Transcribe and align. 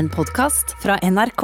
En 0.00 0.08
podkast 0.08 0.70
fra 0.82 0.94
NRK. 1.02 1.42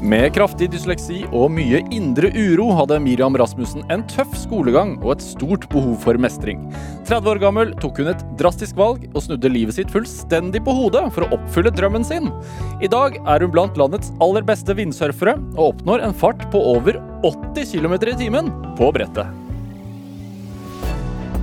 Med 0.00 0.30
kraftig 0.32 0.70
dysleksi 0.72 1.18
og 1.36 1.50
mye 1.52 1.82
indre 1.92 2.30
uro 2.32 2.70
hadde 2.78 2.96
Miriam 3.04 3.34
Rasmussen 3.36 3.82
en 3.92 4.06
tøff 4.08 4.30
skolegang 4.40 4.94
og 5.02 5.18
et 5.18 5.24
stort 5.26 5.66
behov 5.68 5.98
for 6.06 6.16
mestring. 6.16 6.62
30 7.10 7.28
år 7.34 7.42
gammel 7.42 7.74
tok 7.82 8.00
hun 8.00 8.08
et 8.14 8.22
drastisk 8.40 8.78
valg 8.80 9.04
og 9.10 9.20
snudde 9.26 9.50
livet 9.52 9.76
sitt 9.76 9.92
fullstendig 9.92 10.62
på 10.64 10.78
hodet 10.78 11.04
for 11.12 11.26
å 11.26 11.36
oppfylle 11.36 11.74
drømmen 11.76 12.08
sin. 12.08 12.32
I 12.80 12.88
dag 12.88 13.20
er 13.20 13.44
hun 13.44 13.52
blant 13.52 13.76
landets 13.76 14.14
aller 14.24 14.48
beste 14.48 14.78
vindsurfere 14.80 15.36
og 15.58 15.74
oppnår 15.74 16.06
en 16.08 16.16
fart 16.24 16.48
på 16.56 16.64
over 16.72 17.02
80 17.20 17.68
km 17.74 17.98
i 18.14 18.18
timen 18.24 18.48
på 18.80 18.88
brettet. 18.96 19.28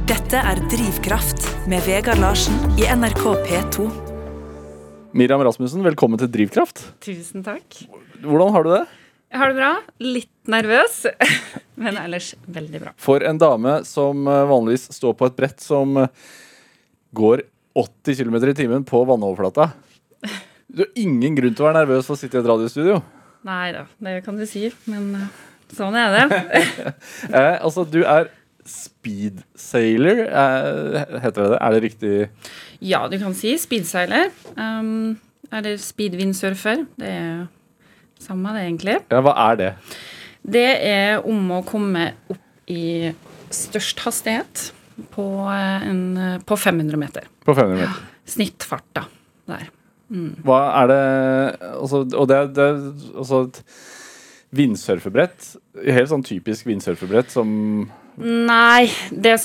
Dette 0.09 0.41
er 0.41 0.65
Drivkraft 0.73 1.51
med 1.69 1.85
Vegard 1.85 2.25
Larsen 2.25 2.57
i 2.81 2.89
NRK 2.89 3.25
P2. 3.45 4.06
Miriam 5.17 5.41
Rasmussen, 5.41 5.81
velkommen 5.81 6.19
til 6.21 6.29
Drivkraft. 6.29 6.83
Tusen 7.01 7.41
takk. 7.41 7.79
Hvordan 8.21 8.51
har 8.53 8.65
du 8.65 8.67
det? 8.69 8.83
Jeg 9.33 9.39
har 9.41 9.49
det 9.49 9.57
bra. 9.57 9.69
Litt 10.05 10.51
nervøs, 10.53 10.97
men 11.81 11.97
ellers 11.97 12.27
veldig 12.45 12.81
bra. 12.83 12.91
For 13.01 13.25
en 13.25 13.39
dame 13.41 13.79
som 13.89 14.29
eh, 14.29 14.43
vanligvis 14.51 14.85
står 14.93 15.15
på 15.17 15.25
et 15.25 15.39
brett 15.39 15.63
som 15.65 15.97
eh, 16.03 16.29
går 17.17 17.41
80 17.81 18.19
km 18.19 18.37
i 18.45 18.55
timen 18.61 18.85
på 18.85 19.01
vannoverflata. 19.09 19.71
Du 20.69 20.83
har 20.85 20.93
ingen 21.01 21.33
grunn 21.39 21.57
til 21.57 21.65
å 21.65 21.71
være 21.71 21.79
nervøs 21.79 22.05
for 22.05 22.13
å 22.13 22.21
sitte 22.21 22.37
i 22.37 22.43
et 22.43 22.51
radiostudio. 22.53 23.01
Nei 23.49 23.71
da, 23.73 23.87
det 24.05 24.19
kan 24.27 24.37
du 24.37 24.45
si, 24.45 24.67
men 24.85 25.09
eh, 25.17 25.45
sånn 25.73 25.97
er 25.97 26.13
det. 26.13 26.43
Eh, 27.33 27.55
altså, 27.57 27.89
du 27.89 28.03
er 28.03 28.29
speedsailor, 28.67 30.23
sailor, 30.27 31.19
heter 31.23 31.43
det 31.43 31.51
det? 31.53 31.59
Er 31.59 31.75
det 31.75 31.81
riktig? 31.83 32.11
Ja, 32.83 33.05
du 33.07 33.17
kan 33.21 33.35
si 33.37 33.55
speedseiler. 33.59 34.29
Um, 34.55 35.17
eller 35.51 35.77
speedwindsurfer. 35.81 36.83
Det 36.99 37.11
er 37.13 37.45
samme 38.19 38.53
det, 38.55 38.65
egentlig. 38.67 38.97
Ja, 39.11 39.21
hva 39.23 39.35
er 39.49 39.59
det? 39.61 39.71
Det 40.47 40.67
er 40.87 41.27
om 41.27 41.51
å 41.55 41.63
komme 41.67 42.11
opp 42.31 42.71
i 42.71 43.13
størst 43.53 44.01
hastighet 44.03 44.71
på, 45.13 45.25
eh, 45.53 45.87
en, 45.87 46.01
på 46.43 46.57
500 46.59 46.99
meter. 46.99 47.27
På 47.45 47.55
500 47.55 47.79
meter. 47.79 48.01
Ja, 48.01 48.27
Snittfart, 48.27 48.87
da. 48.97 49.05
Der. 49.47 49.69
Hva 50.43 50.57
er 50.81 50.87
det 50.87 50.99
altså, 51.75 51.99
Og 52.15 52.27
det, 52.31 52.37
det 52.55 52.67
altså 53.19 53.41
et 53.47 53.61
vindsurfebrett. 54.55 55.49
Helt 55.83 56.11
sånn 56.11 56.25
typisk 56.25 56.67
vindsurfebrett 56.67 57.31
som 57.33 57.49
Nei, 58.17 58.89
det 59.11 59.35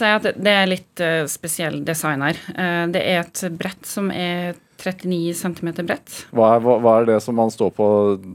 det 0.41 0.53
er 0.53 0.69
litt 0.71 1.03
uh, 1.05 1.25
spesiell 1.29 1.83
design 1.85 2.25
her. 2.25 2.39
Uh, 2.57 2.87
det 2.93 3.03
er 3.05 3.21
et 3.21 3.43
brett 3.59 3.85
som 3.89 4.09
er 4.11 4.55
39 4.83 5.35
cm 5.39 5.69
bredt. 5.87 6.15
hva 6.35 6.55
er, 6.57 6.65
hva, 6.65 6.79
hva 6.83 6.95
er 7.01 7.11
det 7.13 7.19
som 7.23 7.37
man 7.39 7.53
står 7.53 7.71
på 7.77 7.87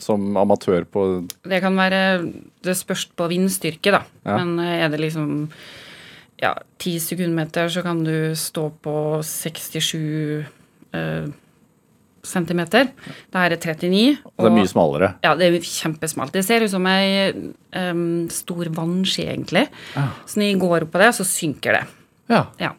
som 0.03 0.37
amatør 0.39 0.85
på 0.87 1.07
Det 1.43 1.59
kan 1.63 1.75
være 1.75 1.99
Det 2.63 2.77
spørs 2.77 3.07
på 3.17 3.27
vindstyrke, 3.31 3.91
da. 3.97 4.03
Ja. 4.23 4.37
Men 4.39 4.59
eh, 4.63 4.85
er 4.85 4.93
det 4.93 5.01
liksom 5.01 5.49
ja, 6.37 6.53
10 6.77 6.99
sekundmeter, 7.01 7.69
så 7.73 7.81
kan 7.81 8.03
du 8.05 8.35
stå 8.37 8.69
på 8.85 8.95
67 9.25 10.45
eh, 10.93 11.27
centimeter. 12.29 12.89
Det 13.31 13.41
her 13.41 13.55
er 13.55 13.61
39. 13.61 14.17
Og, 14.25 14.33
Det 14.43 14.49
er 14.51 14.57
mye 14.57 14.71
smalere. 14.71 15.11
Ja, 15.25 15.35
det 15.39 15.47
er 15.49 15.59
kjempesmalt. 15.63 16.35
Det 16.35 16.43
ser 16.45 16.65
ut 16.65 16.73
som 16.73 16.87
ei 16.91 17.31
um, 17.33 18.27
stor 18.33 18.69
vannski, 18.75 19.27
egentlig. 19.31 19.67
Så 19.95 20.39
når 20.39 20.51
jeg 20.51 20.59
går 20.65 20.87
opp 20.87 20.93
på 20.95 21.01
det, 21.03 21.13
så 21.17 21.27
synker 21.27 21.79
det. 21.79 21.85
Ja. 22.33 22.43
Ja. 22.61 22.73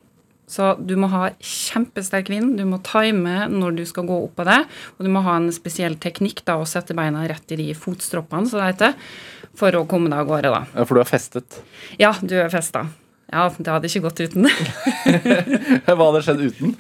Så 0.49 0.71
du 0.81 0.95
må 0.97 1.11
ha 1.13 1.27
kjempesterk 1.45 2.31
vind, 2.33 2.55
du 2.57 2.65
må 2.65 2.79
time 2.85 3.45
når 3.53 3.75
du 3.77 3.83
skal 3.89 4.07
gå 4.09 4.17
opp 4.25 4.39
på 4.39 4.47
det, 4.49 4.63
og 4.97 5.05
du 5.05 5.11
må 5.13 5.21
ha 5.27 5.35
en 5.37 5.51
spesiell 5.53 5.99
teknikk 6.01 6.41
da, 6.49 6.57
å 6.57 6.69
sette 6.69 6.97
beina 6.97 7.27
rett 7.29 7.53
i 7.53 7.59
de 7.61 7.67
fotstroppene, 7.77 8.49
som 8.49 8.63
det 8.63 8.71
heter, 8.71 8.95
for 9.59 9.77
å 9.77 9.85
komme 9.91 10.09
deg 10.09 10.23
av 10.23 10.31
gårde, 10.31 10.55
da. 10.55 10.63
Ja, 10.73 10.87
For 10.89 10.97
du 10.97 11.03
er 11.05 11.11
festet. 11.11 11.61
Ja, 12.01 12.15
du 12.23 12.33
er 12.41 12.49
festa. 12.53 12.87
Ja, 13.29 13.43
det 13.53 13.69
hadde 13.69 13.89
ikke 13.91 14.07
gått 14.07 14.23
uten. 14.25 14.47
det. 14.49 14.55
Hva 15.85 15.97
hadde 16.01 16.23
skjedd 16.25 16.45
uten? 16.49 16.71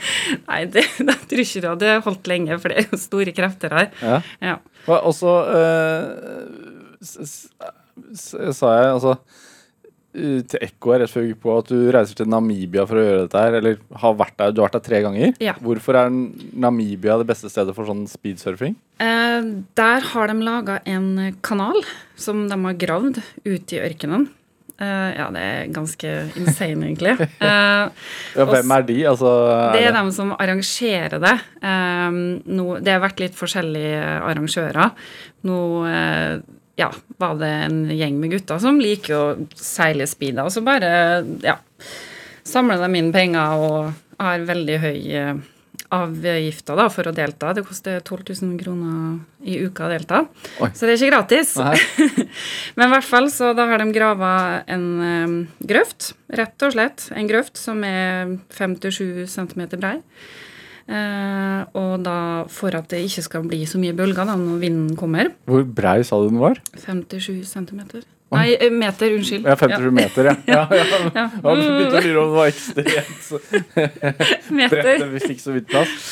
Nei, 0.47 0.63
det, 0.73 0.87
det 1.05 1.17
tror 1.29 1.43
ikke 1.45 1.61
det 1.65 1.73
hadde 1.75 1.97
holdt 2.07 2.31
lenge, 2.33 2.57
for 2.63 2.73
det 2.73 2.81
er 2.81 2.89
jo 2.89 3.01
store 3.03 3.35
krefter 3.37 3.75
her. 3.77 3.91
Ja. 4.01 4.21
Ja. 4.41 4.55
Og 4.97 5.13
så 5.13 5.35
eh, 5.59 6.09
sa 7.05 8.71
jeg 8.79 8.95
altså 8.95 9.13
eh, 10.17 10.41
til 10.49 10.65
Ekko 10.65 10.97
rett 10.97 11.13
før 11.13 11.27
vi 11.27 11.35
gikk 11.35 11.43
på 11.45 11.57
at 11.61 11.69
du 11.69 11.91
reiser 11.95 12.17
til 12.23 12.31
Namibia 12.33 12.87
for 12.89 12.97
å 13.01 13.05
gjøre 13.05 13.27
dette 13.27 13.45
her, 13.45 13.59
eller 13.61 13.77
har 14.01 14.17
vært 14.23 14.39
der, 14.41 14.57
du 14.57 14.63
har 14.63 14.71
vært 14.71 14.79
der 14.81 14.87
tre 14.89 15.03
ganger. 15.05 15.37
Ja. 15.45 15.55
Hvorfor 15.61 16.01
er 16.01 16.09
Namibia 16.65 17.19
det 17.21 17.29
beste 17.29 17.53
stedet 17.53 17.77
for 17.77 17.89
sånn 17.91 18.07
speedsurfing? 18.09 18.79
Eh, 19.05 19.53
der 19.79 20.11
har 20.15 20.33
de 20.33 20.41
laga 20.49 20.81
en 20.89 21.13
kanal 21.45 21.79
som 22.17 22.47
de 22.49 22.57
har 22.65 22.81
gravd 22.81 23.21
ut 23.45 23.77
i 23.77 23.85
ørkenen. 23.85 24.31
Eh, 24.79 25.09
ja, 25.19 25.25
det 25.35 25.41
er 25.43 25.71
ganske 25.75 26.11
insane, 26.39 26.87
egentlig. 26.87 27.17
Uh, 27.43 27.91
Ja, 28.39 28.45
hvem 28.47 28.75
er 28.77 28.85
de? 28.87 28.99
Altså, 29.11 29.33
Det 29.75 29.81
er 29.83 29.89
det- 29.91 29.97
dem 29.97 30.13
som 30.15 30.31
arrangerer 30.39 31.19
det. 31.19 31.35
Um, 31.63 32.21
no, 32.47 32.79
det 32.79 32.95
har 32.95 33.03
vært 33.03 33.19
litt 33.25 33.35
forskjellige 33.35 34.05
arrangører. 34.23 34.93
Nå 35.51 35.59
uh, 35.83 36.39
ja, 36.79 36.93
var 37.19 37.35
det 37.41 37.51
en 37.67 37.81
gjeng 37.91 38.21
med 38.23 38.37
gutter 38.37 38.61
som 38.63 38.79
liker 38.79 39.17
å 39.17 39.47
seile 39.59 40.07
speeda, 40.07 40.45
og 40.47 40.55
så 40.55 40.63
bare 40.63 41.25
ja, 41.43 41.57
samler 42.47 42.79
de 42.85 43.01
inn 43.01 43.11
penger 43.13 43.59
og 43.59 43.91
har 44.23 44.47
veldig 44.47 44.77
høy 44.85 45.01
avgifter 45.95 46.77
da, 46.77 46.89
for 46.93 47.09
å 47.09 47.15
delta. 47.17 47.53
Det 47.57 47.65
koster 47.67 48.03
12 48.03 48.35
000 48.43 48.59
kroner 48.61 49.21
i 49.41 49.59
uka 49.65 49.87
å 49.87 49.93
delta. 49.93 50.25
Oi. 50.65 50.71
Så 50.77 50.85
det 50.85 50.95
er 50.95 51.01
ikke 51.01 51.13
gratis. 51.15 51.55
Men 52.77 52.89
i 52.89 52.93
hvert 52.93 53.09
fall 53.09 53.31
så 53.33 53.55
da 53.57 53.69
har 53.71 53.81
de 53.81 53.89
grava 53.95 54.33
en 54.69 54.85
um, 55.01 55.39
grøft, 55.65 56.13
rett 56.29 56.67
og 56.67 56.77
slett. 56.77 57.09
En 57.17 57.31
grøft 57.31 57.61
som 57.61 57.81
er 57.87 58.37
5-7 58.55 59.25
cm 59.33 59.65
brei. 59.79 59.97
Uh, 60.89 61.69
og 61.77 61.99
da 62.01 62.19
for 62.53 62.73
at 62.77 62.89
det 62.89 63.03
ikke 63.05 63.27
skal 63.27 63.49
bli 63.49 63.61
så 63.69 63.81
mye 63.81 63.97
bølger 63.97 64.29
da 64.29 64.37
når 64.41 64.63
vinden 64.63 64.95
kommer. 64.97 65.33
Hvor 65.49 65.65
brei 65.65 66.01
sa 66.05 66.21
du 66.21 66.31
den 66.31 66.41
var? 66.41 66.61
5-7 66.85 67.43
cm. 67.49 67.83
Nei, 68.35 68.49
eh, 68.61 68.73
meter, 68.73 69.15
unnskyld. 69.17 69.47
Ja, 69.49 69.57
57 69.57 69.93
meter, 69.97 70.25
ja. 70.31 70.35
ja, 70.47 70.65
ja. 70.77 70.87
Ja. 71.15 71.27
Jeg 71.33 71.43
begynte 71.43 72.01
å 72.01 72.05
lure 72.05 72.23
om 72.23 72.33
det 72.33 72.39
var 72.39 72.51
ekstremt 72.53 73.29
brettet 74.49 75.07
vi 75.15 75.23
fikk 75.25 75.45
så 75.45 75.55
vidt 75.57 75.71
plass. 75.71 76.09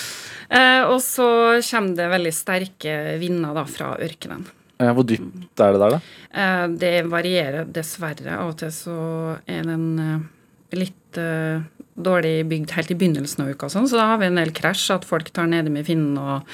Eh, 0.48 0.82
og 0.86 1.00
så 1.02 1.26
kommer 1.66 1.98
det 1.98 2.06
veldig 2.12 2.32
sterke 2.34 2.94
vinder 3.20 3.56
da 3.56 3.66
fra 3.68 3.96
ørkenen. 4.00 4.46
Ja, 4.76 4.92
hvor 4.92 5.06
dypt 5.08 5.60
er 5.64 5.72
det 5.74 5.80
der, 5.80 5.96
da? 5.96 6.00
Eh, 6.36 6.64
det 6.80 6.94
varierer 7.08 7.68
dessverre. 7.72 8.36
Av 8.36 8.52
og 8.52 8.58
til 8.60 8.72
så 8.74 8.96
er 9.48 9.64
den 9.66 9.86
eh, 10.02 10.26
litt 10.76 11.20
eh, 11.20 11.64
dårlig 11.96 12.46
bygd 12.50 12.74
helt 12.76 12.90
i 12.92 12.96
begynnelsen 12.98 13.44
av 13.44 13.54
uka, 13.54 13.68
sånn, 13.72 13.88
så 13.88 13.98
da 13.98 14.10
har 14.12 14.20
vi 14.20 14.28
en 14.28 14.38
del 14.40 14.52
krasj, 14.56 14.90
at 14.94 15.06
folk 15.08 15.30
tar 15.34 15.48
nede 15.50 15.72
med 15.72 15.86
finnen 15.88 16.18
og 16.20 16.46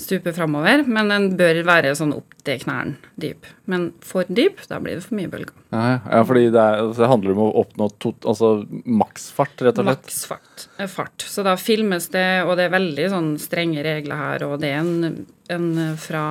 stuper 0.00 0.32
framover. 0.36 0.84
Men 0.88 1.12
den 1.12 1.28
bør 1.38 1.60
være 1.68 1.92
sånn 1.98 2.14
opp 2.16 2.36
til 2.46 2.62
knærne 2.62 2.96
dyp. 3.20 3.48
Men 3.68 3.90
for 4.04 4.28
dyp, 4.28 4.62
da 4.70 4.80
blir 4.80 4.96
det 4.98 5.04
for 5.04 5.18
mye 5.18 5.30
bølger. 5.32 5.52
Ja, 5.74 5.98
ja. 6.00 6.22
fordi 6.24 6.46
det, 6.54 6.62
er, 6.64 6.94
det 6.96 7.10
handler 7.10 7.36
om 7.36 7.42
å 7.44 7.50
oppnå 7.64 7.90
altså, 8.16 8.54
maksfart, 8.88 9.60
rett 9.66 9.82
og 9.82 9.90
slett. 9.90 10.08
Maksfart. 10.08 10.66
eh, 10.78 10.88
Fart. 10.88 11.28
Så 11.28 11.44
da 11.46 11.58
filmes 11.60 12.08
det, 12.14 12.26
og 12.46 12.56
det 12.56 12.68
er 12.68 12.76
veldig 12.78 13.10
sånn 13.12 13.30
strenge 13.42 13.84
regler 13.84 14.22
her, 14.22 14.48
og 14.48 14.58
det 14.64 14.72
er 14.72 14.80
en, 14.80 15.26
en 15.52 15.70
fra 16.00 16.24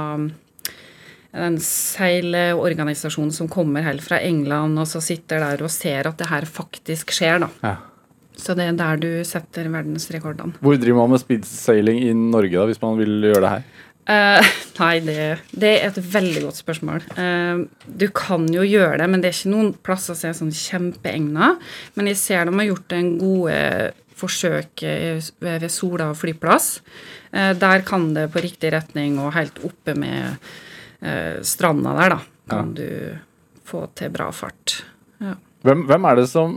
en 1.38 1.58
seilorganisasjon 1.62 3.30
som 3.36 3.50
kommer 3.52 3.86
helt 3.86 4.02
fra 4.02 4.18
England, 4.24 4.80
og 4.80 4.88
så 4.90 5.02
sitter 5.04 5.44
der 5.44 5.62
og 5.62 5.70
ser 5.74 6.10
at 6.10 6.18
det 6.18 6.32
her 6.32 6.48
faktisk 6.50 7.14
skjer, 7.14 7.44
da. 7.46 7.52
Ja. 7.62 7.76
Så 8.38 8.54
det 8.58 8.68
er 8.70 8.78
der 8.78 9.00
du 9.02 9.10
setter 9.26 9.68
verdensrekordene. 9.74 10.60
Hvor 10.62 10.78
driver 10.78 11.04
man 11.04 11.16
med 11.16 11.24
speedsailing 11.24 12.04
i 12.06 12.14
Norge, 12.14 12.54
da, 12.54 12.68
hvis 12.70 12.82
man 12.84 13.00
vil 13.00 13.30
gjøre 13.32 13.44
det 13.44 13.54
her? 13.56 13.68
Uh, 14.08 14.40
nei, 14.80 14.94
det, 15.04 15.16
det 15.52 15.72
er 15.82 15.90
et 15.90 15.98
veldig 16.00 16.46
godt 16.46 16.60
spørsmål. 16.62 17.04
Uh, 17.18 17.66
du 18.00 18.08
kan 18.16 18.46
jo 18.54 18.64
gjøre 18.64 19.02
det, 19.02 19.08
men 19.12 19.24
det 19.24 19.30
er 19.30 19.36
ikke 19.36 19.52
noen 19.52 19.74
plasser 19.84 20.16
som 20.16 20.30
er 20.30 20.38
sånn 20.38 20.54
kjempeegna. 20.56 21.56
Men 22.00 22.12
jeg 22.14 22.20
ser 22.22 22.48
de 22.48 22.56
har 22.56 22.70
gjort 22.70 22.96
en 22.96 23.10
gode 23.20 23.58
forsøk 24.18 24.82
eh, 24.88 25.20
ved 25.44 25.68
Sola 25.70 26.08
flyplass. 26.18 26.70
Uh, 27.36 27.52
der 27.60 27.84
kan 27.86 28.08
det 28.16 28.30
på 28.34 28.42
riktig 28.46 28.72
retning 28.74 29.20
og 29.22 29.36
helt 29.36 29.60
oppe 29.68 29.98
med 29.98 30.40
stranda 31.46 31.92
der, 31.94 32.16
da, 32.16 32.48
kan 32.50 32.72
du 32.74 32.88
få 33.70 33.84
til 33.94 34.10
bra 34.10 34.32
fart. 34.34 34.80
Ja. 35.22 35.36
Hvem, 35.62 35.84
hvem 35.86 36.08
er 36.10 36.18
det 36.18 36.24
som 36.32 36.56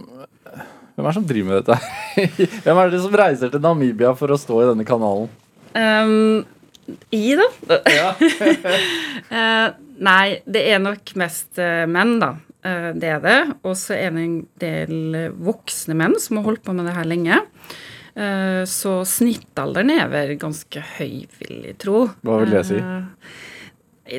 hvem 1.00 1.08
er 1.08 1.14
det 1.14 1.17
som 1.17 1.29
driver 1.29 1.49
med 1.49 1.62
dette? 1.64 1.76
hvem 2.67 2.79
er 2.82 2.91
det 2.93 3.00
som 3.00 3.14
reiser 3.17 3.52
til 3.52 3.62
Namibia 3.64 4.12
for 4.19 4.32
å 4.32 4.38
stå 4.41 4.58
i 4.61 4.67
denne 4.69 4.85
kanalen? 4.88 5.31
Um, 5.73 6.43
I, 7.14 7.37
da? 7.38 7.47
uh, 9.32 9.69
nei, 10.11 10.25
det 10.44 10.64
er 10.69 10.82
nok 10.82 11.14
mest 11.20 11.61
uh, 11.62 11.87
menn, 11.88 12.19
da. 12.20 12.35
Uh, 12.61 12.91
det 13.00 13.14
er 13.14 13.23
det. 13.25 13.38
Og 13.64 13.79
så 13.81 13.97
er 13.97 14.12
det 14.12 14.26
en 14.26 14.35
del 14.61 15.17
voksne 15.41 15.97
menn 15.97 16.19
som 16.20 16.41
har 16.41 16.50
holdt 16.50 16.67
på 16.67 16.75
med 16.76 16.91
det 16.91 16.99
her 16.99 17.08
lenge. 17.08 17.41
Så 18.69 18.91
snittalderen 19.06 19.93
er 19.94 20.08
vel 20.11 20.32
ganske 20.37 20.81
høy, 20.99 21.23
vil 21.38 21.61
jeg 21.70 21.76
tro. 21.81 22.02
Hva 22.26 22.41
vil 22.43 22.52
det 22.52 22.64
si? 22.69 22.81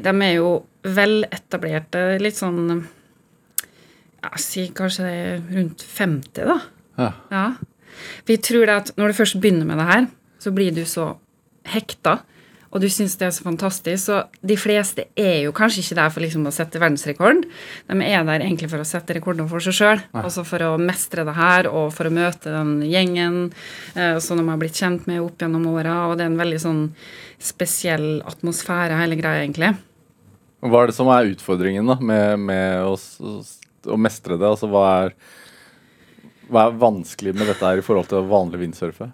De 0.02 0.14
er 0.16 0.32
jo 0.32 0.54
veletablerte, 0.88 2.06
litt 2.24 2.40
sånn 2.40 2.88
ja, 4.24 4.32
Si 4.42 4.68
kanskje 4.76 5.08
det 5.08 5.56
rundt 5.56 5.86
50, 5.86 6.48
da. 6.48 6.60
Ja. 6.98 7.12
Ja. 7.32 7.46
Vi 8.28 8.38
tror 8.38 8.66
det 8.68 8.76
at 8.76 8.92
når 8.98 9.12
du 9.12 9.20
først 9.22 9.40
begynner 9.42 9.68
med 9.68 9.82
det 9.82 9.88
her, 9.90 10.12
så 10.42 10.54
blir 10.56 10.74
du 10.76 10.84
så 10.90 11.16
hekta, 11.70 12.22
og 12.72 12.80
du 12.80 12.88
syns 12.88 13.18
det 13.20 13.28
er 13.28 13.34
så 13.36 13.44
fantastisk. 13.44 14.00
Så 14.06 14.22
de 14.48 14.56
fleste 14.60 15.10
er 15.20 15.42
jo 15.44 15.52
kanskje 15.56 15.84
ikke 15.84 15.98
der 16.00 16.14
for 16.14 16.24
liksom 16.24 16.46
å 16.48 16.54
sette 16.56 16.80
verdensrekord. 16.80 17.44
De 17.90 18.08
er 18.08 18.24
der 18.28 18.46
egentlig 18.46 18.70
for 18.72 18.80
å 18.80 18.88
sette 18.88 19.18
rekorder 19.18 19.50
for 19.52 19.64
seg 19.64 19.76
sjøl. 19.76 20.04
Altså 20.16 20.46
for 20.48 20.64
å 20.64 20.78
mestre 20.80 21.26
det 21.28 21.36
her 21.36 21.68
og 21.68 21.92
for 21.96 22.08
å 22.08 22.14
møte 22.16 22.54
den 22.54 22.78
gjengen 22.88 23.42
eh, 23.92 24.18
som 24.24 24.40
de 24.40 24.48
har 24.48 24.62
blitt 24.62 24.80
kjent 24.80 25.04
med 25.12 25.20
opp 25.20 25.44
gjennom 25.44 25.68
åra. 25.74 25.98
Og 26.08 26.16
det 26.16 26.26
er 26.26 26.32
en 26.32 26.40
veldig 26.40 26.62
sånn 26.64 26.84
spesiell 27.44 28.22
atmosfære, 28.30 29.02
hele 29.02 29.20
greia, 29.20 29.44
egentlig. 29.44 29.74
Hva 30.62 30.84
er 30.84 30.92
det 30.92 30.96
som 30.96 31.10
er 31.12 31.32
utfordringen 31.34 31.92
da, 31.92 31.98
med, 32.00 32.40
med 32.48 32.86
å, 32.86 32.96
å 33.90 33.98
mestre 34.00 34.38
det? 34.38 34.48
Altså, 34.48 34.70
hva 34.72 34.84
er, 35.02 35.16
hva 36.52 36.68
er 36.68 36.80
vanskelig 36.82 37.34
med 37.38 37.50
dette 37.50 37.66
her 37.66 37.82
i 37.82 37.86
forhold 37.86 38.12
til 38.12 38.30
vanlig 38.30 38.62
windsurfe? 38.64 39.12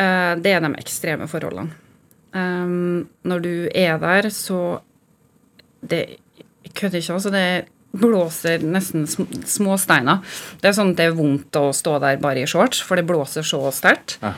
Uh, 0.00 0.36
det 0.40 0.54
er 0.54 0.64
de 0.64 0.72
ekstreme 0.80 1.28
forholdene. 1.30 1.72
Um, 2.30 3.08
når 3.26 3.42
du 3.42 3.54
er 3.74 3.98
der, 3.98 4.28
så 4.30 4.80
Det 5.80 6.20
kødder 6.76 7.00
ikke, 7.00 7.14
altså. 7.14 7.30
Det 7.32 7.66
blåser 7.96 8.62
nesten 8.62 9.06
små 9.08 9.78
steiner. 9.80 10.20
Det 10.60 10.68
er 10.68 10.74
sånn 10.76 10.92
at 10.92 10.98
det 11.00 11.06
er 11.08 11.16
vondt 11.16 11.56
å 11.56 11.70
stå 11.74 11.96
der 12.02 12.20
bare 12.20 12.44
i 12.44 12.46
shorts, 12.46 12.82
for 12.84 13.00
det 13.00 13.06
blåser 13.08 13.46
så 13.46 13.62
sterkt. 13.74 14.18
Ja. 14.20 14.34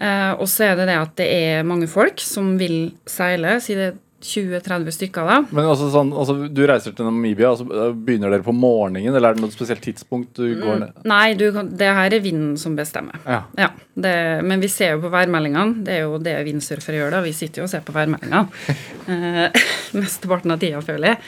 Uh, 0.00 0.32
og 0.40 0.46
så 0.48 0.70
er 0.70 0.78
det 0.78 0.88
det 0.88 0.96
at 0.96 1.12
det 1.20 1.26
er 1.28 1.66
mange 1.68 1.86
folk 1.90 2.22
som 2.24 2.54
vil 2.58 2.94
seile, 3.04 3.58
si 3.60 3.76
det 3.76 3.92
20-30 4.20 4.94
stykker 4.94 5.28
da. 5.28 5.36
Men 5.48 5.68
altså, 5.70 5.88
sånn, 5.92 6.10
altså, 6.12 6.34
Du 6.52 6.62
reiser 6.68 6.92
til 6.96 7.08
Namibia, 7.08 7.50
og 7.50 7.62
altså, 7.64 7.86
begynner 7.96 8.32
dere 8.32 8.44
på 8.46 8.54
morgenen, 8.56 9.14
eller 9.14 9.30
er 9.30 9.38
det 9.38 9.44
noe 9.44 9.54
spesielt 9.54 9.82
tidspunkt 9.84 10.36
du 10.36 10.52
går 10.60 10.82
ned? 10.82 11.00
Nei, 11.08 11.32
du 11.38 11.46
det 11.50 11.88
her 11.96 12.16
er 12.16 12.24
vinden 12.24 12.54
som 12.60 12.76
bestemmer. 12.78 13.20
Ja. 13.24 13.42
Ja, 13.58 13.70
det, 13.94 14.14
men 14.46 14.62
vi 14.62 14.70
ser 14.72 14.96
jo 14.96 15.04
på 15.06 15.12
værmeldingene. 15.14 15.84
Det 15.86 15.96
er 15.96 16.04
jo 16.04 16.20
det 16.22 16.36
vindsurfere 16.46 17.00
gjør. 17.00 17.16
da, 17.16 17.24
Vi 17.24 17.34
sitter 17.36 17.62
jo 17.62 17.68
og 17.68 17.72
ser 17.72 17.84
på 17.86 17.96
værmeldingene. 17.96 18.46
eh, 19.14 19.66
mesteparten 20.00 20.54
av 20.54 20.62
tida, 20.62 20.84
føler 20.84 21.14
jeg. 21.14 21.22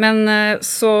Men 0.00 0.22
eh, 0.28 0.54
så 0.64 0.92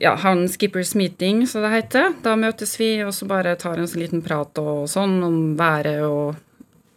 ja, 0.00 0.14
har 0.14 0.32
en 0.32 0.48
skippers 0.48 0.94
meeting, 0.94 1.46
som 1.46 1.62
det 1.62 1.74
heter. 1.74 2.14
Da 2.22 2.34
møtes 2.38 2.78
vi 2.80 2.96
og 3.04 3.14
så 3.14 3.28
bare 3.30 3.56
tar 3.60 3.78
en 3.78 3.90
sånn 3.90 4.02
liten 4.02 4.24
prat 4.24 4.58
og 4.62 4.88
sånn 4.90 5.20
om 5.26 5.38
været 5.58 6.02
og 6.06 6.34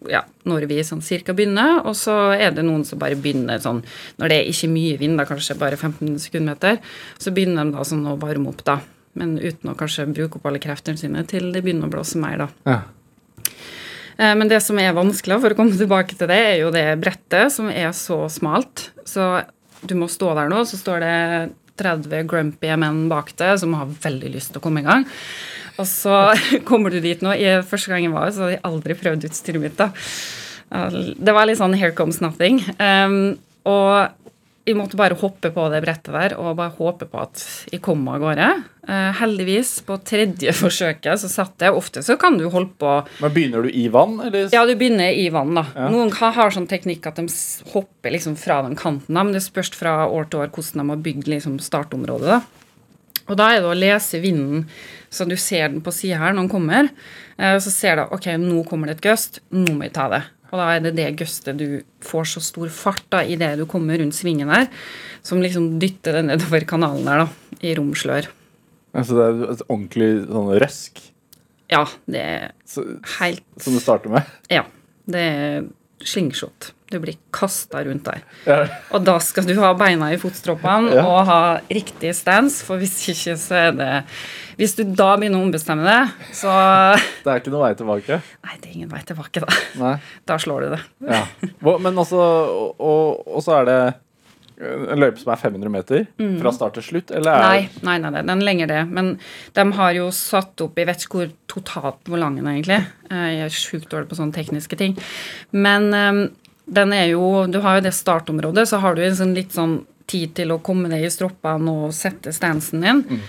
ja, 0.06 0.22
når 0.46 0.68
vi 0.70 0.82
sånn 0.86 1.02
cirka 1.02 1.34
begynner. 1.38 1.82
Og 1.88 1.96
så 1.98 2.16
er 2.36 2.52
det 2.56 2.66
noen 2.68 2.86
som 2.86 3.00
bare 3.02 3.18
begynner 3.18 3.62
sånn 3.64 3.84
Når 4.20 4.30
det 4.30 4.38
er 4.38 4.52
ikke 4.52 4.70
mye 4.74 5.00
vind, 5.02 5.18
da 5.18 5.26
kanskje 5.30 5.58
bare 5.58 5.80
15 5.80 6.20
sekundmeter, 6.28 6.78
så 7.18 7.34
begynner 7.34 7.66
de 7.66 7.78
da 7.78 7.88
sånn 7.88 8.06
å 8.08 8.18
varme 8.22 8.52
opp, 8.54 8.64
da. 8.68 8.80
Men 9.18 9.38
uten 9.42 9.72
å 9.72 9.78
kanskje 9.78 10.06
bruke 10.14 10.38
opp 10.38 10.46
alle 10.46 10.62
kreftene 10.62 11.00
sine 11.00 11.26
til 11.30 11.50
det 11.54 11.64
begynner 11.66 11.90
å 11.90 11.96
blåse 11.98 12.22
mer, 12.22 12.46
da. 12.46 12.50
Ja. 12.70 12.80
Eh, 14.18 14.34
Men 14.36 14.48
det 14.50 14.62
som 14.66 14.78
er 14.82 14.94
vanskelig, 14.98 15.42
for 15.42 15.54
å 15.54 15.58
komme 15.58 15.78
tilbake 15.78 16.18
til 16.18 16.30
det, 16.30 16.42
er 16.54 16.58
jo 16.62 16.72
det 16.74 16.86
brettet, 17.02 17.52
som 17.54 17.70
er 17.70 17.90
så 17.98 18.26
smalt. 18.30 18.92
Så 19.06 19.46
du 19.86 19.96
må 19.96 20.10
stå 20.10 20.34
der 20.38 20.50
nå, 20.50 20.64
så 20.66 20.78
står 20.80 21.06
det 21.06 21.16
30 21.78 22.26
grumpy 22.30 22.74
menn 22.82 23.06
bak 23.12 23.36
deg 23.38 23.60
som 23.62 23.76
har 23.78 23.90
veldig 24.02 24.34
lyst 24.34 24.54
til 24.54 24.62
å 24.62 24.66
komme 24.66 24.82
i 24.82 24.88
gang. 24.88 25.06
Og 25.78 25.88
så 25.88 26.20
kommer 26.70 26.94
du 26.94 27.00
dit 27.04 27.24
nå. 27.24 27.34
Jeg, 27.38 27.66
første 27.70 27.94
gang 27.94 28.06
jeg 28.08 28.16
var, 28.16 28.30
så 28.34 28.46
hadde 28.46 28.58
jeg 28.58 28.66
aldri 28.70 28.98
prøvd 29.00 29.30
utstyret 29.30 29.64
mitt. 29.64 29.78
da. 29.80 29.92
Det 30.68 31.34
var 31.34 31.48
litt 31.48 31.62
sånn 31.62 31.78
'here 31.78 31.96
comes 31.96 32.20
nothing'. 32.20 32.60
Um, 32.76 33.38
og 33.64 34.10
jeg 34.68 34.76
måtte 34.76 34.98
bare 35.00 35.16
hoppe 35.16 35.48
på 35.56 35.66
det 35.72 35.80
brettet 35.86 36.12
der 36.12 36.34
og 36.36 36.58
bare 36.60 36.74
håpe 36.76 37.08
på 37.08 37.22
at 37.24 37.44
jeg 37.72 37.80
kom 37.86 38.02
av 38.12 38.20
gårde. 38.20 38.48
Uh, 38.88 39.14
heldigvis, 39.16 39.78
på 39.88 39.96
tredje 40.04 40.52
forsøket 40.64 41.22
så 41.22 41.30
satt 41.32 41.64
jeg. 41.64 41.72
Ofte 41.76 42.04
så 42.04 42.18
kan 42.20 42.36
du 42.40 42.50
holde 42.52 42.74
på 42.80 42.98
Men 43.24 43.34
begynner 43.36 43.64
du 43.64 43.72
i 43.72 43.88
vann, 43.88 44.20
eller? 44.28 44.50
ja, 44.52 44.66
du 44.68 44.76
begynner 44.76 45.16
i 45.16 45.30
vann, 45.32 45.56
da. 45.56 45.64
Ja. 45.76 45.88
Noen 45.94 46.12
har, 46.20 46.36
har 46.36 46.52
sånn 46.52 46.68
teknikk 46.68 47.08
at 47.08 47.16
de 47.22 47.28
hopper 47.72 48.12
liksom 48.16 48.36
fra 48.40 48.60
den 48.68 48.76
kanten, 48.80 49.16
da, 49.16 49.24
men 49.24 49.36
det 49.36 49.46
spørs 49.46 49.72
fra 49.78 50.02
år 50.08 50.28
til 50.28 50.44
år 50.44 50.52
hvordan 50.52 50.84
de 50.84 50.90
har 50.92 51.04
bygd 51.08 51.32
liksom 51.32 51.60
startområdet. 51.64 52.28
da. 52.36 52.67
Og 53.28 53.36
da 53.40 53.52
er 53.52 53.62
det 53.64 53.70
å 53.72 53.78
lese 53.78 54.22
vinden, 54.24 54.66
så 55.12 55.28
du 55.28 55.36
ser 55.40 55.70
den 55.72 55.84
på 55.84 55.94
sida 55.96 56.20
her 56.22 56.36
når 56.36 56.46
den 56.46 56.52
kommer. 56.52 56.90
eh, 57.38 57.58
så 57.60 57.72
ser 57.72 58.00
du 58.00 58.16
ok, 58.16 58.32
nå 58.40 58.64
kommer 58.68 58.88
det 58.88 58.98
et 58.98 59.08
gust, 59.10 59.42
nå 59.52 59.76
må 59.76 59.88
jeg 59.88 59.96
ta 59.98 60.08
det. 60.12 60.24
Og 60.48 60.60
da 60.62 60.68
er 60.72 60.84
det 60.86 60.96
det 60.96 61.10
gustet 61.20 61.60
du 61.60 61.82
får 62.08 62.30
så 62.32 62.42
stor 62.44 62.70
fart 62.72 63.04
da, 63.12 63.20
idet 63.24 63.58
du 63.60 63.66
kommer 63.68 64.00
rundt 64.00 64.16
svingen 64.16 64.48
der, 64.48 64.70
som 65.22 65.42
liksom 65.44 65.76
dytter 65.82 66.22
det 66.22 66.28
nedover 66.30 66.64
kanalen 66.70 67.08
der, 67.08 67.26
da, 67.26 67.58
i 67.60 67.76
romslør. 67.76 68.30
Altså, 68.96 69.18
det 69.18 69.26
er 69.26 69.52
et 69.52 69.66
ordentlig 69.68 70.10
sånn 70.26 70.54
røsk 70.64 71.02
Ja, 71.70 71.84
det 72.08 72.22
er 72.24 72.46
så, 72.66 72.86
helt 73.20 73.44
som 73.60 73.76
du 73.76 73.82
starter 73.84 74.14
med? 74.14 74.30
Ja. 74.50 74.64
Det 75.08 75.20
er 75.24 75.68
slingshot. 76.06 76.74
Du 76.92 77.00
blir 77.04 77.18
kasta 77.36 77.82
rundt 77.84 78.06
der. 78.08 78.22
Ja. 78.48 78.58
Og 78.96 79.04
da 79.04 79.18
skal 79.20 79.44
du 79.44 79.54
ha 79.60 79.74
beina 79.76 80.08
i 80.14 80.20
fotstroppene 80.22 80.94
Ja. 80.96 81.04
og 81.04 81.26
ha 81.28 81.40
riktig 81.68 82.14
stance, 82.16 82.64
for 82.64 82.80
hvis 82.80 82.94
ikke 83.12 83.36
så 83.36 83.56
er 83.68 83.72
det 83.76 83.90
Hvis 84.58 84.74
du 84.78 84.84
da 84.86 85.12
begynner 85.18 85.38
å 85.38 85.44
ombestemme 85.46 85.84
det, 85.86 86.32
så 86.34 86.48
Det 87.26 87.30
er 87.34 87.42
ikke 87.42 87.52
noe 87.54 87.66
vei 87.68 87.74
tilbake? 87.78 88.22
Nei, 88.48 88.56
det 88.62 88.70
er 88.72 88.74
ingen 88.80 88.90
vei 88.94 89.02
tilbake, 89.06 89.44
da. 89.44 89.60
Nei. 89.82 89.96
Da 90.26 90.38
slår 90.42 90.62
du 90.66 90.76
det. 90.78 90.82
Ja. 91.12 91.26
Men 91.78 91.94
altså 91.98 92.18
Og, 92.24 92.80
og, 92.80 93.28
og 93.28 93.44
så 93.46 93.60
er 93.60 93.68
det 93.70 93.80
en 94.60 94.98
løype 95.00 95.20
som 95.22 95.32
er 95.34 95.38
500 95.38 95.70
meter 95.70 96.08
fra 96.42 96.52
start 96.52 96.74
til 96.80 96.84
slutt, 96.84 97.12
eller 97.12 97.32
er 97.32 97.42
Mm. 97.42 97.44
Nei, 97.50 97.70
nei, 97.84 97.98
nei, 98.00 98.10
nei, 98.10 98.22
den 98.22 98.42
er 98.42 98.46
lenger 98.46 98.68
det. 98.68 98.80
Men 98.90 99.20
de 99.54 99.66
har 99.74 99.94
jo 99.94 100.08
satt 100.12 100.62
opp 100.62 100.76
Jeg 100.78 100.88
vet 100.88 101.04
ikke 101.06 101.20
hvor 101.20 101.32
totalt 101.48 102.04
hvor 102.10 102.18
lang 102.18 102.36
den 102.36 102.48
er, 102.48 102.58
egentlig. 102.58 102.80
Eh, 103.12 103.30
Jeg 103.38 103.46
er 103.46 103.50
sjukt 103.50 103.90
dårlig 103.90 104.10
på 104.10 104.16
sånne 104.18 104.34
tekniske 104.34 104.78
ting. 104.78 104.98
Men 105.52 105.94
um, 105.94 106.30
den 106.68 106.94
er 106.94 107.06
jo 107.12 107.46
Du 107.48 107.60
har 107.62 107.78
jo 107.78 107.82
det 107.86 107.94
startområdet, 107.94 108.68
så 108.68 108.80
har 108.80 108.96
du 108.96 109.04
en 109.04 109.16
sånn 109.16 109.36
litt 109.36 109.52
sånn 109.54 109.86
tid 110.08 110.34
til 110.36 110.52
å 110.52 110.62
komme 110.64 110.90
deg 110.90 111.04
i 111.04 111.10
stroppene 111.12 111.68
og 111.86 111.94
sette 111.94 112.32
stansen 112.34 112.82
din. 112.82 113.22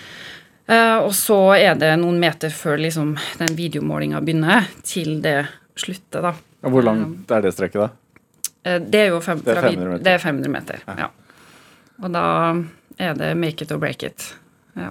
Eh, 0.68 0.96
og 1.02 1.12
så 1.12 1.56
er 1.56 1.74
det 1.74 1.96
noen 1.98 2.20
meter 2.20 2.50
før 2.50 2.78
liksom 2.78 3.16
den 3.38 3.56
videomålinga 3.56 4.20
begynner, 4.22 4.66
til 4.84 5.20
det 5.24 5.46
slutter, 5.76 6.22
da. 6.22 6.32
Hvor 6.62 6.82
langt 6.84 7.30
er 7.30 7.42
det 7.42 7.52
strekket, 7.54 7.80
da? 7.80 7.88
Eh, 8.68 8.78
Det 8.84 9.02
er 9.06 9.10
jo 9.14 9.20
fem, 9.24 9.40
Det 9.44 9.56
er 9.56 9.62
500 9.62 9.90
meter. 9.94 10.04
Det 10.04 10.14
er 10.14 10.24
500 10.24 10.54
meter. 10.54 10.86
Ja. 10.98 11.10
Og 11.98 12.14
da 12.14 12.24
er 12.98 13.18
det 13.18 13.34
make 13.36 13.64
it 13.64 13.72
or 13.74 13.80
break 13.82 14.04
it. 14.06 14.32
Ja. 14.78 14.90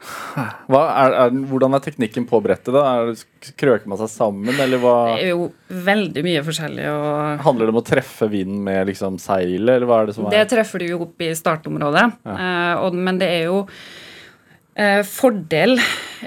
Er, 0.00 1.12
er, 1.12 1.34
hvordan 1.50 1.76
er 1.76 1.82
teknikken 1.84 2.24
på 2.28 2.38
brettet? 2.40 2.72
da? 2.72 2.84
Er, 3.02 3.50
krøker 3.60 3.90
man 3.90 4.00
seg 4.00 4.08
sammen, 4.12 4.54
eller 4.54 4.80
hva 4.80 4.94
Det 5.10 5.26
er 5.26 5.32
jo 5.34 5.50
veldig 5.90 6.22
mye 6.24 6.44
forskjellig. 6.46 6.86
Og 6.88 7.42
Handler 7.44 7.68
det 7.68 7.74
om 7.74 7.80
å 7.82 7.86
treffe 7.86 8.30
vinden 8.32 8.62
med 8.64 8.88
liksom 8.88 9.18
seilet, 9.20 9.74
eller 9.76 9.90
hva 9.90 10.02
er 10.02 10.10
det 10.10 10.16
som 10.16 10.28
er 10.28 10.36
det 10.36 10.44
er 10.44 10.52
treffer 10.54 10.80
du 10.80 10.88
jo 10.88 11.02
opp 11.08 11.26
i 11.26 11.32
startområdet. 11.36 12.06
Eh, 12.24 12.72
og, 12.80 12.96
men 12.96 13.20
det 13.20 13.28
er 13.34 13.44
jo 13.50 13.58
uh, 13.66 15.02
Fordel 15.10 15.76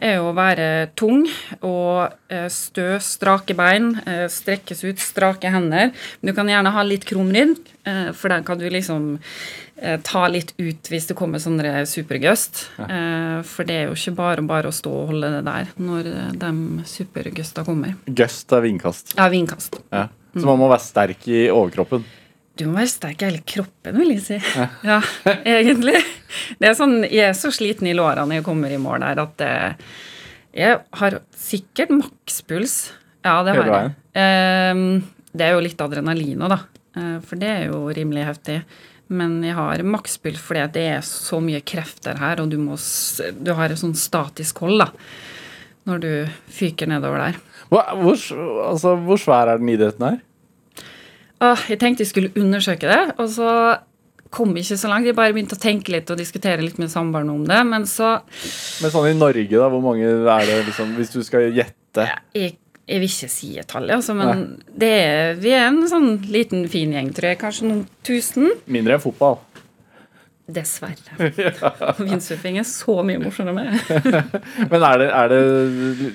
er 0.01 0.21
å 0.21 0.31
være 0.35 0.93
tung 0.99 1.25
og 1.61 2.13
eh, 2.31 2.47
stø, 2.51 2.95
strake 3.03 3.55
bein, 3.57 3.93
eh, 4.07 4.25
strekkes 4.31 4.83
ut, 4.85 5.01
strake 5.01 5.51
hender. 5.53 5.91
Men 6.21 6.31
du 6.31 6.35
kan 6.37 6.49
gjerne 6.49 6.73
ha 6.75 6.85
litt 6.87 7.05
krum 7.09 7.31
rygg, 7.33 7.59
eh, 7.89 8.09
for 8.17 8.33
den 8.33 8.47
kan 8.47 8.61
du 8.61 8.69
liksom 8.71 9.13
ta 10.05 10.21
litt 10.31 10.53
ut 10.61 10.87
hvis 10.87 11.09
det 11.09 11.15
kommer 11.17 11.41
sånne 11.43 11.81
supergust. 11.89 12.61
Ja. 12.77 13.41
for 13.43 13.67
det 13.67 13.75
er 13.75 13.89
jo 13.89 13.97
ikke 13.97 14.13
bare 14.15 14.43
bare 14.47 14.69
å 14.69 14.75
stå 14.75 14.91
og 14.93 15.09
holde 15.09 15.31
det 15.33 15.41
der 15.43 15.71
når 15.81 16.09
de 16.39 16.51
supergusta 16.87 17.65
kommer. 17.67 17.97
Gust 18.05 18.53
er 18.53 18.63
vindkast. 18.63 19.15
Ja, 19.17 19.25
vindkast. 19.33 19.81
Ja. 19.91 20.05
Så 20.37 20.45
man 20.47 20.61
må 20.61 20.69
være 20.71 20.85
sterk 20.85 21.27
i 21.27 21.41
overkroppen. 21.51 22.05
Du 22.59 22.67
må 22.69 22.77
være 22.77 22.91
sterk 22.91 23.23
i 23.23 23.29
hele 23.31 23.41
kroppen, 23.49 23.97
vil 23.97 24.13
jeg 24.13 24.23
si. 24.27 24.37
Ja, 24.85 24.99
egentlig. 25.41 25.97
Det 26.61 26.69
er 26.69 26.75
sånn, 26.77 26.99
Jeg 27.07 27.31
er 27.31 27.37
så 27.37 27.49
sliten 27.53 27.89
i 27.89 27.95
lårene 27.97 28.27
når 28.29 28.41
jeg 28.41 28.45
kommer 28.45 28.73
i 28.73 28.81
mål 28.81 29.01
der 29.05 29.21
at 29.23 29.41
eh, 29.45 29.87
jeg 30.53 30.77
har 30.99 31.17
sikkert 31.37 31.93
makspuls. 31.93 32.77
Ja, 33.25 33.39
det 33.45 33.55
har 33.57 33.71
jeg. 33.71 33.93
Ehm, 34.21 34.87
det 35.33 35.47
er 35.47 35.55
jo 35.55 35.63
litt 35.65 35.81
adrenalin 35.81 36.43
òg, 36.45 36.53
da. 36.53 36.59
Eh, 36.99 37.15
for 37.25 37.41
det 37.41 37.49
er 37.49 37.63
jo 37.71 37.87
rimelig 37.95 38.27
heftig. 38.27 38.59
Men 39.13 39.39
jeg 39.45 39.55
har 39.57 39.81
makspuls 39.85 40.41
fordi 40.41 40.67
det 40.77 40.83
er 40.97 41.07
så 41.07 41.39
mye 41.43 41.61
krefter 41.65 42.21
her, 42.21 42.41
og 42.43 42.53
du, 42.53 42.59
må, 42.61 42.77
du 42.77 43.51
har 43.57 43.73
et 43.73 43.81
sånn 43.81 43.97
statisk 43.97 44.61
hold 44.63 44.85
da, 44.85 44.91
når 45.89 46.03
du 46.05 46.11
fyker 46.53 46.89
nedover 46.89 47.25
der. 47.27 47.41
Hva, 47.73 47.83
hvor, 47.97 48.21
altså, 48.69 48.93
hvor 49.07 49.19
svær 49.21 49.49
er 49.49 49.61
den 49.61 49.73
idretten 49.73 50.05
her? 50.05 50.21
Åh, 51.43 51.65
jeg 51.73 51.79
tenkte 51.81 52.05
jeg 52.05 52.11
skulle 52.11 52.31
undersøke 52.39 52.87
det, 52.87 53.01
og 53.19 53.27
så 53.31 53.49
kom 54.33 54.55
ikke 54.57 54.77
så 54.79 54.89
langt. 54.89 55.07
Jeg 55.07 55.17
bare 55.17 55.33
begynte 55.35 55.57
å 55.57 55.61
tenke 55.61 55.93
litt 55.93 56.09
og 56.11 56.19
diskutere 56.19 56.63
litt 56.63 56.79
med 56.81 56.91
samboeren 56.91 57.31
om 57.33 57.45
det. 57.49 57.59
Men 57.69 57.85
så 57.89 58.15
Men 58.81 58.93
sånn 58.93 59.11
i 59.11 59.15
Norge, 59.17 59.47
da, 59.51 59.69
hvor 59.69 59.83
mange 59.83 60.09
er 60.09 60.45
det 60.49 60.59
liksom 60.69 60.95
Hvis 60.97 61.13
du 61.13 61.21
skal 61.25 61.51
gjette 61.53 62.07
jeg, 62.33 62.55
Jeg 62.87 62.99
vil 62.99 63.09
ikke 63.09 63.31
si 63.31 63.53
et 63.59 63.69
tall, 63.69 63.87
altså, 63.93 64.15
men 64.17 64.57
det 64.67 64.89
er, 64.91 65.35
vi 65.39 65.53
er 65.55 65.69
en 65.69 65.83
sånn 65.87 66.17
liten, 66.33 66.65
fin 66.71 66.91
gjeng, 66.91 67.11
tror 67.15 67.31
jeg. 67.31 67.39
Kanskje 67.39 67.67
noen 67.69 67.83
tusen. 68.03 68.49
Mindre 68.67 68.97
enn 68.97 69.03
fotball. 69.03 69.37
Dessverre. 70.53 71.29
Vindsurfing 72.03 72.59
er 72.59 72.67
så 72.67 72.97
mye 73.07 73.21
morsommere. 73.21 73.79
Men 74.71 74.83
er 74.89 74.99
det, 74.99 75.07
er 75.07 75.31
det 75.31 76.09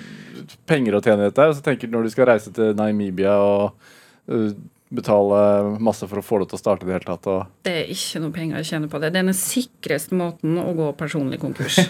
penger 0.68 0.98
å 0.98 1.00
tjene 1.04 1.24
i 1.24 1.30
dette? 1.30 1.46
Altså, 1.48 1.64
tenker 1.64 1.88
du 1.88 1.96
Når 1.96 2.08
du 2.08 2.12
skal 2.12 2.28
reise 2.34 2.52
til 2.52 2.76
Namibia 2.76 3.38
og 3.40 3.88
uh, 4.28 4.50
betale 4.88 5.40
masse 5.84 6.06
for 6.08 6.20
å 6.20 6.24
få 6.24 6.40
det 6.42 6.50
til 6.50 6.58
å 6.58 6.62
starte 6.62 6.86
i 6.86 6.88
det 6.88 6.96
hele 6.96 7.08
tatt 7.08 7.28
og 7.28 7.66
Det 7.66 7.74
er 7.82 7.90
ikke 7.92 8.22
noe 8.24 8.34
penger 8.34 8.60
å 8.60 8.66
tjene 8.66 8.88
på 8.90 9.00
det. 9.02 9.12
Det 9.12 9.20
er 9.20 9.28
den 9.28 9.36
sikreste 9.36 10.16
måten 10.16 10.56
å 10.62 10.68
gå 10.76 10.90
personlig 10.98 11.40
konkurs. 11.42 11.80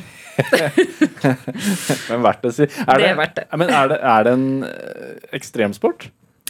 Men 2.11 2.25
verdt 2.27 2.47
det, 2.47 2.55
si. 2.57 2.69
Er 2.85 3.03
Det 3.03 3.11
er 3.13 3.19
verdt 3.19 3.37
det. 3.39 3.47
Men 3.61 3.75
er 3.75 3.93
det, 3.93 4.01
er 4.03 4.27
det 4.27 4.35
en 4.39 4.49
eh, 4.67 5.13
ekstremsport? 5.39 6.09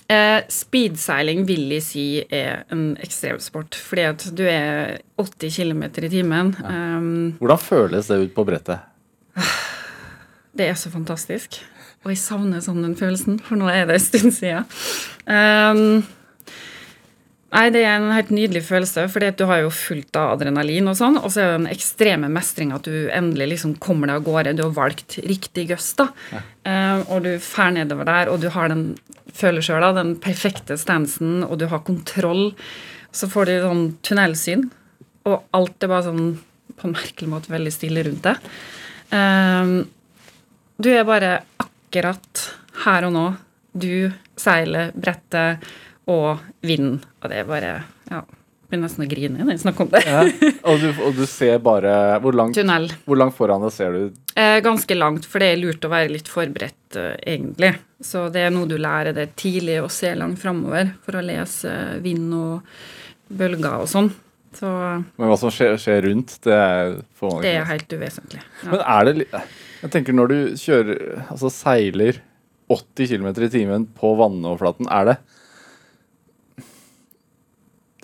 Eh, 0.09 0.41
speedseiling 0.49 1.43
vil 1.49 1.67
jeg 1.77 1.85
si 1.85 2.05
er 2.33 2.63
en 2.73 2.95
ekstremsport, 3.05 3.77
fordi 3.77 4.07
at 4.09 4.23
du 4.33 4.47
er 4.49 5.03
80 5.21 5.53
km 5.53 5.83
i 5.85 6.13
timen. 6.15 6.55
Um, 6.65 7.35
Hvordan 7.43 7.61
føles 7.61 8.09
det 8.09 8.23
ut 8.23 8.33
på 8.37 8.47
brettet? 8.49 8.89
det 10.57 10.71
er 10.71 10.79
så 10.81 10.89
fantastisk. 10.95 11.61
Og 12.07 12.15
jeg 12.15 12.23
savner 12.23 12.63
sånn 12.65 12.81
den 12.87 12.97
følelsen, 12.97 13.37
for 13.45 13.61
nå 13.61 13.69
er 13.69 13.85
det 13.89 13.99
en 13.99 14.07
stund 14.07 14.33
siden. 14.33 14.65
Um, 15.29 16.07
nei, 17.55 17.65
det 17.73 17.83
er 17.85 17.97
en 17.97 18.13
helt 18.13 18.31
nydelig 18.35 18.63
følelse, 18.67 19.07
at 19.09 19.39
du 19.41 19.47
har 19.49 19.63
jo 19.63 19.73
fullt 19.73 20.17
av 20.21 20.35
adrenalin 20.37 20.91
og 20.91 20.97
sånn, 20.99 21.19
og 21.21 21.33
så 21.33 21.41
er 21.43 21.51
det 21.51 21.59
den 21.59 21.71
ekstreme 21.73 22.31
mestringa 22.33 22.79
at 22.79 22.89
du 22.89 23.09
endelig 23.15 23.55
liksom 23.55 23.77
kommer 23.83 24.11
deg 24.11 24.21
av 24.21 24.27
gårde. 24.27 24.57
Du 24.59 24.65
har 24.67 24.75
valgt 24.77 25.19
riktig 25.25 25.69
gøst, 25.71 26.03
da. 26.03 26.43
Um, 26.69 27.05
og 27.15 27.25
du 27.25 27.31
fer 27.43 27.73
nedover 27.77 28.09
der, 28.09 28.33
og 28.33 28.43
du 28.43 28.51
har 28.53 28.73
den 28.73 28.91
føler 29.39 29.65
sjøl 29.65 29.85
da, 29.85 29.93
den 29.97 30.17
perfekte 30.23 30.77
stansen, 30.81 31.43
og 31.47 31.59
du 31.61 31.69
har 31.71 31.85
kontroll. 31.87 32.53
Så 33.15 33.31
får 33.31 33.49
du 33.49 33.55
sånn 33.63 33.85
tunnelsyn, 34.05 34.69
og 35.29 35.45
alt 35.57 35.85
er 35.85 35.93
bare 35.93 36.09
sånn 36.09 36.25
på 36.79 36.87
en 36.87 36.95
merkelig 36.95 37.31
måte 37.31 37.53
veldig 37.53 37.73
stille 37.75 38.05
rundt 38.07 38.29
deg. 38.29 38.51
Uh, 39.13 39.87
du 40.79 40.93
er 40.93 41.07
bare 41.09 41.39
akkurat 41.59 42.49
her 42.85 43.09
og 43.09 43.15
nå. 43.17 43.27
Du 43.79 44.11
seiler, 44.39 44.93
brettet 44.95 45.65
og 46.09 46.43
vinden. 46.65 47.01
Og 47.23 47.31
det 47.33 47.43
er 47.43 47.49
bare 47.49 47.73
Ja. 48.11 48.25
Begynner 48.69 48.85
nesten 48.85 49.07
å 49.07 49.09
grine 49.09 49.41
når 49.41 49.55
jeg 49.55 49.61
snakker 49.63 49.87
om 49.87 49.93
det. 49.95 50.01
Ja. 50.05 50.23
Og, 50.69 50.83
du, 50.83 50.89
og 51.07 51.15
du 51.17 51.23
ser 51.25 51.57
bare 51.65 51.93
Hvor 52.21 52.37
langt, 52.37 52.53
Tunnel. 52.59 52.91
hvor 53.09 53.17
langt 53.17 53.37
foran 53.39 53.63
deg 53.65 53.73
ser 53.73 53.95
du? 53.97 54.03
Eh, 54.37 54.59
ganske 54.65 54.97
langt, 54.99 55.25
for 55.25 55.41
det 55.41 55.55
er 55.55 55.61
lurt 55.63 55.87
å 55.89 55.93
være 55.93 56.13
litt 56.13 56.29
forberedt, 56.29 56.99
eh, 57.01 57.15
egentlig. 57.33 57.71
Så 58.05 58.27
det 58.33 58.45
er 58.45 58.53
noe 58.53 58.69
du 58.69 58.77
lærer 58.77 59.17
deg 59.17 59.33
tidlig 59.41 59.79
å 59.81 59.89
se 59.91 60.13
langt 60.21 60.39
framover 60.43 60.93
for 61.07 61.17
å 61.17 61.25
lese 61.25 61.73
vind 62.05 62.35
og 62.37 62.69
bølger 63.41 63.81
og 63.81 63.89
sånn. 63.89 64.13
Så 64.59 64.69
Men 65.17 65.29
hva 65.31 65.37
som 65.41 65.51
skjer, 65.53 65.77
skjer 65.81 66.05
rundt, 66.09 66.37
det 66.45 66.55
er 66.55 66.95
det 67.43 67.55
er 67.55 67.67
helt 67.69 67.89
uvesentlig. 67.93 68.41
Ja. 68.65 68.71
Men 68.71 68.85
er 68.85 69.09
det 69.09 69.27
Jeg 69.83 69.91
tenker 69.95 70.17
når 70.17 70.29
du 70.33 70.39
kjører 70.59 71.27
Altså 71.29 71.51
seiler 71.53 72.21
80 72.69 73.11
km 73.13 73.29
i 73.45 73.51
timen 73.53 73.87
på 73.97 74.13
vannoverflaten, 74.19 74.89
er 74.93 75.05
det, 75.09 75.17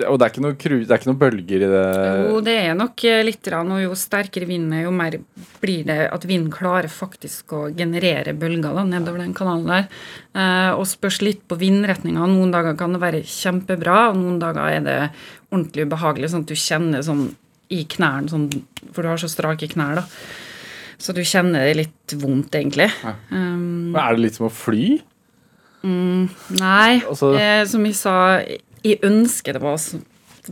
Og 0.03 0.17
det 0.19 0.27
er, 0.27 0.41
noe 0.43 0.57
det 0.59 0.91
er 0.91 0.99
ikke 0.99 1.07
noe 1.13 1.21
bølger 1.21 1.63
i 1.63 1.69
det 1.71 1.83
Jo, 2.27 2.41
det 2.43 2.55
er 2.65 2.73
nok 2.75 3.05
eh, 3.07 3.21
litt, 3.23 3.47
og 3.55 3.77
jo 3.79 3.95
sterkere 3.99 4.49
vinden 4.49 4.73
er, 4.75 4.89
jo 4.89 4.95
mer 4.95 5.17
blir 5.63 5.85
det 5.87 5.99
at 6.11 6.27
vinden 6.27 6.51
klarer 6.51 6.91
faktisk 6.91 7.55
å 7.55 7.61
generere 7.71 8.35
bølger 8.35 8.75
da, 8.75 8.83
nedover 8.89 9.23
den 9.23 9.37
kanalen 9.39 9.71
der. 9.71 9.87
Eh, 10.35 10.73
og 10.75 10.89
spørs 10.91 11.21
litt 11.23 11.45
på 11.47 11.61
vindretninga. 11.61 12.27
Noen 12.27 12.51
dager 12.55 12.75
kan 12.81 12.97
det 12.97 13.05
være 13.05 13.23
kjempebra, 13.23 14.09
og 14.11 14.19
noen 14.19 14.43
dager 14.43 14.81
er 14.81 14.85
det 14.89 14.99
ordentlig 15.53 15.87
ubehagelig, 15.87 16.33
sånn 16.35 16.43
at 16.43 16.51
du 16.51 16.59
kjenner 16.59 17.07
sånn 17.07 17.25
i 17.75 17.85
knærne, 17.95 18.33
sånn, 18.35 18.51
for 18.91 19.07
du 19.07 19.13
har 19.13 19.23
så 19.23 19.31
strake 19.31 19.71
knær, 19.77 20.03
da. 20.03 20.07
Så 20.99 21.15
du 21.15 21.23
kjenner 21.27 21.69
det 21.69 21.79
litt 21.85 22.19
vondt, 22.19 22.55
egentlig. 22.59 22.91
Um, 23.31 23.93
Men 23.95 24.03
Er 24.03 24.15
det 24.17 24.27
litt 24.27 24.43
som 24.43 24.51
å 24.51 24.53
fly? 24.53 24.97
Nei, 25.85 27.01
Altså- 27.05 27.37
eh, 27.39 27.65
som 27.67 27.85
jeg 27.85 27.95
sa, 27.95 28.43
jeg 28.85 29.01
ønsker 29.07 29.57
det 29.57 29.63
var 29.65 29.79
oss 29.79 29.95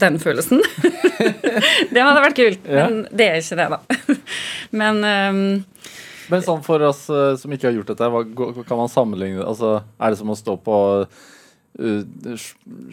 den 0.00 0.16
følelsen. 0.20 0.62
det 1.92 2.00
hadde 2.00 2.22
vært 2.24 2.38
kult, 2.38 2.62
Ja. 2.68 2.86
men 2.88 3.02
det 3.12 3.26
er 3.28 3.42
ikke 3.42 3.58
det, 3.58 3.66
da. 3.74 4.16
men 4.80 5.02
um, 5.04 5.42
Men 6.32 6.44
sånn 6.46 6.62
for 6.64 6.80
oss 6.86 7.02
eh, 7.12 7.34
som 7.36 7.52
ikke 7.52 7.68
har 7.68 7.74
gjort 7.76 7.90
dette, 7.92 8.08
hva 8.08 8.22
kan 8.64 8.78
man 8.80 8.88
sammenligne? 8.88 9.42
Altså, 9.44 9.82
er 10.00 10.14
det 10.14 10.20
som 10.22 10.30
å 10.32 10.36
stå 10.38 10.54
på 10.64 10.76
uh, 11.04 12.46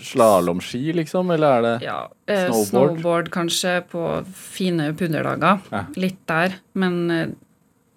slalåmski, 0.04 0.82
liksom? 0.98 1.32
Eller 1.32 1.54
er 1.54 1.64
det 1.68 1.74
ja, 1.88 2.00
uh, 2.10 2.34
Snowboard. 2.50 2.68
snowboard. 2.72 3.30
kanskje 3.32 3.78
på 3.92 4.04
fine 4.36 4.90
pudderdager. 5.00 5.62
Ja. 5.72 5.86
Litt 5.96 6.20
der. 6.28 6.58
Men 6.74 7.00
uh, 7.14 7.24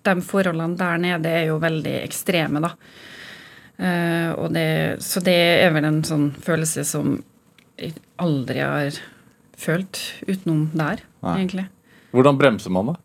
de 0.07 0.15
forholdene 0.27 0.79
der 0.79 1.03
nede 1.03 1.35
er 1.41 1.51
jo 1.51 1.59
veldig 1.63 1.97
ekstreme, 2.05 2.63
da. 2.63 2.73
Uh, 3.83 4.47
det, 4.55 4.69
så 5.03 5.19
det 5.27 5.41
er 5.67 5.75
vel 5.75 5.91
en 5.91 6.03
sånn 6.07 6.31
følelse 6.45 6.87
som 6.87 7.17
aldri 8.23 8.61
har 8.63 8.99
følt 9.59 10.01
utenom 10.27 10.69
der, 10.75 11.03
Nei. 11.23 11.39
egentlig. 11.39 11.67
Hvordan 12.13 12.39
bremser 12.39 12.75
man, 12.75 12.93
da? 12.93 12.99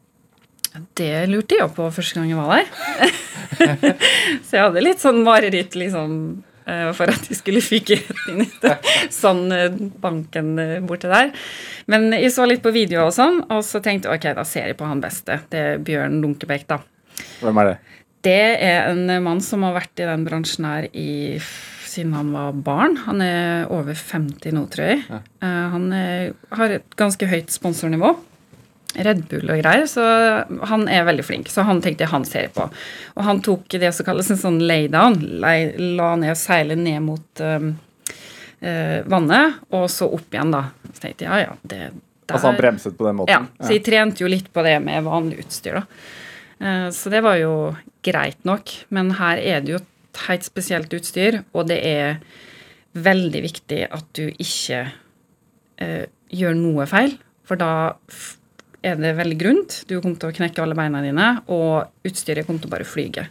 Det 0.97 1.25
lurte 1.29 1.57
jeg 1.57 1.73
på 1.73 1.87
første 1.93 2.19
gang 2.19 2.29
jeg 2.29 2.37
var 2.37 2.59
der. 2.59 3.15
så 4.45 4.57
jeg 4.57 4.65
hadde 4.65 4.83
litt 4.83 5.01
sånn 5.01 5.23
mareritt 5.25 5.77
liksom, 5.79 6.11
eh, 6.69 6.89
for 6.97 7.09
at 7.13 7.29
jeg 7.31 7.39
skulle 7.39 7.63
fyke 7.65 7.97
inn 8.29 8.43
i 8.45 8.49
det. 8.61 8.75
sånn 9.21 9.47
eh, 9.55 9.79
banken 10.03 10.53
eh, 10.61 10.75
borte 10.85 11.09
der. 11.11 11.31
Men 11.89 12.11
jeg 12.13 12.33
så 12.35 12.45
litt 12.49 12.61
på 12.65 12.73
video 12.75 13.07
og 13.07 13.15
sånn, 13.15 13.41
og 13.47 13.63
så 13.65 13.81
tenkte 13.83 14.11
jeg 14.11 14.19
ok, 14.19 14.29
da 14.37 14.45
ser 14.47 14.69
jeg 14.69 14.77
på 14.79 14.89
han 14.89 15.01
beste. 15.03 15.39
Det 15.49 15.63
er 15.63 15.81
Bjørn 15.87 16.19
Lunkebekk, 16.21 16.67
da. 16.69 16.81
Hvem 17.41 17.63
er 17.63 17.71
det? 17.71 17.77
Det 18.27 18.41
er 18.67 18.91
en 18.91 19.07
mann 19.23 19.41
som 19.45 19.63
har 19.65 19.77
vært 19.77 20.01
i 20.01 20.09
den 20.09 20.25
bransjen 20.27 20.67
her 20.67 20.89
i, 20.91 21.39
siden 21.97 22.15
han 22.15 22.31
var 22.35 22.55
barn. 22.65 22.95
Han 23.07 23.21
er 23.25 23.67
over 23.73 23.97
50 23.97 24.55
nå, 24.55 24.63
tror 24.73 24.93
jeg. 24.93 25.03
Ja. 25.09 25.21
han 25.73 25.91
er, 25.93 26.33
har 26.55 26.77
et 26.77 26.97
ganske 26.99 27.29
høyt 27.29 27.51
sponsornivå. 27.53 28.15
Red 28.97 29.25
Bull 29.29 29.49
og 29.51 29.59
greier, 29.61 29.85
så 29.89 30.03
han 30.69 30.87
er 30.89 31.05
veldig 31.07 31.25
flink. 31.25 31.51
Så 31.51 31.65
han 31.67 31.81
tenkte 31.83 32.05
jeg 32.05 32.13
han 32.13 32.25
ser 32.27 32.49
på. 32.55 32.67
Og 33.15 33.25
han 33.27 33.41
tok 33.45 33.77
det 33.81 33.91
som 33.93 34.07
kalles 34.07 34.31
en 34.33 34.39
sånn 34.41 34.61
laydown. 34.63 35.19
Lay, 35.43 35.69
la 35.97 36.13
ned 36.19 36.33
og 36.33 36.39
seile 36.39 36.77
ned 36.79 37.03
mot 37.05 37.43
um, 37.43 37.73
uh, 38.63 38.99
vannet, 39.09 39.59
og 39.75 39.87
så 39.93 40.09
opp 40.17 40.33
igjen, 40.33 40.53
da. 40.55 40.63
Så 40.93 41.03
tenkte 41.03 41.27
jeg 41.27 41.31
ja, 41.31 41.49
ja, 41.49 41.57
det 41.63 41.81
der 42.27 42.35
Altså 42.35 42.49
han 42.49 42.57
bremset 42.59 42.97
på 42.97 43.05
den 43.07 43.15
måten? 43.21 43.31
ja, 43.31 43.63
så 43.63 43.71
jeg 43.71 43.85
trente 43.85 44.19
jo 44.19 44.27
litt 44.27 44.49
på 44.51 44.63
det 44.65 44.73
med 44.83 45.05
vanlig 45.05 45.45
utstyr, 45.45 45.79
da. 45.79 45.85
Uh, 46.57 46.87
Så 46.95 47.13
det 47.13 47.21
var 47.25 47.37
jo 47.41 47.53
greit 48.07 48.41
nok. 48.47 48.73
Men 48.89 49.13
her 49.19 49.43
er 49.43 49.61
det 49.61 49.77
jo 49.77 49.83
et 50.17 50.25
helt 50.27 50.47
spesielt 50.47 50.93
utstyr, 50.97 51.41
og 51.53 51.69
det 51.69 51.77
er 51.85 52.19
veldig 52.97 53.43
viktig 53.45 53.83
at 53.93 54.09
du 54.17 54.25
ikke 54.33 54.81
eh, 55.77 56.05
gjør 56.33 56.57
noe 56.57 56.87
feil, 56.89 57.15
for 57.47 57.59
da 57.59 57.93
er 58.85 58.99
det 58.99 59.15
veldig 59.17 59.39
grunt. 59.39 59.81
Du 59.89 59.97
kommer 59.99 60.17
til 60.19 60.31
å 60.31 60.35
knekke 60.35 60.63
alle 60.63 60.77
beina 60.77 61.01
dine, 61.05 61.31
og 61.53 62.07
utstyret 62.07 62.47
kommer 62.47 62.63
til 62.63 62.71
å 62.71 62.75
bare 62.77 62.87
flyge. 62.87 63.27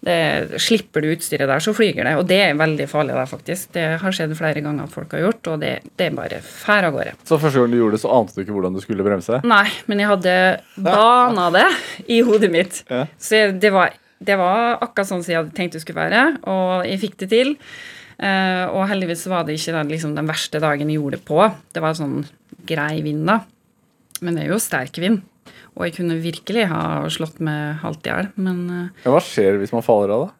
Det, 0.00 0.56
slipper 0.64 1.04
du 1.04 1.10
utstyret 1.12 1.44
der, 1.44 1.60
så 1.60 1.74
flyger 1.76 2.06
det. 2.08 2.14
Og 2.16 2.24
det 2.28 2.38
er 2.46 2.56
veldig 2.56 2.86
farlig 2.88 3.16
der, 3.16 3.28
faktisk. 3.28 3.68
Det 3.74 3.84
har 4.00 4.16
skjedd 4.16 4.32
flere 4.38 4.62
ganger 4.64 4.86
at 4.86 4.94
folk 4.94 5.12
har 5.16 5.26
gjort, 5.26 5.50
og 5.52 5.64
det, 5.64 5.74
det 6.00 6.08
er 6.08 6.16
bare 6.16 6.40
fær 6.44 6.88
av 6.88 6.96
gårde. 6.96 7.16
Så 7.28 7.40
første 7.42 7.60
gang 7.60 7.74
du 7.74 7.80
gjorde 7.82 7.98
det, 7.98 8.02
så 8.04 8.14
ante 8.16 8.36
du 8.36 8.44
ikke 8.44 8.56
hvordan 8.56 8.78
du 8.78 8.82
skulle 8.84 9.06
bremse? 9.06 9.42
Nei, 9.44 9.66
men 9.90 10.00
jeg 10.00 10.12
hadde 10.14 10.36
bana 10.80 11.50
det 11.58 11.66
i 12.08 12.22
hodet 12.24 12.52
mitt. 12.52 12.80
Ja. 12.88 13.04
Så 13.20 13.50
det 13.60 13.74
var, 13.76 13.92
det 14.20 14.36
var 14.36 14.76
akkurat 14.84 15.08
sånn 15.08 15.24
som 15.24 15.32
jeg 15.32 15.40
hadde 15.40 15.56
tenkt 15.56 15.76
det 15.76 15.82
skulle 15.84 16.02
være, 16.02 16.24
og 16.50 16.86
jeg 16.88 17.00
fikk 17.00 17.16
det 17.22 17.30
til. 17.32 17.54
Eh, 18.20 18.64
og 18.68 18.84
heldigvis 18.90 19.24
var 19.32 19.46
det 19.48 19.56
ikke 19.56 19.72
den, 19.78 19.92
liksom, 19.94 20.12
den 20.18 20.28
verste 20.28 20.60
dagen 20.60 20.90
jeg 20.92 21.00
gjorde 21.00 21.16
det 21.16 21.24
på. 21.28 21.40
Det 21.72 21.80
var 21.80 21.96
sånn 21.96 22.18
grei 22.68 23.00
vind, 23.06 23.24
da. 23.30 23.38
Men 24.20 24.36
det 24.36 24.44
er 24.44 24.52
jo 24.52 24.60
sterk 24.60 25.00
vind. 25.00 25.22
Og 25.78 25.86
jeg 25.86 25.96
kunne 25.96 26.18
virkelig 26.20 26.66
ha 26.68 26.82
slått 27.12 27.40
med 27.40 27.80
halvt 27.80 28.04
i 28.04 28.12
hjel, 28.12 28.28
men 28.42 28.60
eh, 28.68 29.06
Ja, 29.06 29.14
hva 29.14 29.24
skjer 29.24 29.56
hvis 29.62 29.72
man 29.72 29.86
faller 29.86 30.12
av, 30.12 30.26
da? 30.28 30.36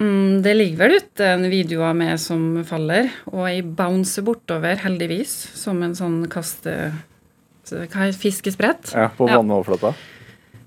Mm, 0.00 0.40
det 0.44 0.54
ligger 0.54 0.78
vel 0.80 0.96
ute 1.02 1.26
en 1.34 1.42
video 1.52 1.82
av 1.84 1.98
meg 1.98 2.14
som 2.22 2.62
faller, 2.64 3.10
og 3.28 3.42
jeg 3.50 3.66
bouncer 3.76 4.24
bortover, 4.24 4.78
heldigvis, 4.80 5.34
som 5.58 5.82
en 5.84 5.96
sånn 5.98 6.22
kaste... 6.32 6.76
Hva 7.70 8.06
er 8.06 8.16
fiskesprett? 8.16 8.94
Ja, 8.96 9.10
På 9.14 9.28
Ja. 9.28 9.42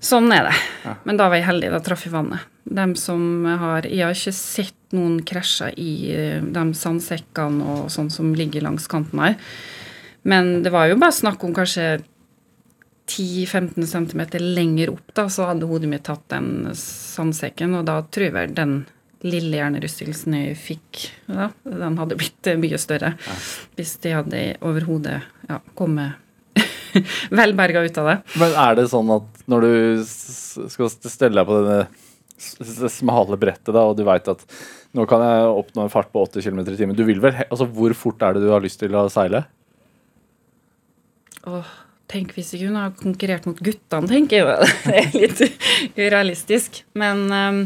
Sånn 0.04 0.28
er 0.36 0.50
det. 0.50 0.94
Men 1.08 1.16
da 1.16 1.30
var 1.30 1.40
jeg 1.40 1.48
heldig, 1.48 1.70
da 1.72 1.80
traff 1.84 2.04
jeg 2.04 2.12
vannet. 2.12 2.44
Dem 2.64 2.94
som 2.96 3.44
har 3.44 3.84
Jeg 3.84 4.04
har 4.04 4.16
ikke 4.16 4.32
sett 4.36 4.96
noen 4.96 5.18
krasjer 5.26 5.74
i 5.80 5.92
eh, 6.14 6.40
de 6.40 6.64
sandsekkene 6.76 7.64
og 7.64 7.92
sånn 7.92 8.10
som 8.12 8.32
ligger 8.36 8.64
langs 8.64 8.86
kanten 8.90 9.20
her. 9.20 9.38
Men 10.22 10.62
det 10.64 10.72
var 10.72 10.88
jo 10.88 10.98
bare 11.00 11.12
snakk 11.12 11.42
om 11.44 11.54
kanskje 11.56 12.04
10-15 13.10 13.84
cm 13.84 14.22
lenger 14.40 14.94
opp, 14.94 15.12
da, 15.12 15.26
så 15.28 15.50
hadde 15.50 15.68
hodet 15.68 15.90
mitt 15.90 16.06
tatt 16.06 16.24
den 16.32 16.70
sandsekken, 16.78 17.74
og 17.76 17.84
da 17.88 17.98
tror 18.08 18.30
jeg 18.30 18.36
vel 18.36 18.54
den 18.56 18.76
lille 19.24 19.58
hjernerystelsen 19.58 20.36
jeg 20.36 20.56
fikk, 20.60 21.02
da, 21.28 21.50
den 21.64 21.98
hadde 22.00 22.16
blitt 22.20 22.48
eh, 22.48 22.60
mye 22.60 22.80
større 22.80 23.14
hvis 23.76 23.96
de 24.04 24.14
hadde 24.16 24.42
overhodet 24.64 25.18
ja, 25.48 25.60
kommet 25.76 26.20
velberga 27.40 27.84
ut 27.84 28.00
av 28.02 28.10
det. 28.10 28.16
Men 28.40 28.56
er 28.64 28.78
det 28.78 28.88
sånn 28.92 29.12
at 29.14 29.44
når 29.50 29.66
du 29.66 29.74
skal 30.06 30.90
stelle 30.92 31.36
deg 31.40 31.48
på 31.48 31.60
denne 31.60 32.90
smale 32.90 33.38
brettet, 33.40 33.72
da, 33.72 33.84
og 33.86 33.96
du 33.98 34.04
veit 34.06 34.26
at 34.30 34.42
nå 34.94 35.06
kan 35.10 35.22
jeg 35.22 35.54
oppnå 35.62 35.84
en 35.84 35.92
fart 35.92 36.10
på 36.14 36.22
80 36.22 36.44
km 36.44 36.60
i 36.62 36.76
timen 36.78 36.98
Du 36.98 37.02
vil 37.06 37.18
vel 37.22 37.34
Altså, 37.48 37.66
hvor 37.66 37.94
fort 37.98 38.22
er 38.22 38.36
det 38.36 38.44
du 38.44 38.52
har 38.52 38.62
lyst 38.62 38.78
til 38.82 38.94
å 38.94 39.08
seile? 39.10 39.44
Åh, 41.50 41.72
tenk 42.10 42.34
hvis 42.36 42.54
jeg 42.54 42.64
kunne 42.64 42.84
ha 42.86 42.92
konkurrert 42.96 43.46
mot 43.48 43.58
guttene, 43.60 44.08
tenker 44.08 44.40
jeg. 44.40 44.68
Det 44.86 45.00
er 45.02 45.16
litt 45.18 45.98
urealistisk. 45.98 46.80
Men 46.96 47.26
um, 47.28 47.58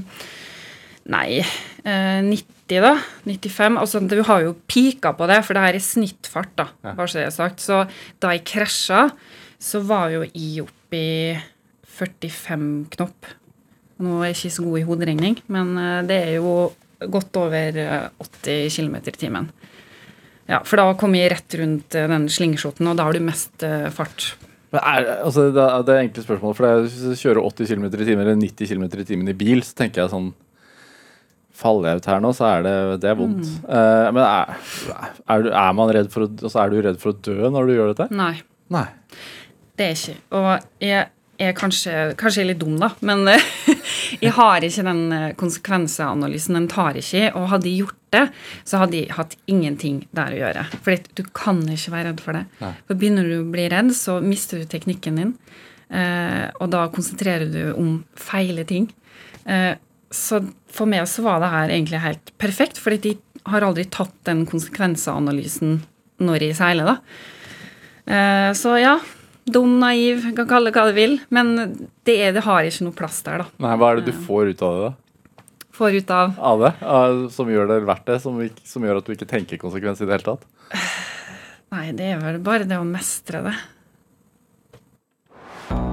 nei. 1.15 1.45
Uh, 1.85 2.25
90, 2.27 2.58
da. 2.83 2.95
95. 3.25 3.79
Altså, 3.81 4.03
du 4.05 4.21
har 4.29 4.45
jo 4.45 4.57
pika 4.69 5.15
på 5.17 5.29
det, 5.31 5.41
for 5.47 5.57
det 5.57 5.65
her 5.65 5.79
er 5.79 5.85
snittfart, 5.85 6.53
da. 6.59 6.69
Bare 6.91 7.09
så 7.09 7.23
det 7.23 7.27
er 7.27 7.35
sagt. 7.35 7.65
Så 7.65 7.83
da 8.21 8.35
jeg 8.35 8.45
krasja, 8.49 9.07
så 9.59 9.81
var 9.87 10.13
jo 10.13 10.27
jeg 10.29 10.67
oppe 10.67 10.99
i 11.01 11.39
45 11.99 12.91
knopp. 12.95 13.33
Nå 13.99 14.21
er 14.21 14.31
jeg 14.31 14.37
ikke 14.37 14.55
så 14.55 14.67
god 14.69 14.79
i 14.79 14.87
hoderegning, 14.87 15.41
men 15.51 15.73
eh, 15.81 16.03
det 16.07 16.19
er 16.29 16.37
jo 16.37 16.53
godt 17.11 17.39
over 17.41 17.81
eh, 17.83 18.11
80 18.23 18.77
km 18.77 19.01
i 19.01 19.17
timen. 19.17 19.49
Ja, 20.49 20.63
for 20.65 20.81
da 20.81 20.93
kom 20.97 21.17
jeg 21.17 21.33
rett 21.33 21.57
rundt 21.61 21.97
eh, 21.99 22.07
den 22.09 22.29
slingshoten, 22.33 22.89
og 22.89 22.99
da 22.99 23.09
har 23.09 23.17
du 23.17 23.25
mest 23.25 23.65
eh, 23.67 23.89
fart. 23.95 24.35
Er, 24.73 25.07
altså, 25.25 25.49
det, 25.53 25.65
er, 25.65 25.83
det 25.85 25.95
er 25.95 26.07
enkle 26.07 26.25
spørsmål. 26.25 26.55
For 26.57 26.85
hvis 26.85 27.01
jeg 27.11 27.21
kjører 27.23 27.43
80 27.45 27.73
km 27.73 27.89
i 27.89 28.05
timen 28.05 28.23
eller 28.25 28.39
90 28.39 28.71
km 28.73 28.87
i 28.89 29.09
timen 29.09 29.33
i 29.33 29.37
bil, 29.37 29.65
så 29.65 29.77
tenker 29.83 30.05
jeg 30.05 30.13
sånn 30.13 30.31
Faller 31.59 31.91
jeg 31.91 32.03
ut 32.03 32.09
her 32.13 32.23
nå, 32.23 32.31
så 32.37 32.47
er 32.53 32.65
det, 32.67 32.77
det 33.03 33.11
er 33.11 33.19
vondt. 33.19 33.51
Eh, 33.67 34.09
men 34.15 34.23
er, 34.23 34.57
er, 35.27 35.45
du, 35.45 35.51
er 35.51 35.77
man 35.77 35.93
redd 35.95 36.11
for 36.13 36.27
å 36.27 36.31
altså, 36.31 36.59
Er 36.63 36.73
du 36.73 36.81
redd 36.87 36.99
for 37.03 37.15
å 37.15 37.19
dø 37.19 37.53
når 37.55 37.69
du 37.69 37.73
gjør 37.75 37.95
dette? 37.95 38.09
Nei, 38.15 38.35
Nei. 38.75 38.87
det 39.79 39.89
er 39.89 39.97
ikke. 39.97 40.15
Og 40.39 40.51
jeg 40.85 41.09
er 41.39 41.57
kanskje, 41.59 41.95
kanskje 42.19 42.43
jeg 42.43 42.47
er 42.47 42.51
litt 42.53 42.63
dum, 42.63 42.77
da, 42.79 42.93
men 43.07 43.25
eh, 43.33 43.49
jeg 44.25 44.35
har 44.37 44.67
ikke 44.67 44.85
den 44.87 45.03
konsekvenseanalysen. 45.11 45.39
konsekvensanalysen. 45.43 46.59
Den 46.61 46.69
tar 46.71 47.01
ikke. 47.03 47.25
Og 47.39 47.49
hadde 47.55 47.71
jeg 47.71 47.83
gjort 47.83 47.99
det, 48.15 48.25
så 48.69 48.83
hadde 48.85 49.01
jeg 49.01 49.17
hatt 49.19 49.35
ingenting 49.51 50.03
der 50.15 50.37
å 50.37 50.39
gjøre. 50.43 50.67
For 50.87 51.11
du 51.19 51.25
kan 51.37 51.65
ikke 51.75 51.95
være 51.97 52.13
redd 52.13 52.23
for 52.23 52.39
det. 52.39 52.45
Nei. 52.63 52.75
For 52.87 53.03
begynner 53.03 53.27
du 53.27 53.41
å 53.41 53.51
bli 53.51 53.67
redd, 53.73 53.91
så 53.99 54.21
mister 54.25 54.63
du 54.63 54.71
teknikken 54.71 55.19
din. 55.21 55.35
Uh, 55.89 56.53
og 56.61 56.69
da 56.75 56.85
konsentrerer 56.93 57.49
du 57.51 57.63
om 57.73 58.03
feile 58.21 58.67
ting. 58.69 58.91
Eh, 59.49 59.75
så 60.15 60.41
for 60.73 60.89
meg 60.89 61.05
så 61.11 61.25
var 61.27 61.43
det 61.43 61.51
her 61.53 61.73
egentlig 61.75 62.01
helt 62.05 62.33
perfekt, 62.41 62.81
fordi 62.81 62.99
de 63.05 63.13
har 63.49 63.65
aldri 63.65 63.85
tatt 63.93 64.15
den 64.29 64.45
konsekvensanalysen 64.49 65.79
når 66.25 66.49
jeg 66.49 66.57
seiler, 66.59 66.89
da. 66.89 66.97
Eh, 68.09 68.51
så 68.57 68.75
ja, 68.81 68.95
dum, 69.49 69.77
naiv, 69.81 70.25
kan 70.37 70.49
kalle 70.49 70.71
det 70.73 70.79
hva 70.79 70.89
du 70.91 70.97
vil, 70.97 71.19
men 71.35 71.53
det, 72.05 72.17
er, 72.17 72.33
det 72.37 72.45
har 72.47 72.67
ikke 72.67 72.89
noe 72.89 72.97
plass 72.97 73.21
der, 73.27 73.45
da. 73.45 73.51
Nei, 73.65 73.77
Hva 73.79 73.93
er 73.93 74.01
det 74.01 74.11
du 74.11 74.25
får 74.27 74.53
ut 74.55 74.65
av 74.65 74.75
det? 74.79 74.89
da? 74.89 75.45
Får 75.79 75.95
ut 75.95 76.09
av 76.11 76.39
Av 76.43 76.63
det? 76.65 76.73
Som 77.31 77.51
gjør 77.53 77.69
det 77.71 77.83
verdt 77.87 78.09
det? 78.11 78.17
Som, 78.25 78.41
som 78.67 78.83
gjør 78.83 78.99
at 78.99 79.07
du 79.07 79.13
ikke 79.15 79.29
tenker 79.31 79.61
konsekvens 79.63 80.01
i 80.03 80.09
det 80.09 80.17
hele 80.17 80.27
tatt? 80.27 80.47
Nei, 81.75 81.91
det 81.95 82.15
er 82.17 82.23
vel 82.25 82.41
bare 82.43 82.67
det 82.67 82.81
å 82.81 82.87
mestre 82.89 83.45
det. 83.47 83.55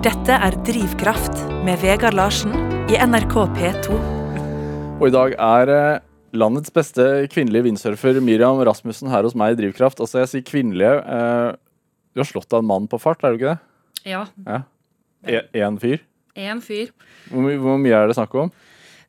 Dette 0.06 0.38
er 0.38 0.58
Drivkraft 0.66 1.46
med 1.66 1.82
Vegard 1.84 2.18
Larsen 2.18 2.54
i 2.86 2.98
NRK 3.02 3.34
P2. 3.56 3.96
Og 5.00 5.08
i 5.08 5.14
dag 5.14 5.34
er 5.42 5.70
eh, 5.74 6.04
landets 6.38 6.70
beste 6.74 7.26
kvinnelige 7.34 7.66
vindsurfer 7.66 8.20
Miriam 8.22 8.60
Rasmussen 8.68 9.10
her 9.10 9.26
hos 9.26 9.34
meg 9.38 9.56
i 9.56 9.58
Drivkraft. 9.58 10.04
Altså 10.04 10.22
jeg 10.22 10.30
sier 10.30 10.44
kvinnelige. 10.46 11.00
Eh, 11.02 11.56
du 12.14 12.22
har 12.22 12.30
slått 12.30 12.54
av 12.54 12.62
en 12.62 12.70
mann 12.70 12.86
på 12.92 13.00
fart, 13.02 13.26
er 13.26 13.34
du 13.34 13.40
ikke 13.40 13.56
det? 13.56 14.12
Ja. 14.12 14.22
Ja. 14.46 14.62
Én 15.58 15.80
fyr? 15.82 16.04
Én 16.38 16.62
fyr. 16.62 16.94
Hvor, 17.32 17.42
my 17.48 17.56
hvor 17.64 17.82
mye 17.82 18.04
er 18.04 18.12
det 18.12 18.20
snakk 18.20 18.38
om? 18.44 18.54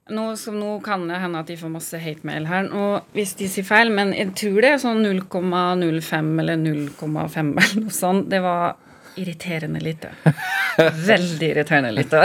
Nå, 0.08 0.24
så 0.40 0.54
nå 0.56 0.78
kan 0.86 1.04
det 1.10 1.20
hende 1.20 1.44
at 1.44 1.52
de 1.52 1.58
får 1.60 1.74
masse 1.76 2.00
hate-mail 2.00 2.46
her, 2.48 2.68
og 2.70 3.16
hvis 3.16 3.34
de 3.36 3.48
sier 3.50 3.66
feil, 3.66 3.90
men 3.92 4.12
jeg 4.14 4.30
tror 4.38 4.60
det 4.62 4.70
er 4.70 4.80
sånn 4.80 5.02
0,05 5.02 6.28
eller 6.40 6.60
0,5 6.62 7.50
eller 7.50 7.80
noe 7.82 7.92
sånt. 7.92 8.30
Det 8.30 8.40
var 8.40 8.78
irriterende 9.20 9.80
lite. 9.82 10.10
Veldig 11.06 11.48
irriterende 11.52 11.92
lite. 11.96 12.22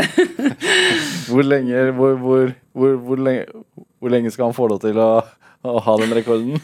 Hvor 1.31 1.43
lenge, 1.47 1.85
hvor, 1.95 2.15
hvor, 2.19 2.51
hvor, 2.73 3.21
lenge, 3.23 3.45
hvor 4.01 4.11
lenge 4.11 4.31
skal 4.33 4.49
han 4.49 4.55
få 4.57 4.67
lov 4.71 4.81
til 4.83 4.97
å, 4.99 5.09
å 5.63 5.75
ha 5.85 5.93
den 6.01 6.11
rekorden? 6.17 6.57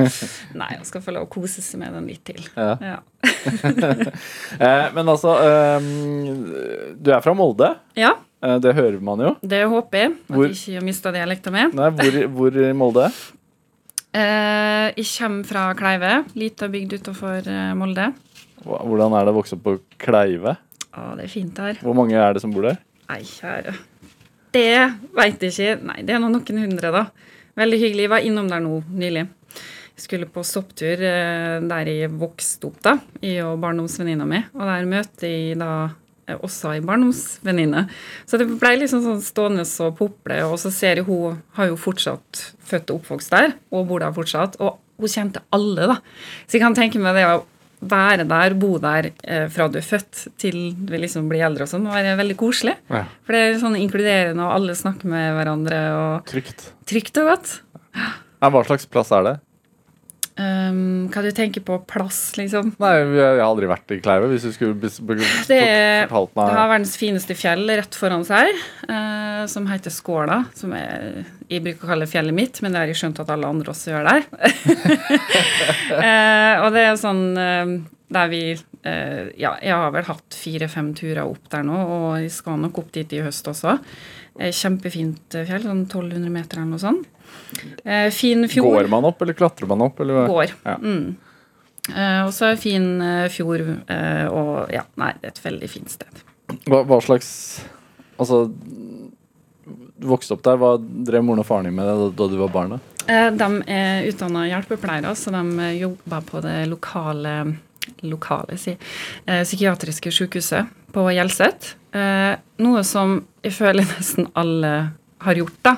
Nei, 0.60 0.70
han 0.76 0.84
skal 0.88 1.02
få 1.04 1.12
lov 1.16 1.26
å 1.26 1.30
kose 1.34 1.60
seg 1.64 1.82
med 1.82 1.92
den 1.98 2.06
litt 2.08 2.24
til. 2.28 2.40
Ja. 2.56 2.76
Ja. 2.80 2.98
Eh, 4.54 4.84
men 4.94 5.08
altså 5.10 5.32
eh, 5.42 5.86
Du 7.02 7.10
er 7.12 7.22
fra 7.24 7.34
Molde. 7.36 7.72
ja, 7.98 8.12
Eh, 8.44 8.58
det 8.60 8.74
hører 8.76 9.00
man 9.00 9.22
jo. 9.24 9.30
det 9.40 9.62
håper 9.72 9.98
jeg. 10.02 10.10
At 10.28 10.34
Hvor- 10.36 10.50
jeg 10.50 10.58
ikke 10.76 10.84
mista 10.84 11.10
dialekta 11.14 11.50
mi. 11.54 11.62
Hvor, 11.72 12.18
hvor 12.36 12.58
i 12.60 12.72
Molde? 12.76 13.06
Eh, 14.14 14.92
jeg 14.98 15.06
kommer 15.16 15.48
fra 15.48 15.62
Kleive, 15.78 16.10
lita 16.38 16.68
bygd 16.70 16.92
utafor 17.00 17.48
eh, 17.48 17.70
Molde. 17.74 18.10
Hvordan 18.64 19.14
er 19.18 19.26
det 19.26 19.34
å 19.34 19.38
vokse 19.38 19.58
opp 19.58 19.64
på 19.66 19.76
Kleive? 20.00 20.56
Å, 20.94 21.12
det 21.18 21.26
er 21.26 21.32
fint 21.32 21.58
her. 21.60 21.78
Hvor 21.84 21.96
mange 21.96 22.16
er 22.18 22.36
det 22.36 22.42
som 22.44 22.52
bor 22.54 22.66
der? 22.66 22.80
Nei, 23.10 23.20
kjære. 23.28 23.74
Det 24.54 24.68
veit 25.16 25.42
jeg 25.42 25.52
ikke. 25.52 25.88
Nei, 25.90 26.02
det 26.06 26.14
er 26.14 26.20
nå 26.22 26.30
noen 26.32 26.60
hundre, 26.62 26.92
da. 26.94 27.08
Veldig 27.58 27.80
hyggelig. 27.80 28.06
Jeg 28.06 28.12
var 28.12 28.26
innom 28.26 28.50
der 28.50 28.62
nå 28.62 28.78
nylig. 28.94 29.26
Jeg 29.94 30.06
skulle 30.08 30.26
på 30.30 30.42
sopptur 30.46 31.02
eh, 31.06 31.58
der 31.70 31.90
jeg 31.90 32.10
vokste 32.18 32.70
opp, 32.70 32.80
da, 32.82 32.96
i 33.22 33.36
og 33.44 33.60
barndomsvenninna 33.62 34.26
mi. 34.26 34.40
Og 34.56 34.64
der 34.66 34.88
møter 34.90 35.30
jeg 35.30 35.58
da 35.60 35.70
eh, 36.26 36.38
også 36.38 36.72
ei 36.74 36.82
barndomsvenninne. 36.86 37.84
Så 38.26 38.40
det 38.40 38.48
ble 38.58 38.72
liksom 38.80 39.04
sånn 39.04 39.22
stående 39.22 39.66
og 39.86 39.94
pople, 40.00 40.40
og 40.48 40.56
så 40.62 40.72
ser 40.74 41.02
jeg 41.02 41.06
hun 41.06 41.38
har 41.58 41.70
jo 41.70 41.78
fortsatt 41.78 42.42
født 42.66 42.90
og 42.90 43.02
oppvokst 43.02 43.34
der, 43.34 43.54
og 43.70 43.86
bor 43.90 44.02
der 44.02 44.14
fortsatt. 44.16 44.58
Og 44.58 44.80
hun 44.98 45.10
kjente 45.10 45.44
alle, 45.54 45.90
da. 45.90 46.00
Så 46.46 46.58
jeg 46.58 46.64
kan 46.66 46.78
tenke 46.78 47.02
meg 47.02 47.18
det 47.18 47.28
være 47.90 48.24
der, 48.28 48.54
bo 48.58 48.72
der 48.82 49.10
eh, 49.24 49.46
fra 49.52 49.68
du 49.70 49.78
er 49.80 49.86
født 49.86 50.26
til 50.40 50.58
du 50.76 50.94
liksom 50.98 51.28
blir 51.30 51.44
eldre 51.46 51.66
og 51.66 51.70
sånn, 51.70 51.86
være 51.90 52.16
veldig 52.20 52.36
koselig. 52.40 52.76
Ja. 52.90 53.04
For 53.26 53.36
det 53.36 53.42
er 53.46 53.58
sånn 53.62 53.78
inkluderende, 53.80 54.44
og 54.44 54.56
alle 54.58 54.76
snakker 54.78 55.10
med 55.10 55.32
hverandre, 55.38 55.80
og 55.98 56.28
Trygt. 56.30 56.70
trygt 56.90 57.20
og 57.22 57.30
godt. 57.32 57.56
Ja, 57.94 58.50
hva 58.52 58.64
slags 58.66 58.86
plass 58.90 59.12
er 59.14 59.22
det? 59.28 59.34
Um, 60.34 61.06
hva 61.14 61.22
du 61.22 61.30
tenker 61.30 61.62
på 61.62 61.76
plass, 61.86 62.32
liksom? 62.34 62.72
Nei, 62.82 62.90
jeg 63.14 63.22
har 63.22 63.42
aldri 63.44 63.68
vært 63.70 63.94
i 63.94 64.00
Kleive. 64.02 64.26
Hvis 64.32 64.48
du 64.48 64.50
skulle 64.56 64.74
fortalt 64.74 65.06
meg 65.06 65.22
Det, 65.46 65.60
er, 65.62 66.08
fortalt 66.10 66.34
det 66.40 66.58
har 66.58 66.72
verdens 66.72 66.96
fineste 66.98 67.36
fjell 67.38 67.62
rett 67.70 67.98
foran 67.98 68.26
seg, 68.26 68.50
uh, 68.90 69.44
som 69.50 69.68
heter 69.70 69.94
Skåla. 69.94 70.40
Som 70.58 70.74
jeg, 70.74 71.24
jeg 71.52 71.62
bruker 71.66 71.86
å 71.86 71.92
kalle 71.94 72.10
fjellet 72.10 72.34
mitt, 72.34 72.58
men 72.64 72.74
det 72.74 72.82
har 72.82 72.90
jeg 72.90 73.02
skjønt 73.04 73.22
at 73.22 73.30
alle 73.34 73.50
andre 73.54 73.74
også 73.74 73.94
gjør 73.94 74.10
der. 74.10 74.26
uh, 75.94 76.54
og 76.64 76.70
det 76.74 76.86
er 76.88 76.98
sånn 76.98 77.26
uh, 77.38 77.76
der 78.14 78.28
vi 78.28 78.42
eh, 78.52 79.30
Ja, 79.40 79.54
jeg 79.62 79.74
har 79.74 79.92
vel 79.94 80.06
hatt 80.08 80.36
fire-fem 80.36 80.92
turer 80.98 81.24
opp 81.24 81.48
der 81.52 81.64
nå, 81.66 81.78
og 81.78 82.06
jeg 82.22 82.32
skal 82.34 82.60
nok 82.60 82.82
opp 82.82 82.92
dit 82.94 83.16
i 83.16 83.22
høst 83.24 83.48
også. 83.50 83.78
Eh, 84.38 84.52
Kjempefint 84.54 85.38
eh, 85.38 85.46
fjell, 85.48 85.64
sånn 85.66 85.84
1200 85.86 86.32
meter 86.32 86.60
eller 86.60 86.74
noe 86.74 86.82
sånt. 86.82 87.10
Eh, 87.84 88.08
fin 88.14 88.48
fjord. 88.48 88.72
Går 88.74 88.90
man 88.92 89.06
opp, 89.08 89.22
eller 89.22 89.36
klatrer 89.38 89.70
man 89.70 89.84
opp? 89.86 90.00
Eller? 90.00 90.26
Går. 90.30 90.54
Ja. 90.64 90.76
Mm. 90.80 91.16
Eh, 91.94 92.20
og 92.24 92.32
så 92.32 92.54
fin 92.56 92.88
eh, 93.04 93.26
fjord, 93.32 93.66
eh, 93.92 94.24
og 94.32 94.72
ja, 94.72 94.86
nei, 95.00 95.12
det 95.20 95.30
er 95.30 95.34
et 95.34 95.44
veldig 95.44 95.68
fint 95.68 95.92
sted. 95.92 96.24
Hva, 96.68 96.84
hva 96.84 97.00
slags 97.02 97.30
Altså, 98.14 98.44
du 98.46 100.04
vokste 100.06 100.36
opp 100.36 100.44
der. 100.46 100.58
Hva 100.60 100.76
drev 100.78 101.24
moren 101.26 101.42
og 101.42 101.48
faren 101.48 101.66
din 101.66 101.74
med 101.74 101.88
da, 101.88 102.10
da 102.14 102.28
du 102.30 102.36
var 102.38 102.52
barn? 102.54 102.76
Eh, 103.10 103.30
de 103.34 103.48
er 103.74 104.06
utdanna 104.06 104.44
hjelpepleiere, 104.52 105.16
så 105.18 105.32
de 105.34 105.42
jobba 105.42 105.72
jobber 105.80 106.28
på 106.28 106.42
det 106.44 106.58
lokale 106.70 107.34
lokale, 108.00 108.56
si, 108.56 108.76
eh, 109.26 109.42
psykiatriske 109.44 110.12
sykehuset 110.12 110.66
på 110.92 111.04
Hjelset. 111.12 111.74
Eh, 111.92 112.36
noe 112.58 112.84
som 112.84 113.18
jeg 113.42 113.52
føler 113.52 113.84
nesten 113.96 114.28
alle 114.34 114.74
har 115.24 115.40
gjort, 115.40 115.58
da. 115.62 115.76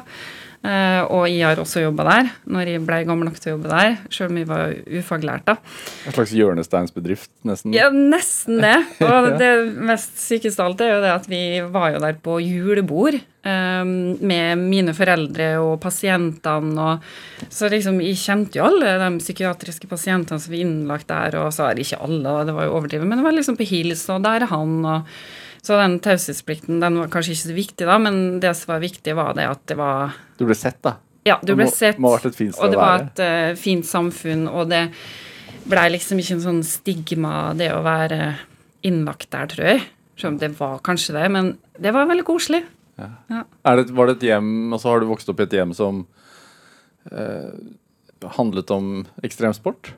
Eh, 0.65 1.03
og 1.13 1.27
jeg 1.29 1.45
har 1.45 1.61
også 1.61 1.83
jobba 1.85 2.07
der, 2.09 2.31
når 2.51 2.71
jeg 2.73 2.83
ble 2.87 2.99
gammel 3.07 3.29
nok 3.29 3.39
til 3.39 3.53
å 3.53 3.55
jobbe 3.57 3.71
der, 3.71 3.97
sjøl 4.13 4.33
om 4.33 4.41
jeg 4.41 4.49
var 4.49 4.75
ufaglært. 4.99 5.45
da. 5.47 5.57
En 6.09 6.17
slags 6.17 6.35
hjørnesteinsbedrift, 6.37 7.31
nesten? 7.47 7.77
Ja, 7.77 7.91
nesten 7.93 8.63
det. 8.65 8.77
Og 9.07 9.37
det 9.41 9.53
mest 9.77 10.19
sykeste 10.23 10.65
av 10.65 10.73
alt 10.73 10.85
er 10.85 10.95
jo 10.95 11.01
det 11.05 11.15
at 11.15 11.31
vi 11.31 11.43
var 11.63 11.95
jo 11.95 12.03
der 12.03 12.19
på 12.23 12.39
julebord 12.43 13.19
eh, 13.19 13.85
med 13.87 14.65
mine 14.65 14.97
foreldre 14.97 15.53
og 15.63 15.79
pasientene. 15.85 16.91
Og, 16.91 17.49
så 17.53 17.71
liksom, 17.73 18.01
jeg 18.05 18.21
kjente 18.23 18.61
jo 18.61 18.69
alle 18.71 18.97
de 19.03 19.11
psykiatriske 19.23 19.91
pasientene 19.91 20.43
som 20.43 20.55
var 20.55 20.63
innlagt 20.65 21.11
der, 21.13 21.41
og 21.45 21.53
så 21.55 21.69
er 21.69 21.77
det 21.77 21.87
ikke 21.87 22.05
alle, 22.09 22.39
det 22.49 22.57
var 22.57 22.69
jo 22.69 22.79
overdrevet, 22.81 23.07
men 23.09 23.21
det 23.21 23.29
var 23.29 23.37
liksom 23.37 23.59
på 23.61 23.69
hils, 23.69 24.09
og 24.13 24.25
der 24.27 24.47
er 24.47 24.55
han, 24.55 24.79
og 24.87 25.19
så 25.67 25.81
den 25.81 25.99
taushetsplikten 26.05 26.79
den 26.83 27.01
var 27.01 27.11
kanskje 27.11 27.35
ikke 27.35 27.43
så 27.43 27.57
viktig, 27.57 27.87
da, 27.89 27.99
men 27.99 28.39
det 28.43 28.53
som 28.55 28.75
var 28.75 28.85
viktig, 28.85 29.17
var 29.19 29.35
det 29.35 29.49
at 29.51 29.65
det 29.67 29.77
var 29.81 30.15
Du 30.39 30.45
ble 30.47 30.55
sett, 30.59 30.79
da? 30.87 30.97
Ja, 31.27 31.41
du 31.43 31.57
ble 31.59 31.67
sett, 31.67 31.99
og 31.99 32.71
det 32.71 32.79
var 32.79 33.03
et 33.03 33.23
uh, 33.25 33.57
fint 33.59 33.87
samfunn, 33.89 34.45
og 34.47 34.71
det 34.71 34.85
blei 35.67 35.89
liksom 35.97 36.21
ikke 36.23 36.37
en 36.37 36.45
sånn 36.45 36.63
stigma, 36.63 37.51
det 37.59 37.73
å 37.75 37.83
være 37.83 38.37
innlagt 38.87 39.33
der, 39.35 39.51
tror 39.51 39.71
jeg. 39.73 39.83
Selv 40.15 40.37
om 40.37 40.39
det 40.45 40.53
var 40.61 40.79
kanskje 40.87 41.17
det, 41.19 41.27
men 41.35 41.51
det 41.83 41.91
var 41.97 42.07
veldig 42.07 42.27
koselig. 42.29 42.63
Er 42.97 43.81
det, 43.81 43.91
var 43.93 44.09
det 44.09 44.17
et 44.17 44.29
hjem, 44.31 44.73
altså 44.73 44.89
Har 44.89 45.03
du 45.03 45.11
vokst 45.11 45.29
opp 45.29 45.43
i 45.43 45.45
et 45.45 45.57
hjem 45.59 45.75
som 45.77 45.99
eh, 47.11 47.51
handlet 48.39 48.71
om 48.73 49.03
ekstremsport? 49.27 49.91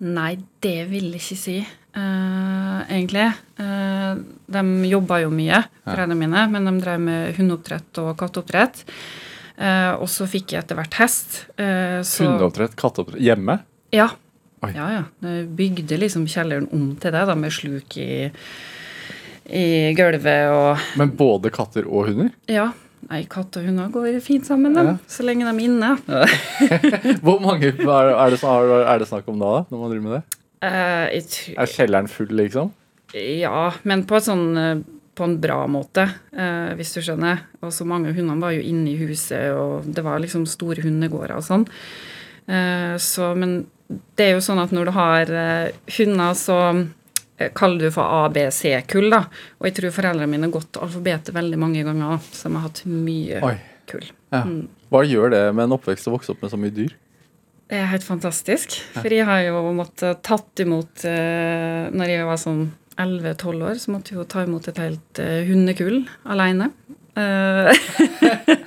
Nei, 0.00 0.36
det 0.62 0.76
vil 0.92 1.08
jeg 1.10 1.18
ikke 1.20 1.36
si, 1.40 1.56
uh, 1.98 2.80
egentlig. 2.86 3.24
Uh, 3.58 4.20
de 4.46 4.62
jobba 4.92 5.18
jo 5.24 5.32
mye, 5.34 5.58
foreldrene 5.82 6.18
mine, 6.20 6.44
men 6.52 6.68
de 6.70 6.74
drev 6.84 7.00
med 7.02 7.34
hundeoppdrett 7.38 7.98
og 8.04 8.12
katteoppdrett. 8.20 8.84
Uh, 9.58 9.96
og 9.98 10.06
så 10.06 10.28
fikk 10.30 10.54
jeg 10.54 10.62
etter 10.62 10.78
hvert 10.78 10.94
hest. 11.00 11.40
eh, 11.58 11.98
så- 12.06 12.28
Hundeoppdrett? 12.28 12.76
Katteoppdrett? 12.78 13.20
Hjemme? 13.26 13.58
Ja. 13.90 14.10
Oi. 14.62 14.70
Ja, 14.74 14.86
ja. 14.90 15.02
Jeg 15.22 15.48
bygde 15.56 15.98
liksom 15.98 16.26
kjelleren 16.30 16.68
om 16.72 16.94
til 16.96 17.10
det, 17.14 17.26
da, 17.26 17.34
med 17.34 17.50
sluk 17.50 17.96
i, 17.98 18.30
i 19.50 19.94
gulvet 19.98 20.50
og 20.54 20.78
Men 20.98 21.10
både 21.18 21.50
katter 21.50 21.86
og 21.90 22.06
hunder? 22.10 22.30
Ja. 22.50 22.70
Nei, 23.08 23.22
katt 23.30 23.56
og 23.56 23.64
hunder 23.64 23.88
går 23.92 24.18
fint 24.20 24.44
sammen, 24.44 24.74
dem, 24.76 24.86
Ja. 24.90 24.96
så 25.08 25.24
lenge 25.24 25.46
de 25.46 25.52
er 25.54 25.64
inne. 25.64 25.94
Hvor 27.24 27.38
mange 27.40 27.70
er, 27.72 28.10
er, 28.12 28.34
det, 28.34 28.42
er 28.44 28.98
det 29.00 29.08
snakk 29.08 29.30
om 29.32 29.38
da, 29.40 29.52
da, 29.54 29.62
når 29.70 29.80
man 29.80 29.92
driver 29.94 30.04
med 30.04 30.14
det? 30.18 30.22
Uh, 30.58 31.06
jeg 31.14 31.24
tror- 31.32 31.56
Er 31.62 31.72
kjelleren 31.72 32.10
full, 32.12 32.34
liksom? 32.36 32.72
Ja, 33.16 33.70
men 33.88 34.02
på, 34.04 34.20
sånn, 34.20 34.44
eh, 34.60 34.82
på 35.16 35.24
en 35.24 35.38
bra 35.40 35.62
måte, 35.72 36.04
uh, 36.36 36.74
hvis 36.76 36.92
du 36.92 37.00
skjønner. 37.00 37.40
Og 37.64 37.72
så 37.72 37.86
mange 37.88 38.12
hundene 38.12 38.42
var 38.44 38.52
jo 38.52 38.60
inne 38.60 38.92
i 38.92 38.98
huset, 39.00 39.48
og 39.56 39.88
det 39.88 40.04
var 40.04 40.20
liksom 40.20 40.44
store 40.46 40.84
hundegårder 40.84 41.38
og 41.38 41.46
sånn. 41.48 41.64
Uh, 42.44 42.94
så, 43.00 43.32
men 43.38 43.62
det 43.88 44.26
er 44.26 44.34
jo 44.36 44.44
sånn 44.44 44.60
at 44.60 44.72
når 44.76 44.84
du 44.90 44.92
har 44.92 45.30
eh, 45.32 45.70
hunder, 45.96 46.34
så 46.36 46.56
eh, 46.74 46.80
kaller 47.54 47.86
du 47.86 47.94
for 47.94 48.02
A, 48.02 48.28
B, 48.34 48.48
C-kull, 48.54 49.10
da. 49.14 49.24
Og 49.60 49.68
jeg 49.68 49.76
tror 49.78 49.94
foreldrene 49.94 50.30
mine 50.30 50.48
har 50.48 50.56
gått 50.58 50.78
alfabetet 50.82 51.34
veldig 51.36 51.58
mange 51.60 51.84
ganger, 51.86 52.22
så 52.32 52.48
de 52.48 52.56
har 52.56 52.66
hatt 52.66 52.82
mye 52.90 53.42
Oi. 53.46 53.54
kull. 53.90 54.08
Ja. 54.34 54.42
Hva 54.92 55.04
gjør 55.06 55.32
det 55.34 55.44
med 55.54 55.68
en 55.68 55.76
oppvekst 55.78 56.08
å 56.10 56.16
vokse 56.16 56.34
opp 56.34 56.42
med 56.44 56.52
så 56.52 56.60
mye 56.60 56.74
dyr? 56.74 56.96
Det 57.68 57.76
er 57.76 57.90
helt 57.90 58.06
fantastisk. 58.06 58.78
For 58.96 59.12
jeg 59.12 59.28
har 59.28 59.42
jo 59.44 59.60
måttet 59.76 60.22
tatt 60.24 60.62
imot 60.64 61.02
eh, 61.04 61.88
Når 61.92 62.12
jeg 62.14 62.24
var 62.24 62.38
sånn 62.40 62.62
11-12 62.98 63.64
år, 63.70 63.80
så 63.82 63.94
måtte 63.94 64.16
hun 64.18 64.28
ta 64.28 64.44
imot 64.46 64.68
et 64.70 64.80
helt 64.82 65.22
eh, 65.22 65.42
hundekull 65.48 66.02
alene. 66.28 66.72
Eh, 67.18 67.72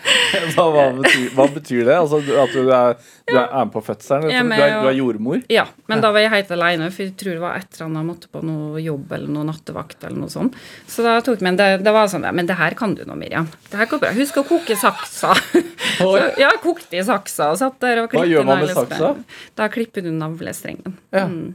Hva, 0.51 0.65
hva, 0.73 0.83
betyr, 0.95 1.27
hva 1.35 1.45
betyr 1.51 1.85
det? 1.87 1.95
Altså, 1.95 2.19
at 2.19 2.53
du 2.55 2.69
er, 2.73 2.97
du 3.29 3.35
er 3.37 3.51
med 3.53 3.71
på 3.73 3.81
fødselen? 3.85 4.31
Jeg 4.31 4.47
Du 4.47 4.53
er, 4.55 4.73
du 4.83 4.89
er 4.89 4.95
jordmor? 4.97 5.41
ja, 5.51 5.65
men 5.91 6.01
da 6.03 6.11
var 6.11 6.23
jeg 6.23 6.31
helt 6.33 6.51
alene, 6.55 6.89
for 6.91 7.05
jeg 7.05 7.13
tror 7.19 7.35
det 7.37 7.43
var 7.43 7.59
et 7.59 7.67
eller 7.75 7.85
annet 7.87 8.01
jeg 8.01 8.07
måtte 8.09 8.31
på 8.31 8.43
noe 8.47 8.81
jobb 8.83 9.13
eller 9.17 9.33
noe 9.35 9.47
nattevakt 9.47 10.03
eller 10.07 10.19
noe 10.23 10.33
sånt. 10.33 10.57
Så 10.89 11.05
da 11.05 11.17
tok 11.23 11.43
Men 11.45 11.59
det, 11.59 11.69
det 11.85 11.93
var 11.95 12.09
sånn 12.11 12.25
ja, 12.27 12.33
Men 12.35 12.49
det 12.49 12.57
her 12.59 12.75
kan 12.79 12.95
du 12.97 13.03
nå, 13.07 13.15
Miriam. 13.19 13.47
Det 13.69 13.79
her 13.79 13.89
går 13.91 14.03
bra. 14.03 14.11
Husk 14.17 14.41
å 14.41 14.45
koke 14.47 14.77
saksa. 14.79 15.35
Så, 16.01 16.11
ja, 16.39 16.51
kokte 16.63 16.97
i 16.99 17.03
saksa 17.05 17.51
og 17.53 17.59
satt 17.61 17.79
der 17.83 18.03
og 18.03 18.13
Hva 18.15 18.25
gjør 18.27 18.47
man 18.47 18.63
med 18.63 18.73
saksa? 18.75 19.13
Da 19.59 19.67
klipper 19.71 20.05
du 20.05 20.11
navlestrengen. 20.15 20.97
Ja. 21.13 21.27
Mm. 21.29 21.51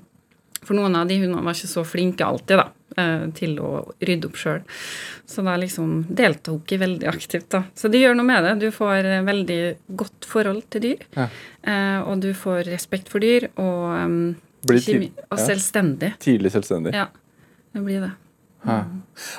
For 0.67 0.75
noen 0.79 0.97
av 0.99 1.07
de 1.09 1.21
hundene 1.23 1.45
var 1.47 1.55
ikke 1.55 1.71
så 1.71 1.85
flinke 1.87 2.27
alltid 2.27 2.59
da, 2.59 2.65
eh, 2.99 3.27
til 3.39 3.55
å 3.63 3.71
rydde 4.03 4.27
opp 4.31 4.39
sjøl. 4.41 4.61
Så 5.27 5.45
da 5.47 5.55
liksom 5.63 6.05
deltok 6.11 6.75
jeg 6.75 6.81
veldig 6.83 7.07
aktivt. 7.11 7.49
da. 7.55 7.63
Så 7.79 7.91
det 7.93 8.01
gjør 8.03 8.17
noe 8.19 8.27
med 8.27 8.45
det. 8.49 8.55
Du 8.67 8.69
får 8.75 9.05
eh, 9.07 9.23
veldig 9.27 9.61
godt 10.03 10.27
forhold 10.27 10.65
til 10.75 10.81
dyr. 10.89 11.07
Ja. 11.17 11.29
eh, 11.63 12.01
Og 12.07 12.21
du 12.27 12.33
får 12.35 12.65
respekt 12.67 13.09
for 13.13 13.23
dyr, 13.23 13.49
og, 13.57 13.95
um, 14.05 14.37
Blir 14.67 14.81
ikke 14.83 15.01
tid- 15.07 15.25
og 15.31 15.39
ja. 15.39 15.45
selvstendig. 15.47 16.13
Tidlig 16.19 16.51
selvstendig. 16.51 16.93
Ja, 16.95 17.07
det 17.75 17.83
blir 17.87 18.01
det. 18.09 18.13
Hæ. 18.67 18.81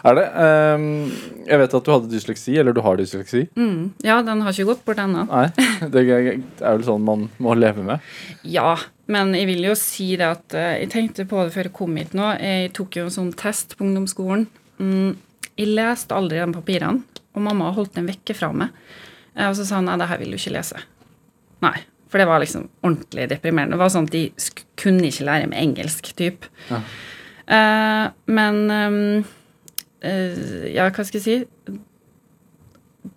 Er 0.08 0.16
det 0.16 0.28
Um, 0.40 1.12
Jeg 1.48 1.60
vet 1.60 1.74
at 1.74 1.84
du 1.84 1.92
hadde 1.92 2.08
dysleksi, 2.12 2.54
eller 2.58 2.72
du 2.74 2.80
har 2.82 2.96
dysleksi. 2.96 3.50
Mm. 3.58 3.92
Ja, 4.04 4.22
den 4.24 4.40
har 4.42 4.52
ikke 4.54 4.70
gått 4.70 4.86
bort 4.86 4.98
ennå. 5.04 5.26
Nei, 5.28 5.48
det 5.92 6.04
er 6.62 6.78
vel 6.78 6.84
sånn 6.88 7.04
man 7.04 7.28
må 7.40 7.56
leve 7.60 7.84
med. 7.84 8.00
Ja, 8.48 8.78
men 9.08 9.34
jeg 9.38 9.48
vil 9.48 9.64
jo 9.70 9.76
si 9.80 10.10
det 10.20 10.28
at 10.28 10.54
eh, 10.58 10.74
jeg 10.84 10.90
tenkte 10.94 11.26
på 11.30 11.44
det 11.46 11.54
før 11.56 11.70
jeg 11.70 11.76
kom 11.78 11.96
hit 12.00 12.16
nå. 12.18 12.30
Jeg 12.44 12.74
tok 12.76 12.98
jo 13.00 13.06
en 13.08 13.14
sånn 13.14 13.34
test 13.40 13.78
på 13.78 13.86
ungdomsskolen. 13.88 14.48
Mm, 14.84 15.14
jeg 15.58 15.70
leste 15.78 16.16
aldri 16.16 16.42
de 16.42 16.48
papirene, 16.58 17.04
og 17.34 17.46
mamma 17.46 17.72
holdt 17.76 17.96
dem 17.96 18.10
vekke 18.12 18.36
fra 18.38 18.50
meg. 18.54 18.76
Eh, 19.36 19.48
Og 19.48 19.56
så 19.56 19.66
sa 19.68 19.80
hun 19.80 19.88
nei, 19.90 19.96
det 20.02 20.10
her 20.12 20.20
vil 20.22 20.36
du 20.36 20.40
ikke 20.40 20.56
lese. 20.58 20.84
Nei, 21.64 21.76
for 22.12 22.22
det 22.22 22.28
var 22.30 22.44
liksom 22.44 22.68
ordentlig 22.84 23.30
deprimerende. 23.32 23.78
Det 23.78 23.82
var 23.86 23.94
sånn 23.96 24.08
at 24.10 24.16
de 24.16 24.26
kunne 24.80 25.08
ikke 25.08 25.28
lære 25.28 25.50
med 25.52 25.60
engelsk, 25.64 26.12
typ. 26.20 26.48
Ja. 26.72 26.84
Eh, 27.48 28.06
men 28.28 29.26
Ja, 29.98 30.86
hva 30.94 31.04
skal 31.04 31.18
jeg 31.18 31.26
si? 31.26 31.38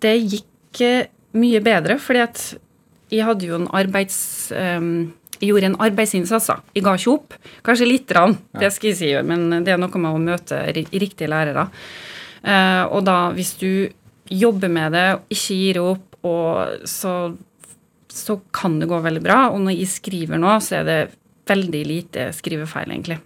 Det 0.01 0.15
gikk 0.17 0.81
mye 1.37 1.61
bedre, 1.63 1.99
fordi 2.01 2.23
at 2.23 2.41
jeg 3.11 3.27
hadde 3.27 3.45
jo 3.47 3.59
en 3.59 3.67
arbeids... 3.75 4.17
jeg 5.41 5.49
gjorde 5.49 5.71
en 5.71 5.79
arbeidsinnsats. 5.81 6.51
Jeg 6.77 6.85
ga 6.85 6.93
ikke 6.97 7.13
opp. 7.15 7.35
Kanskje 7.65 7.89
lite 7.89 8.13
grann, 8.13 8.37
det 8.61 8.69
skal 8.75 8.91
jeg 8.91 8.99
si, 8.99 9.09
men 9.25 9.63
det 9.65 9.73
er 9.73 9.81
noe 9.81 10.01
med 10.01 10.13
å 10.13 10.21
møte 10.21 10.59
riktige 10.75 11.29
lærere. 11.31 11.65
Eh, 12.41 12.83
og 12.85 13.01
da, 13.07 13.17
hvis 13.33 13.55
du 13.61 13.71
jobber 14.31 14.71
med 14.71 14.93
det 14.95 15.07
og 15.15 15.33
ikke 15.33 15.57
gir 15.57 15.79
opp, 15.81 16.05
og 16.29 16.85
så, 16.89 17.15
så 18.13 18.37
kan 18.53 18.77
det 18.81 18.89
gå 18.91 18.99
veldig 19.01 19.23
bra. 19.25 19.39
Og 19.49 19.63
når 19.65 19.79
jeg 19.79 19.93
skriver 19.95 20.41
nå, 20.41 20.53
så 20.61 20.81
er 20.81 20.87
det 20.87 20.99
veldig 21.49 21.81
lite 21.89 22.27
skrivefeil, 22.37 22.93
egentlig. 22.93 23.17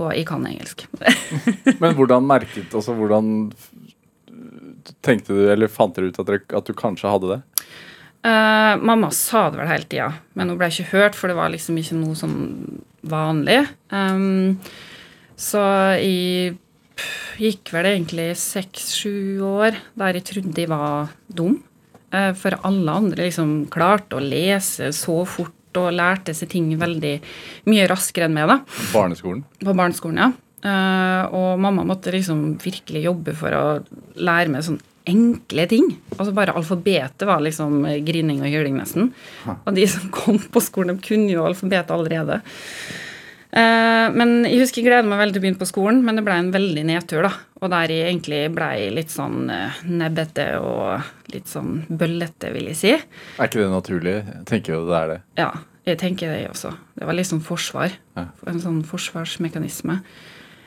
Og 0.00 0.10
jeg 0.16 0.26
kan 0.28 0.46
engelsk. 0.46 0.86
Men 1.82 1.94
hvordan 1.94 2.26
merket 2.26 2.74
Altså, 2.74 2.94
hvordan 2.96 3.50
tenkte 5.04 5.36
du, 5.36 5.44
eller 5.52 5.70
fant 5.70 5.94
dere 5.94 6.10
ut 6.10 6.18
at, 6.18 6.26
dere, 6.26 6.42
at 6.58 6.66
du 6.66 6.74
kanskje 6.76 7.12
hadde 7.12 7.36
det? 7.36 7.40
Eh, 8.20 8.76
mamma 8.76 9.08
sa 9.10 9.46
det 9.48 9.60
vel 9.62 9.70
hele 9.70 9.88
tida, 9.88 10.08
men 10.36 10.50
hun 10.52 10.58
ble 10.60 10.68
ikke 10.68 10.90
hørt, 10.92 11.16
for 11.16 11.30
det 11.30 11.38
var 11.38 11.52
liksom 11.52 11.78
ikke 11.80 11.96
noe 11.96 12.16
sånn 12.18 12.40
vanlig. 13.08 13.62
Um, 13.96 14.58
så 15.40 15.62
jeg 15.96 16.58
gikk 17.40 17.72
vel 17.72 17.88
egentlig 17.94 18.34
seks-sju 18.36 19.40
år 19.46 19.78
der 19.96 20.18
jeg 20.18 20.26
trodde 20.28 20.60
jeg 20.60 20.68
var 20.68 21.14
dum. 21.32 21.56
Uh, 22.12 22.34
for 22.36 22.58
alle 22.66 22.98
andre 23.00 23.30
liksom 23.30 23.64
klarte 23.72 24.18
å 24.18 24.24
lese 24.24 24.90
så 24.92 25.22
fort 25.24 25.80
og 25.80 25.94
lærte 25.94 26.34
seg 26.34 26.50
ting 26.52 26.68
veldig 26.76 27.14
mye 27.70 27.88
raskere 27.88 28.26
enn 28.28 28.36
meg, 28.36 28.50
da. 28.50 28.60
Barneskolen? 28.92 29.44
På 29.62 29.72
barneskolen, 29.72 30.20
ja. 30.20 30.30
Uh, 30.60 31.24
og 31.32 31.62
mamma 31.62 31.86
måtte 31.88 32.12
liksom 32.12 32.58
virkelig 32.60 33.06
jobbe 33.06 33.32
for 33.38 33.56
å 33.56 33.64
lære 34.20 34.52
meg 34.52 34.66
sånn 34.66 34.80
enkle 35.08 35.66
ting. 35.70 35.86
Altså 36.16 36.32
bare 36.36 36.54
alfabetet 36.56 37.26
var 37.28 37.42
liksom 37.44 37.84
eh, 37.88 38.00
grining 38.04 38.42
og 38.42 38.50
hyling, 38.50 38.76
nesten. 38.80 39.12
Og 39.48 39.76
de 39.76 39.86
som 39.90 40.10
kom 40.14 40.40
på 40.40 40.62
skolen, 40.64 40.96
de 40.98 41.06
kunne 41.06 41.30
jo 41.32 41.46
alfabetet 41.46 41.92
allerede. 41.94 42.40
Eh, 43.50 44.06
men 44.14 44.34
jeg 44.46 44.60
husker 44.60 44.82
jeg 44.82 44.90
gleder 44.90 45.08
meg 45.10 45.22
veldig 45.22 45.36
til 45.36 45.42
å 45.42 45.44
begynne 45.46 45.62
på 45.62 45.70
skolen, 45.70 46.02
men 46.06 46.20
det 46.20 46.24
ble 46.26 46.36
en 46.38 46.52
veldig 46.54 46.84
nedtur, 46.92 47.24
da. 47.26 47.32
Og 47.60 47.72
der 47.72 47.92
jeg 47.92 48.10
egentlig 48.10 48.42
ble 48.56 48.70
litt 48.96 49.14
sånn 49.14 49.50
eh, 49.52 49.80
nebbete 49.90 50.50
og 50.62 51.32
litt 51.34 51.50
sånn 51.50 51.80
bøllete, 51.88 52.52
vil 52.54 52.70
jeg 52.72 52.80
si. 52.80 52.92
Er 52.94 53.50
ikke 53.50 53.62
det 53.64 53.70
naturlig? 53.72 54.18
Jeg 54.20 54.46
tenker 54.52 54.76
jo 54.76 54.84
det 54.90 54.98
er 55.00 55.14
det. 55.14 55.20
Ja, 55.40 55.50
jeg 55.88 56.00
tenker 56.02 56.34
det 56.34 56.44
også. 56.50 56.74
Det 56.98 57.08
var 57.08 57.24
sånn 57.26 57.44
forsvar. 57.44 57.96
Ja. 58.18 58.28
En 58.50 58.60
sånn 58.62 58.82
forsvarsmekanisme. 58.86 60.02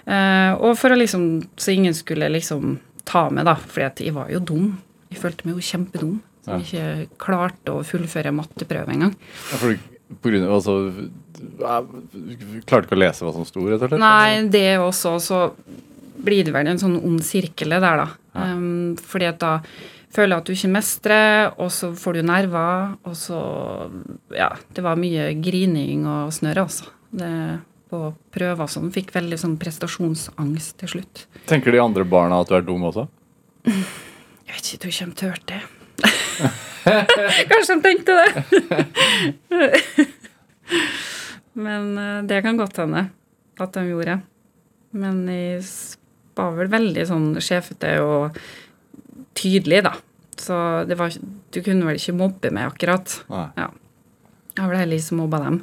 Og 0.04 0.74
for 0.76 0.92
å 0.92 0.98
liksom 1.00 1.46
Så 1.56 1.72
ingen 1.72 1.94
skulle 1.96 2.28
liksom 2.28 2.74
ta 3.10 3.28
med, 3.34 3.48
da. 3.50 3.56
For 3.56 3.86
jeg 3.86 4.14
var 4.16 4.32
jo 4.34 4.42
dum. 4.54 4.70
Jeg 5.12 5.22
følte 5.22 5.48
meg 5.48 5.58
jo 5.58 5.68
kjempedum. 5.72 6.22
Som 6.44 6.60
ikke 6.60 7.08
klarte 7.22 7.72
å 7.72 7.84
fullføre 7.88 8.34
matteprøve 8.36 8.92
engang. 8.92 9.14
Ja, 9.52 9.60
For, 9.62 9.78
på 10.20 10.30
grunn 10.30 10.44
av 10.46 10.58
altså 10.60 10.74
Klarte 12.68 12.86
ikke 12.86 12.96
å 12.96 13.00
lese 13.00 13.26
hva 13.26 13.32
som 13.36 13.46
sto, 13.48 13.64
rett 13.68 13.82
og 13.82 13.90
slett? 13.90 14.04
Nei, 14.04 14.44
det 14.52 14.78
også. 14.80 15.16
Så 15.24 15.40
blir 16.24 16.46
det 16.48 16.54
vel 16.56 16.70
en 16.72 16.80
sånn 16.80 17.00
ond 17.00 17.24
sirkel 17.26 17.74
der, 17.76 18.04
da. 18.04 18.06
Um, 18.36 18.94
fordi 19.00 19.28
at 19.32 19.42
da 19.42 19.58
føler 20.14 20.36
jeg 20.36 20.44
at 20.44 20.48
du 20.48 20.54
ikke 20.54 20.72
mestrer, 20.76 21.52
og 21.58 21.72
så 21.74 21.92
får 21.98 22.20
du 22.20 22.28
nerver, 22.28 22.94
og 23.08 23.18
så 23.18 23.40
Ja, 24.36 24.52
det 24.76 24.86
var 24.86 25.00
mye 25.00 25.32
grining 25.44 26.06
og 26.08 26.34
snørr, 26.36 26.64
altså. 26.68 26.92
Det, 27.14 27.32
på 27.94 28.02
prøver 28.34 28.72
som 28.72 28.90
fikk 28.94 29.14
veldig 29.14 29.38
sånn 29.38 29.60
prestasjonsangst 29.62 30.80
til 30.82 30.96
slutt. 30.96 31.26
Tenker 31.50 31.76
de 31.76 31.82
andre 31.84 32.06
barna 32.10 32.42
at 32.42 32.50
du 32.50 32.58
er 32.58 32.66
dum 32.66 32.90
også? 32.90 33.06
Jeg 33.64 34.58
vet 34.58 34.66
ikke, 34.66 34.74
jeg 34.74 34.82
tror 34.82 34.94
ikke 34.94 35.10
de 35.10 35.18
turte 35.22 35.46
det. 35.54 35.64
Kanskje 37.52 37.76
de 37.78 37.84
tenkte 37.86 38.14
det. 38.20 38.30
Men 41.66 41.98
eh, 42.02 42.24
det 42.28 42.42
kan 42.46 42.58
godt 42.58 42.80
hende 42.82 43.06
at 43.62 43.76
de 43.78 43.86
gjorde. 43.88 44.18
Men 44.98 45.24
jeg 45.30 45.62
var 46.38 46.58
vel 46.58 46.72
veldig 46.74 47.06
sånn 47.10 47.30
sjefete 47.42 47.96
og 48.02 48.38
tydelig, 49.38 49.84
da. 49.86 49.94
Så 50.40 50.56
det 50.90 50.98
var, 50.98 51.14
du 51.54 51.60
kunne 51.62 51.88
vel 51.88 52.00
ikke 52.00 52.18
mobbe 52.18 52.52
meg, 52.54 52.74
akkurat. 52.74 53.20
Nei. 53.30 53.48
Ja. 53.60 53.70
Jeg 54.54 54.62
har 54.62 54.70
vel 54.70 54.82
heller 54.84 55.02
ikke 55.02 55.18
mobba 55.18 55.42
dem. 55.46 55.60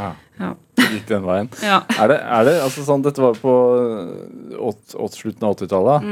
Ja. 0.00 0.10
Ja. 0.40 0.50
Gikk 0.80 1.06
den 1.10 1.26
veien. 1.28 1.50
ja. 1.70 1.82
Er 2.00 2.08
det, 2.14 2.18
er 2.24 2.44
det 2.48 2.54
altså 2.64 2.84
sånn 2.86 3.02
Dette 3.04 3.20
var 3.22 3.36
på 3.38 3.52
åt- 4.70 4.94
åt- 4.96 5.18
slutten 5.18 5.44
av 5.46 5.56
80-tallet. 5.58 6.06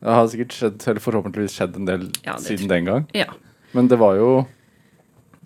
Det 0.00 0.14
har 0.16 0.28
sikkert 0.32 0.54
skjedd, 0.56 0.76
eller 0.88 1.00
forhåpentligvis 1.04 1.56
skjedd 1.58 1.74
en 1.76 1.88
del 1.88 2.06
Ja, 2.24 2.36
siden 2.40 2.68
den 2.70 2.84
gang. 2.88 3.06
ja. 3.16 3.26
Men 3.72 3.86
det 3.88 3.98
var 4.00 4.16
jo 4.18 4.30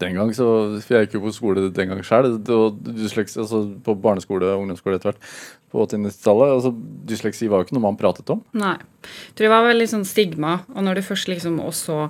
den 0.00 0.16
gang 0.18 0.32
så 0.34 0.46
For 0.82 0.96
jeg 0.96 1.06
gikk 1.06 1.18
jo 1.18 1.24
på 1.28 1.34
skole 1.34 1.68
den 1.74 1.90
gang 1.92 2.00
sjøl. 2.06 2.32
Altså 2.34 3.60
på 3.84 3.94
barneskole 4.02 4.48
og 4.50 4.64
ungdomsskole 4.64 4.98
etter 4.98 5.12
hvert. 5.12 5.28
På 5.74 5.84
80-tallet. 5.86 6.54
Altså, 6.54 6.72
dysleksi 7.10 7.48
var 7.50 7.62
jo 7.62 7.68
ikke 7.68 7.76
noe 7.78 7.86
man 7.86 7.98
pratet 7.98 8.30
om. 8.34 8.42
Nei. 8.58 8.74
Jeg 9.04 9.36
tror 9.36 9.46
det 9.46 9.52
var 9.54 9.68
veldig 9.68 9.88
sånn 9.92 10.08
stigma. 10.08 10.56
Og 10.74 10.86
når 10.86 10.98
det 10.98 11.06
først 11.06 11.30
liksom 11.30 11.60
også 11.62 12.08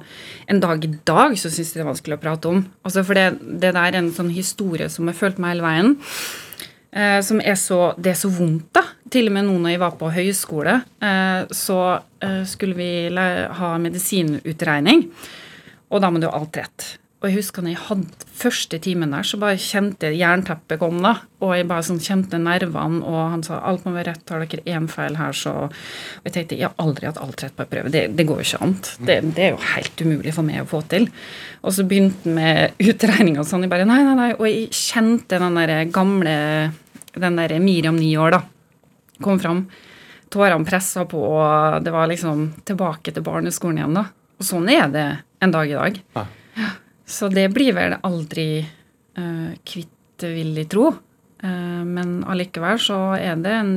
En 0.52 0.62
dag 0.64 0.84
i 0.84 0.94
dag 1.08 1.36
så 1.40 1.52
syns 1.52 1.74
de 1.74 1.80
det 1.80 1.84
er 1.84 1.92
vanskelig 1.92 2.18
å 2.18 2.24
prate 2.24 2.50
om. 2.52 2.64
Altså 2.84 3.04
For 3.04 3.20
det, 3.20 3.28
det 3.44 3.74
der 3.76 3.84
er 3.84 4.00
en 4.00 4.12
sånn 4.16 4.32
historie 4.32 4.88
som 4.92 5.10
har 5.10 5.18
fulgt 5.18 5.42
meg 5.42 5.56
hele 5.56 5.68
veien. 5.68 5.94
Eh, 6.94 7.20
som 7.26 7.40
er 7.42 7.56
så 7.58 7.94
Det 7.98 8.12
er 8.12 8.18
så 8.18 8.30
vondt, 8.30 8.70
da. 8.72 8.84
Til 9.10 9.28
og 9.28 9.34
med 9.36 9.48
nå 9.48 9.58
når 9.58 9.74
jeg 9.74 9.82
var 9.82 9.96
på 9.98 10.12
høyskole, 10.14 10.80
eh, 11.02 11.40
så 11.50 11.78
eh, 12.22 12.44
skulle 12.46 12.76
vi 12.78 12.90
ha 13.12 13.78
medisinutregning. 13.78 15.08
Og 15.90 16.00
da 16.00 16.10
må 16.10 16.20
du 16.22 16.30
ha 16.30 16.38
alt 16.38 16.56
rett. 16.56 16.86
Og 17.24 17.30
jeg 17.30 17.38
husker 17.38 17.64
når 17.64 17.72
jeg 17.72 17.84
hadde 17.86 18.26
første 18.36 18.78
timen 18.84 19.14
der, 19.14 19.24
så 19.24 19.38
bare 19.40 19.56
kjente 19.56 20.10
jeg 20.10 20.18
jernteppet 20.20 20.76
kom, 20.82 20.98
da. 21.00 21.14
Og 21.40 21.54
jeg 21.56 21.64
bare 21.70 21.84
sånn 21.86 22.02
kjente 22.04 22.36
nervene, 22.36 22.98
og 23.00 23.30
han 23.32 23.44
sa 23.46 23.62
alt 23.64 23.86
må 23.86 23.94
være 23.94 24.12
rett, 24.12 24.28
har 24.28 24.44
dere 24.44 24.74
én 24.76 24.88
feil 24.92 25.16
her, 25.16 25.32
så 25.32 25.54
Og 25.64 26.28
jeg 26.28 26.34
tenkte 26.34 26.58
jeg 26.58 26.68
har 26.68 26.84
aldri 26.84 27.08
hatt 27.08 27.22
alt 27.24 27.40
rett 27.40 27.56
på 27.56 27.64
en 27.64 27.70
prøve. 27.70 27.92
Det, 27.94 28.02
det 28.18 28.26
går 28.28 28.42
jo 28.42 28.46
ikke 28.50 28.60
an. 28.66 28.76
Det, 29.08 29.16
det 29.38 29.46
er 29.46 29.54
jo 29.54 29.62
helt 29.70 30.04
umulig 30.04 30.36
for 30.36 30.50
meg 30.50 30.60
å 30.66 30.68
få 30.68 30.82
til. 30.92 31.08
Og 31.64 31.72
så 31.78 31.88
begynte 31.88 32.28
han 32.28 32.36
med 32.36 32.76
utregning 32.92 33.40
og 33.40 33.48
sånn. 33.48 33.64
Jeg 33.64 33.72
bare 33.72 33.88
nei, 33.88 34.02
nei, 34.04 34.18
nei. 34.20 34.30
Og 34.36 34.44
jeg 34.50 34.68
kjente 34.76 35.40
den 35.40 35.58
der 35.62 35.74
gamle 35.94 36.36
Den 37.14 37.40
der 37.40 37.56
Miriam 37.62 37.96
ni 37.96 38.12
år, 38.20 38.36
da. 38.36 38.44
Kom 39.24 39.40
fram. 39.40 39.64
Tårene 40.28 40.68
pressa 40.68 41.08
på, 41.08 41.24
og 41.38 41.84
det 41.86 41.92
var 41.94 42.08
liksom 42.10 42.50
tilbake 42.68 43.14
til 43.14 43.24
barneskolen 43.24 43.80
igjen, 43.80 44.00
da. 44.02 44.08
Og 44.36 44.44
sånn 44.44 44.68
er 44.68 44.88
det 44.92 45.10
en 45.40 45.54
dag 45.54 45.70
i 45.70 45.78
dag. 45.78 46.02
Ja. 46.18 46.30
Så 47.06 47.28
det 47.28 47.48
blir 47.52 47.74
vel 47.76 47.96
aldri 48.00 48.48
uh, 48.64 49.52
kvitt, 49.66 50.24
vil 50.24 50.54
jeg 50.56 50.70
tro. 50.72 50.88
Uh, 51.44 51.82
men 51.84 52.22
allikevel 52.30 52.80
så 52.80 52.98
er 53.18 53.36
det 53.44 53.52
en, 53.52 53.74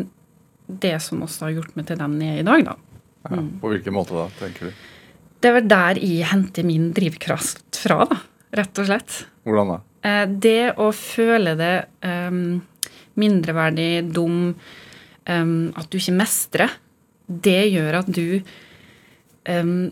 det 0.68 0.96
som 1.04 1.24
også 1.26 1.48
har 1.48 1.58
gjort 1.58 1.76
meg 1.76 1.90
til 1.90 2.00
den 2.00 2.16
jeg 2.24 2.38
er 2.38 2.44
i 2.44 2.48
dag, 2.48 2.70
da. 2.70 2.78
Ja, 3.28 3.42
På 3.60 3.74
hvilken 3.74 3.96
måte 3.98 4.16
da, 4.16 4.30
tenker 4.40 4.70
du? 4.70 4.86
Det 5.38 5.50
er 5.50 5.58
vel 5.60 5.68
der 5.70 6.00
jeg 6.02 6.30
henter 6.32 6.66
min 6.66 6.90
drivkraft 6.96 7.82
fra, 7.84 8.06
da. 8.08 8.22
Rett 8.58 8.80
og 8.80 8.88
slett. 8.88 9.20
Hvordan 9.44 9.76
da? 9.76 9.78
Uh, 10.08 10.26
det 10.48 10.62
å 10.80 10.90
føle 10.96 11.58
det 11.60 11.76
um, 12.08 12.62
mindreverdig, 13.20 13.92
dum, 14.16 14.54
um, 15.28 15.56
at 15.76 15.92
du 15.92 16.00
ikke 16.00 16.16
mestrer, 16.16 16.80
det 17.28 17.60
gjør 17.74 18.00
at 18.00 18.08
du 18.08 18.40
um, 19.52 19.90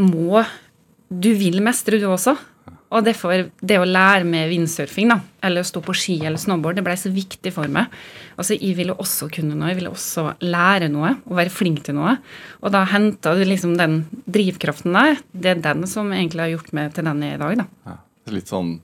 må 0.00 0.44
Du 1.12 1.28
vil 1.36 1.60
mestre, 1.62 2.00
du 2.00 2.08
også. 2.08 2.32
Og 2.92 3.02
derfor, 3.02 3.46
det 3.58 3.78
å 3.80 3.86
lære 3.88 4.26
med 4.28 4.50
windsurfing, 4.52 5.08
da, 5.10 5.16
eller 5.42 5.64
å 5.64 5.66
stå 5.66 5.80
på 5.82 5.94
ski 5.96 6.18
eller 6.22 6.38
snowboard, 6.38 6.78
det 6.78 6.84
ble 6.86 6.94
så 7.00 7.10
viktig 7.10 7.50
for 7.56 7.70
meg. 7.72 7.90
Altså, 8.36 8.54
Jeg 8.54 8.76
ville 8.78 8.94
også 8.94 9.30
kunne 9.34 9.56
noe, 9.56 9.72
jeg 9.72 9.80
ville 9.80 9.90
også 9.90 10.26
lære 10.44 10.90
noe 10.92 11.14
og 11.24 11.38
være 11.40 11.50
flink 11.50 11.82
til 11.86 11.96
noe. 11.98 12.16
Og 12.62 12.74
da 12.74 12.84
henta 12.92 13.34
du 13.34 13.42
liksom 13.48 13.74
den 13.80 14.04
drivkraften 14.30 14.94
der. 14.94 15.18
Det 15.32 15.54
er 15.54 15.64
den 15.64 15.86
som 15.90 16.12
egentlig 16.12 16.44
har 16.44 16.52
gjort 16.54 16.72
meg 16.76 16.94
til 16.94 17.08
den 17.08 17.24
jeg 17.24 17.34
er 17.34 17.40
i 17.40 17.44
dag, 17.44 17.64
da. 17.64 17.66
Ja. 17.90 18.00
Litt 18.32 18.48
sånn 18.48 18.78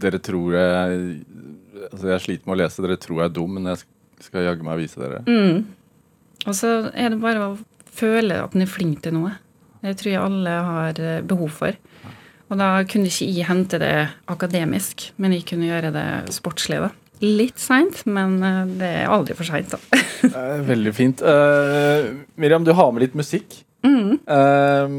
Dere 0.00 0.18
tror 0.20 0.52
jeg 0.52 0.98
Altså 1.86 2.10
Jeg 2.10 2.22
sliter 2.26 2.48
med 2.48 2.52
å 2.52 2.58
lese. 2.60 2.82
Dere 2.84 2.96
tror 3.00 3.22
jeg 3.22 3.30
er 3.30 3.36
dum, 3.38 3.54
men 3.56 3.70
jeg 3.70 3.84
skal 4.20 4.44
jaggu 4.44 4.66
meg 4.66 4.82
vise 4.82 5.00
dere. 5.00 5.22
Mm. 5.24 5.62
Og 6.44 6.56
så 6.56 6.72
er 6.92 7.12
det 7.14 7.20
bare 7.22 7.46
å 7.46 7.54
føle 8.00 8.42
at 8.44 8.56
en 8.56 8.64
er 8.64 8.70
flink 8.70 9.00
til 9.04 9.16
noe. 9.16 9.32
Det 9.80 9.94
tror 10.00 10.12
jeg 10.12 10.20
alle 10.20 10.56
har 10.66 11.00
eh, 11.00 11.22
behov 11.24 11.54
for. 11.56 11.76
Og 12.50 12.58
da 12.58 12.70
kunne 12.90 13.10
ikke 13.10 13.28
jeg 13.30 13.46
hente 13.46 13.78
det 13.78 13.94
akademisk, 14.30 15.10
men 15.22 15.36
jeg 15.36 15.46
kunne 15.48 15.68
gjøre 15.70 15.92
det 15.94 16.06
sportslig. 16.34 16.80
da. 16.82 16.90
Litt 17.20 17.60
seint, 17.60 18.02
men 18.08 18.38
eh, 18.42 18.62
det 18.80 18.90
er 19.02 19.12
aldri 19.12 19.36
for 19.38 19.48
seint, 19.48 19.74
da. 19.74 19.80
Eh, 20.20 20.58
Veldig 20.66 20.90
fint. 20.92 21.22
Uh, 21.24 22.26
Miriam, 22.36 22.64
du 22.64 22.74
har 22.76 22.90
med 22.92 23.06
litt 23.06 23.14
musikk. 23.16 23.54
Eh, 23.80 24.92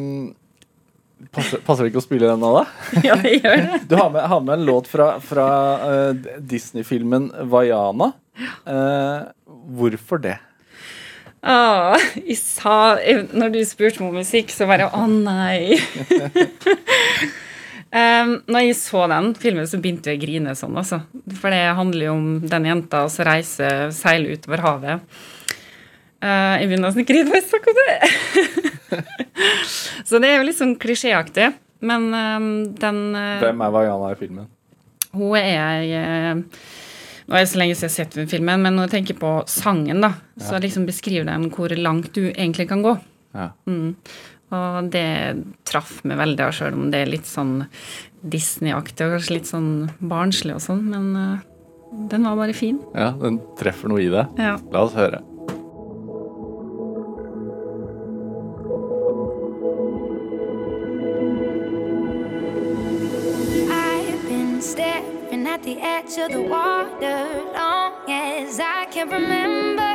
passer, 1.32 1.62
passer 1.62 1.86
det 1.86 1.92
ikke 1.92 2.02
å 2.02 2.06
spille 2.06 2.30
den 2.30 2.42
nå, 2.42 2.50
da? 2.58 2.64
ja, 3.08 3.18
det 3.22 3.36
gjør 3.38 3.62
det. 3.62 3.82
Du 3.92 3.96
har 4.00 4.10
med, 4.14 4.26
har 4.32 4.42
med 4.42 4.56
en 4.58 4.66
låt 4.66 4.90
fra, 4.90 5.12
fra 5.24 5.48
uh, 5.84 6.32
Disney-filmen 6.42 7.30
Vaiana. 7.52 8.12
Uh, 8.66 9.30
hvorfor 9.78 10.22
det? 10.24 10.40
Ah, 11.42 11.98
jeg 12.22 12.38
sa, 12.38 12.98
når 13.34 13.54
du 13.56 13.62
spurte 13.66 14.04
om 14.04 14.14
musikk, 14.14 14.52
så 14.54 14.68
bare 14.70 14.92
Å, 14.94 15.06
nei. 15.10 15.80
um, 18.02 18.36
når 18.46 18.68
jeg 18.68 18.78
så 18.78 19.08
den 19.10 19.32
filmen, 19.42 19.66
så 19.70 19.82
begynte 19.82 20.14
jeg 20.14 20.22
å 20.22 20.24
grine 20.26 20.56
sånn, 20.58 20.78
altså. 20.78 21.02
For 21.42 21.54
det 21.54 21.64
handler 21.80 22.12
jo 22.12 22.14
om 22.20 22.30
den 22.46 22.70
jenta 22.70 23.08
som 23.10 23.26
reiser, 23.30 23.90
seiler 23.96 24.38
utover 24.38 24.66
havet. 24.68 25.20
Uh, 26.22 26.62
jeg 26.62 26.70
begynner 26.70 26.92
nesten 26.92 27.02
å 27.02 27.10
grine 27.10 27.28
når 27.32 27.40
jeg 27.40 27.50
snakker 27.50 27.74
om 27.74 27.78
det. 27.82 29.04
så 30.12 30.22
det 30.22 30.30
er 30.30 30.38
jo 30.38 30.48
litt 30.48 30.62
sånn 30.62 30.78
klisjéaktig. 30.82 31.52
Men 31.82 32.12
um, 32.14 32.50
den 32.78 33.06
uh, 33.18 33.40
Hvem 33.42 33.66
er 33.66 33.74
Vaiana 33.74 34.14
i 34.14 34.20
filmen? 34.20 34.50
hun 35.12 35.36
er 35.36 35.84
eh, 35.84 36.36
Nå 37.32 37.38
er 37.40 37.46
det 37.46 37.50
så 37.54 37.60
lenge 37.62 37.76
siden 37.80 37.88
jeg 37.88 37.94
har 37.94 38.12
sett 38.12 38.32
filmen, 38.34 38.60
men 38.60 38.76
når 38.76 38.90
jeg 38.90 38.92
tenker 38.98 39.16
på 39.22 39.30
sangen, 39.48 40.02
da, 40.04 40.10
så 40.36 40.58
liksom 40.60 40.84
beskriver 40.84 41.30
den 41.30 41.46
hvor 41.54 41.72
langt 41.80 42.10
du 42.12 42.26
egentlig 42.28 42.66
kan 42.68 42.84
gå. 42.84 42.98
Ja. 43.32 43.46
Mm. 43.72 43.94
Og 44.52 44.90
det 44.92 45.06
traff 45.64 46.02
meg 46.04 46.20
veldig, 46.20 46.50
sjøl 46.52 46.76
om 46.76 46.90
det 46.92 47.06
er 47.06 47.14
litt 47.14 47.30
sånn 47.30 47.62
Disney-aktig 48.20 49.08
og 49.08 49.16
kanskje 49.16 49.38
litt 49.38 49.48
sånn 49.48 49.72
barnslig 50.12 50.58
og 50.58 50.66
sånn, 50.66 50.84
men 50.92 51.08
uh, 51.16 52.04
den 52.12 52.28
var 52.28 52.36
bare 52.42 52.58
fin. 52.58 52.84
ja, 52.92 53.14
den 53.24 53.40
treffer 53.60 53.96
noe 53.96 54.04
i 54.04 54.12
det. 54.12 54.28
Ja. 54.36 54.58
La 54.76 54.84
oss 54.84 55.00
høre. 55.00 55.24
At 65.62 65.66
the 65.66 65.80
edge 65.80 66.18
of 66.18 66.32
the 66.32 66.42
water 66.42 67.44
long 67.54 67.94
as 68.10 68.60
I 68.60 68.86
can 68.86 69.10
remember, 69.10 69.92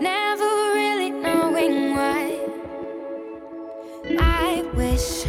never 0.00 0.44
really 0.74 1.10
knowing 1.10 1.94
why. 1.94 2.40
I 4.18 4.62
wish 4.74 5.24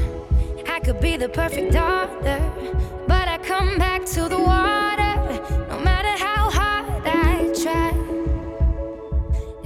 I 0.67 0.79
could 0.79 0.99
be 0.99 1.17
the 1.17 1.29
perfect 1.29 1.73
daughter, 1.73 2.39
but 3.08 3.27
I 3.27 3.38
come 3.43 3.77
back 3.77 4.05
to 4.05 4.27
the 4.27 4.39
water 4.39 5.13
no 5.69 5.79
matter 5.82 6.15
how 6.23 6.49
hard 6.49 7.03
I 7.05 7.53
try. 7.62 7.91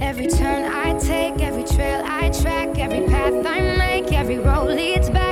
Every 0.00 0.26
turn 0.26 0.70
I 0.70 0.98
take, 0.98 1.40
every 1.40 1.64
trail 1.64 2.02
I 2.04 2.28
track, 2.28 2.78
every 2.78 3.06
path 3.06 3.46
I 3.46 3.60
make, 3.78 4.12
every 4.12 4.38
road 4.38 4.68
leads 4.68 5.08
back 5.08 5.23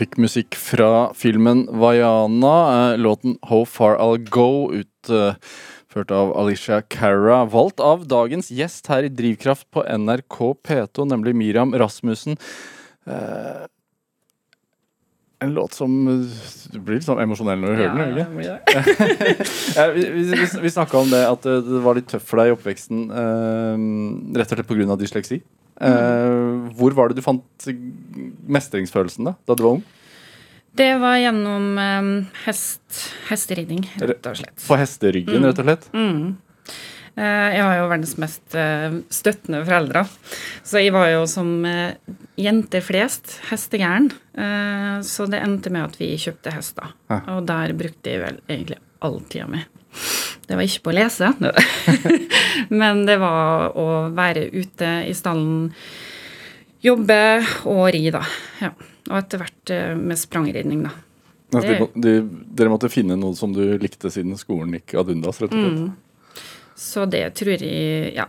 fikk 0.00 0.16
musikk 0.20 0.56
fra 0.56 1.10
filmen 1.16 1.66
Vaiana. 1.68 2.92
eh, 2.92 2.98
Låten 2.98 3.36
'How 3.42 3.64
Far 3.66 3.98
I'll 3.98 4.18
Go', 4.30 4.72
utført 4.72 6.10
av 6.10 6.36
Alicia 6.36 6.80
Cara. 6.82 7.44
Valgt 7.44 7.80
av 7.80 8.06
dagens 8.06 8.50
gjest 8.50 8.86
her 8.88 9.04
i 9.04 9.08
Drivkraft 9.08 9.70
på 9.70 9.84
NRK 9.84 10.54
P2, 10.64 11.04
nemlig 11.04 11.34
Miriam 11.34 11.74
Rasmussen. 11.74 12.36
Eh, 13.06 13.66
en 15.42 15.54
låt 15.54 15.72
som 15.72 16.08
eh, 16.08 16.26
Du 16.72 16.80
blir 16.80 16.98
litt 16.98 17.06
sånn 17.06 17.20
emosjonell 17.22 17.60
når 17.60 17.68
du 17.68 17.76
hører 17.80 17.96
den, 18.14 18.40
ikke? 18.40 18.56
Ja, 19.78 19.86
vi 19.94 20.04
vi, 20.12 20.44
vi, 20.62 20.70
snakka 20.70 21.00
om 21.00 21.10
det 21.10 21.22
at 21.26 21.46
eh, 21.48 21.62
det 21.64 21.80
var 21.84 21.96
litt 21.96 22.08
tøft 22.12 22.28
for 22.28 22.40
deg 22.40 22.52
i 22.52 22.54
oppveksten, 22.56 23.06
eh, 23.08 24.36
rett 24.36 24.52
og 24.52 24.60
slett 24.60 24.68
pga. 24.68 24.96
dysleksi. 25.00 25.40
Eh, 25.80 26.68
hvor 26.76 26.92
var 26.96 27.08
det 27.10 27.16
du 27.20 27.24
fant 27.24 27.66
mestringsfølelsen 28.50 29.30
da, 29.30 29.34
da 29.48 29.56
du 29.56 29.64
var 29.64 29.78
ung? 29.78 29.82
Det 30.76 30.90
var 31.02 31.16
gjennom 31.18 31.72
eh, 31.80 32.10
hest, 32.44 32.84
hesteridning, 33.30 33.82
rett 33.98 34.28
og 34.30 34.38
slett. 34.42 34.60
På 34.68 34.78
hesteryggen, 34.80 35.46
rett 35.48 35.62
og 35.62 35.66
slett? 35.70 35.88
Mm. 35.96 36.36
Eh, 37.16 37.48
Jeg 37.56 37.64
har 37.66 37.74
jo 37.80 37.88
verdens 37.90 38.14
mest 38.22 38.58
støttende 39.12 39.64
foreldre. 39.66 40.04
Så 40.62 40.84
jeg 40.84 40.92
var 40.94 41.08
jo 41.10 41.24
som 41.28 41.50
jenter 42.38 42.84
flest 42.86 43.38
hestegæren. 43.50 44.12
Så 45.04 45.26
det 45.28 45.40
endte 45.42 45.72
med 45.74 45.88
at 45.88 45.98
vi 46.00 46.12
kjøpte 46.20 46.54
hester. 46.54 46.94
Og 47.34 47.42
der 47.48 47.74
brukte 47.76 48.14
jeg 48.14 48.22
vel 48.22 48.38
egentlig 48.46 48.78
all 49.02 49.18
tida 49.32 49.48
mi. 49.50 49.64
Det 50.46 50.56
var 50.58 50.64
ikke 50.66 50.82
på 50.86 50.90
å 50.92 50.96
lese, 50.96 51.28
men 52.80 53.04
det 53.06 53.16
var 53.22 53.70
å 53.78 53.84
være 54.16 54.48
ute 54.50 54.88
i 55.06 55.12
stallen, 55.14 55.68
jobbe 56.82 57.18
og 57.70 57.84
ri, 57.94 58.06
da. 58.14 58.22
Ja. 58.62 58.72
Og 59.10 59.16
etter 59.18 59.40
hvert 59.42 59.72
eh, 59.74 59.94
med 59.98 60.18
sprangridning, 60.20 60.84
da. 60.88 60.92
De, 61.50 61.60
Det- 61.66 61.88
de, 62.02 62.12
dere 62.54 62.70
måtte 62.70 62.90
finne 62.92 63.16
noe 63.18 63.34
som 63.34 63.52
du 63.54 63.62
likte 63.82 64.10
siden 64.14 64.36
skolen 64.38 64.76
gikk 64.78 64.94
ad 65.00 65.10
undas, 65.14 65.40
rett 65.42 65.54
og 65.54 65.58
slett? 65.64 65.80
Mm. 65.80 66.42
Så 66.80 67.02
det 67.10 67.24
tror 67.36 67.60
jeg 67.60 68.12
ja, 68.16 68.24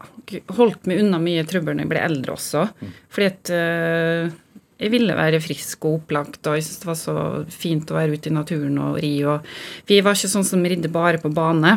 holdt 0.58 0.88
meg 0.90 1.00
unna 1.06 1.20
mye 1.24 1.46
trøbbel 1.48 1.78
når 1.78 1.86
jeg 1.86 1.92
ble 1.94 2.02
eldre 2.04 2.34
også. 2.36 2.66
Fordi 3.14 3.28
at 3.30 3.52
eh, 3.56 4.34
jeg 4.82 4.90
ville 4.96 5.14
være 5.14 5.42
frisk 5.44 5.86
og 5.86 6.00
opplagt, 6.00 6.42
og 6.48 6.58
jeg 6.58 6.66
syntes 6.66 6.82
det 6.82 6.90
var 6.90 6.98
så 6.98 7.16
fint 7.54 7.92
å 7.92 8.00
være 8.00 8.18
ute 8.18 8.32
i 8.32 8.34
naturen 8.34 8.80
og 8.82 8.98
ri. 9.04 9.14
Og 9.30 9.46
vi 9.90 10.00
var 10.02 10.18
ikke 10.18 10.32
sånn 10.32 10.48
som 10.48 10.66
ridde 10.66 10.90
bare 10.92 11.22
på 11.22 11.30
bane. 11.34 11.76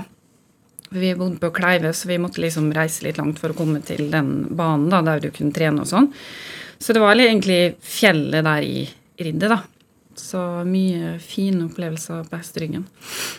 Vi 0.94 1.10
bodde 1.18 1.40
på 1.42 1.50
Kleive, 1.52 1.92
så 1.92 2.08
vi 2.08 2.20
måtte 2.22 2.40
liksom 2.40 2.70
reise 2.72 3.04
litt 3.04 3.20
langt 3.20 3.42
for 3.42 3.52
å 3.52 3.58
komme 3.58 3.82
til 3.84 4.08
den 4.12 4.32
banen 4.56 4.88
da, 4.92 5.02
der 5.04 5.20
du 5.20 5.28
kunne 5.34 5.52
trene 5.52 5.84
og 5.84 5.90
sånn. 5.90 6.08
Så 6.80 6.96
det 6.96 7.02
var 7.02 7.20
egentlig 7.20 7.76
fjellet 7.84 8.46
der 8.46 8.64
i 8.64 8.86
riddet, 9.20 9.52
da. 9.52 9.60
Så 10.14 10.40
mye 10.68 11.16
fine 11.18 11.64
opplevelser 11.66 12.24
på 12.30 12.38
hesteryggen. 12.38 12.86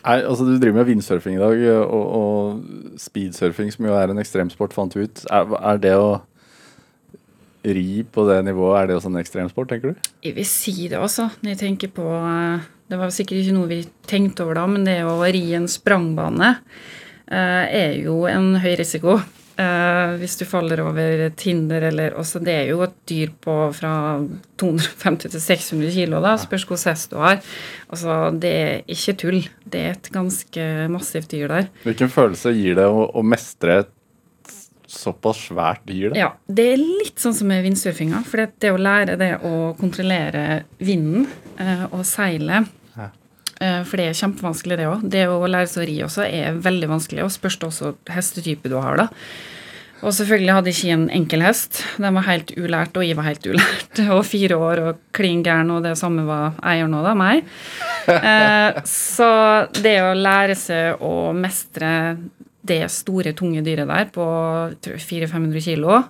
Nei, 0.04 0.18
altså 0.20 0.46
Du 0.46 0.58
driver 0.60 0.82
med 0.82 0.90
vindsurfing 0.92 1.40
i 1.40 1.42
dag, 1.42 1.66
og, 1.88 2.06
og 2.20 3.00
speedsurfing, 3.02 3.72
som 3.74 3.88
jo 3.88 3.98
er 3.98 4.12
en 4.12 4.22
ekstremsport, 4.22 4.76
fant 4.76 4.94
vi 4.98 5.08
ut. 5.08 5.26
Er, 5.32 5.56
er 5.72 5.82
det 5.82 5.96
å 5.98 6.10
ri 7.76 8.04
på 8.04 8.26
det 8.30 8.42
nivået, 8.48 8.78
er 8.80 8.90
det 8.90 8.98
også 9.00 9.12
en 9.12 9.22
ekstremsport, 9.22 9.70
tenker 9.72 9.94
du? 9.94 10.10
Jeg 10.26 10.36
vil 10.38 10.50
si 10.50 10.76
det 10.92 11.00
også, 11.00 11.30
når 11.42 11.56
jeg 11.56 11.62
tenker 11.64 11.94
på 11.96 12.06
eh, 12.20 12.68
Det 12.90 13.00
var 13.00 13.14
sikkert 13.14 13.42
ikke 13.42 13.56
noe 13.56 13.72
vi 13.72 13.80
tenkte 14.06 14.46
over 14.46 14.60
da, 14.60 14.68
men 14.70 14.86
det 14.86 15.00
å 15.08 15.18
ri 15.24 15.48
en 15.58 15.66
sprangbane 15.72 16.52
eh, 17.32 17.66
er 17.66 17.98
jo 18.04 18.24
en 18.30 18.54
høy 18.62 18.76
risiko. 18.78 19.18
Eh, 19.56 20.14
hvis 20.20 20.36
du 20.36 20.44
faller 20.44 20.82
over 20.84 21.22
et 21.30 21.44
hinder 21.48 21.86
eller 21.88 22.18
også 22.20 22.42
Det 22.44 22.52
er 22.52 22.66
jo 22.74 22.82
et 22.84 22.96
dyr 23.08 23.30
på 23.40 23.54
fra 23.72 24.20
250 24.60 25.32
til 25.32 25.42
600 25.42 25.94
kilo, 25.96 26.20
da. 26.24 26.36
Spørs 26.42 26.66
hvor 26.68 26.82
hest 26.92 27.14
du 27.14 27.22
har. 27.24 27.40
Altså, 27.88 28.18
det 28.36 28.52
er 28.52 28.82
ikke 28.92 29.16
tull. 29.22 29.40
Det 29.64 29.82
er 29.82 29.96
et 29.96 30.12
ganske 30.12 30.68
massivt 30.92 31.32
dyr 31.32 31.48
der. 31.54 31.70
Hvilken 31.88 32.12
følelse 32.12 32.52
gir 32.58 32.76
det 32.82 32.90
å, 32.90 33.08
å 33.08 33.24
mestre 33.24 33.80
et 33.86 33.95
såpass 34.96 35.44
svært 35.50 35.84
dyr? 35.90 36.12
Da? 36.14 36.20
Ja, 36.20 36.30
det 36.48 36.66
er 36.74 36.82
litt 36.82 37.20
sånn 37.22 37.36
som 37.38 37.50
med 37.52 37.64
vindsurfinga. 37.66 38.24
For 38.28 38.42
det, 38.44 38.48
det 38.64 38.72
å 38.76 38.80
lære 38.82 39.18
det 39.22 39.32
å 39.46 39.54
kontrollere 39.80 40.64
vinden 40.80 41.28
eh, 41.60 41.86
og 41.92 42.04
seilet 42.08 42.72
Ja. 42.96 43.10
eh, 43.60 43.82
For 43.88 43.98
det 44.02 44.10
er 44.12 44.20
kjempevanskelig, 44.22 44.78
det 44.80 44.88
òg. 44.92 45.04
Det 45.18 45.26
å 45.32 45.42
lære 45.48 45.68
seg 45.72 45.84
å 45.84 45.90
ri 45.92 45.98
også 46.08 46.26
er 46.30 46.56
veldig 46.64 46.90
vanskelig. 46.96 47.26
Og 47.28 47.36
spørs 47.36 47.60
det 47.62 47.70
også 47.72 47.94
hestetype 48.16 48.72
du 48.72 48.80
har, 48.80 48.98
da. 49.06 49.10
Og 50.06 50.12
selvfølgelig 50.14 50.54
hadde 50.54 50.70
ikke 50.74 50.90
en 50.94 51.06
enkel 51.18 51.42
hest. 51.42 51.80
De 51.98 52.10
var 52.14 52.26
helt 52.28 52.52
ulært, 52.60 52.98
og 53.00 53.06
jeg 53.08 53.16
var 53.18 53.26
helt 53.30 53.46
ulært. 53.48 54.02
Og 54.14 54.26
fire 54.28 54.58
år 54.60 54.82
og 54.84 54.98
klin 55.16 55.40
gæren, 55.42 55.72
og 55.72 55.86
det 55.88 55.94
samme 55.98 56.26
var 56.28 56.58
eieren 56.68 56.94
òg, 57.00 57.08
da, 57.08 57.14
meg. 57.18 57.46
Eh, 58.06 58.76
så 58.86 59.28
det 59.82 59.96
å 60.06 60.12
lære 60.14 60.54
seg 60.60 61.00
å 61.02 61.32
mestre 61.34 61.88
det 62.68 62.82
store, 62.94 63.34
tunge 63.38 63.62
dyret 63.66 63.88
der 63.90 64.10
på 64.16 64.26
400-500 64.86 65.62
kilo, 65.66 66.02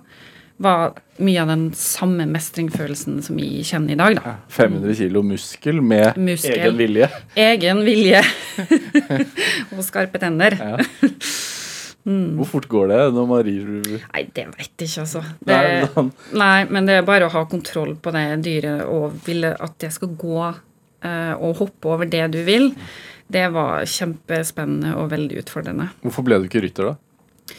var 0.62 0.94
mye 1.20 1.42
av 1.42 1.50
den 1.52 1.64
samme 1.76 2.24
mestringsfølelsen 2.30 3.18
som 3.24 3.36
vi 3.36 3.60
kjenner 3.66 3.92
i 3.92 3.98
dag, 4.00 4.20
da. 4.24 4.36
500 4.56 4.94
kilo 4.96 5.20
muskel 5.26 5.82
med 5.84 6.16
Muskel. 6.16 6.54
egen 6.56 6.78
vilje. 6.80 7.08
Egen 7.36 7.82
vilje 7.84 8.22
og 9.76 9.82
skarpe 9.84 10.20
tenner. 10.22 10.56
Ja. 10.56 10.78
Hvor 12.06 12.46
fort 12.46 12.68
går 12.70 12.86
det 12.92 12.98
når 13.16 13.24
man 13.26 13.40
rir? 13.42 13.64
Nei, 14.12 14.20
det 14.36 14.44
veit 14.52 14.70
jeg 14.78 14.86
ikke, 14.92 15.02
altså. 15.02 15.22
Det, 15.40 15.56
Nei, 15.56 15.88
sånn. 15.90 16.10
nei, 16.38 16.60
men 16.70 16.86
det 16.86 17.00
er 17.00 17.08
bare 17.08 17.26
å 17.26 17.32
ha 17.34 17.42
kontroll 17.50 17.96
på 17.98 18.12
det 18.14 18.22
dyret 18.46 18.84
og 18.86 19.16
ville 19.26 19.50
at 19.58 19.74
det 19.82 19.90
skal 19.96 20.12
gå 20.14 20.36
eh, 20.46 21.32
og 21.34 21.58
hoppe 21.64 21.90
over 21.96 22.06
det 22.12 22.22
du 22.36 22.38
vil. 22.46 22.70
Det 23.32 23.46
var 23.50 23.82
kjempespennende 23.90 24.94
og 25.00 25.10
veldig 25.10 25.40
utfordrende. 25.42 25.88
Hvorfor 26.04 26.26
ble 26.26 26.38
du 26.38 26.46
ikke 26.46 26.62
rytter, 26.62 26.92
da? 26.92 27.56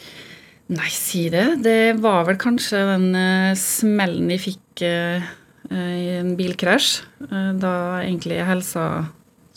Nei, 0.68 0.88
si 0.92 1.28
det. 1.32 1.62
Det 1.64 1.96
var 2.00 2.26
vel 2.28 2.38
kanskje 2.40 2.80
den 2.90 3.08
uh, 3.16 3.56
smellen 3.56 4.28
jeg 4.34 4.42
fikk 4.44 4.82
eh, 4.84 5.28
i 5.72 6.08
en 6.18 6.34
bilkrasj. 6.36 6.88
Uh, 7.24 7.52
da 7.56 7.72
egentlig 8.02 8.40
helsa 8.44 8.84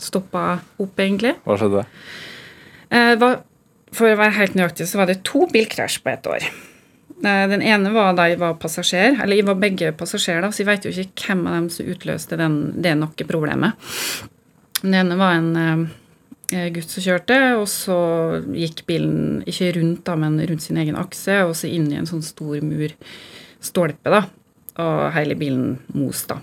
stoppa 0.00 0.58
opp, 0.80 0.94
egentlig. 1.00 1.34
Hva 1.44 1.56
skjedde? 1.60 1.86
Var, 2.92 3.38
for 3.96 4.12
å 4.12 4.16
være 4.18 4.36
helt 4.36 4.56
nøyaktig 4.58 4.84
så 4.90 4.98
var 5.00 5.08
det 5.08 5.22
to 5.24 5.46
bilkrasj 5.48 6.00
på 6.04 6.10
ett 6.12 6.26
år. 6.28 6.48
Den 7.22 7.62
ene 7.62 7.92
var 7.94 8.16
da 8.18 8.26
jeg 8.28 8.40
var 8.40 8.58
passasjer, 8.60 9.14
eller 9.22 9.38
jeg 9.38 9.46
var 9.46 9.60
begge 9.62 9.92
passasjerer, 9.96 10.42
da, 10.42 10.50
så 10.52 10.64
jeg 10.64 10.68
vet 10.68 10.88
jo 10.88 10.92
ikke 10.92 11.30
hvem 11.30 11.46
av 11.46 11.54
dem 11.54 11.68
som 11.72 11.88
utløste 11.88 12.36
den, 12.40 12.58
det 12.82 12.92
nakkeproblemet. 12.98 13.78
Den 14.82 14.98
ene 14.98 15.16
var 15.20 15.38
en 15.38 15.86
eh, 16.52 16.68
gutt 16.74 16.90
som 16.92 17.04
kjørte, 17.04 17.38
og 17.58 17.66
så 17.70 17.96
gikk 18.54 18.84
bilen 18.88 19.42
ikke 19.48 19.72
rundt, 19.78 20.04
da, 20.06 20.16
men 20.20 20.38
rundt 20.48 20.64
sin 20.64 20.80
egen 20.80 20.98
akse, 21.00 21.42
og 21.46 21.54
så 21.58 21.70
inn 21.70 21.90
i 21.92 21.98
en 21.98 22.08
sånn 22.08 22.24
stor 22.24 22.62
murstolpe, 22.66 24.12
da. 24.12 24.24
Og 24.82 25.00
hele 25.16 25.36
bilen 25.38 25.76
mos, 25.96 26.24
da. 26.30 26.38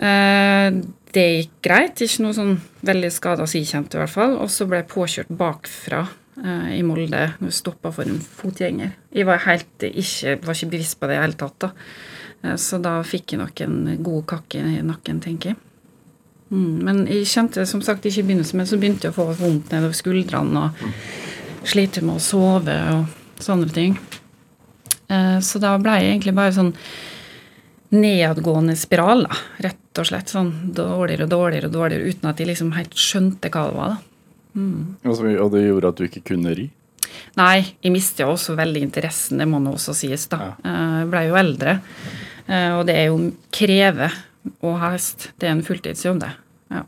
Eh, 0.00 0.68
det 1.10 1.26
gikk 1.26 1.56
greit, 1.66 2.02
ikke 2.04 2.24
noe 2.26 2.36
sånn 2.36 2.54
veldig 2.86 3.10
skada 3.12 3.46
som 3.46 3.58
jeg 3.58 3.70
i 3.70 4.02
hvert 4.02 4.14
fall. 4.14 4.36
Og 4.38 4.50
så 4.52 4.66
ble 4.70 4.82
jeg 4.82 4.90
påkjørt 4.92 5.32
bakfra 5.40 6.04
eh, 6.44 6.76
i 6.78 6.84
Molde 6.86 7.24
når 7.40 7.50
jeg 7.50 7.58
stoppa 7.58 7.92
for 7.94 8.06
en 8.06 8.20
fotgjenger. 8.22 8.94
Jeg 9.14 9.26
var, 9.28 9.42
helt, 9.48 9.74
ikke, 9.90 10.38
var 10.44 10.56
ikke 10.56 10.74
bevisst 10.76 11.00
på 11.00 11.10
det 11.10 11.16
i 11.16 11.18
det 11.18 11.26
hele 11.26 11.40
tatt, 11.42 11.66
da. 11.66 11.74
Så 12.56 12.78
da 12.80 12.94
fikk 13.04 13.34
jeg 13.34 13.42
nok 13.42 13.60
en 13.66 13.80
god 14.00 14.22
kakke 14.30 14.62
i 14.64 14.78
nakken, 14.80 15.18
tenker 15.20 15.52
jeg. 15.52 15.58
Mm, 16.50 16.80
men 16.82 17.04
jeg 17.06 17.28
kjente 17.30 17.62
som 17.68 17.82
sagt 17.86 18.06
ikke 18.08 18.24
i 18.24 18.26
begynnelsen, 18.26 18.58
men 18.58 18.66
så 18.66 18.78
begynte 18.80 19.06
jeg 19.06 19.14
å 19.14 19.18
få 19.20 19.28
vondt 19.38 19.70
nedover 19.70 19.94
skuldrene 19.94 20.64
og 20.66 21.68
slite 21.70 22.02
med 22.02 22.16
å 22.18 22.24
sove 22.24 22.74
og 22.96 23.42
sånne 23.42 23.70
ting. 23.74 23.94
Eh, 25.08 25.38
Så 25.40 25.60
da 25.62 25.76
ble 25.78 25.94
jeg 26.00 26.10
egentlig 26.16 26.34
bare 26.34 26.52
sånn 26.56 26.72
nedadgående 27.90 28.76
spiral, 28.78 29.24
da, 29.26 29.36
rett 29.66 29.98
og 29.98 30.06
slett. 30.06 30.30
Sånn 30.30 30.50
dårligere 30.74 31.26
og 31.26 31.32
dårligere 31.32 31.70
og 31.70 31.74
dårligere, 31.74 32.10
uten 32.14 32.30
at 32.30 32.38
jeg 32.38 32.50
liksom 32.52 32.72
helt 32.76 32.94
skjønte 32.94 33.50
hva 33.50 33.64
det 33.68 33.78
var. 33.78 33.94
da. 33.94 33.96
Og, 35.06 35.24
og 35.26 35.50
det 35.54 35.64
gjorde 35.66 35.90
at 35.90 35.98
du 35.98 36.06
ikke 36.06 36.24
kunne 36.32 36.54
ri? 36.54 36.68
Nei, 37.38 37.60
jeg 37.82 37.92
mistet 37.94 38.24
jo 38.24 38.32
også 38.34 38.56
veldig 38.58 38.82
interessen, 38.82 39.38
det 39.38 39.46
må 39.50 39.60
nå 39.62 39.74
også 39.76 39.94
sies, 39.94 40.26
da. 40.30 40.52
Ja. 40.64 40.74
Jeg 41.02 41.10
ble 41.12 41.22
jo 41.28 41.38
eldre, 41.38 41.76
eh, 42.46 42.70
og 42.78 42.84
det 42.88 42.96
er 42.98 43.08
jo 43.10 43.20
kreve 43.54 44.10
ha 44.64 44.94
hest. 44.94 45.30
Det 45.38 45.48
er 45.48 45.56
en 45.56 45.66
fulltidsjobb, 45.66 46.20
det. 46.22 46.32
Ja. 46.72 46.84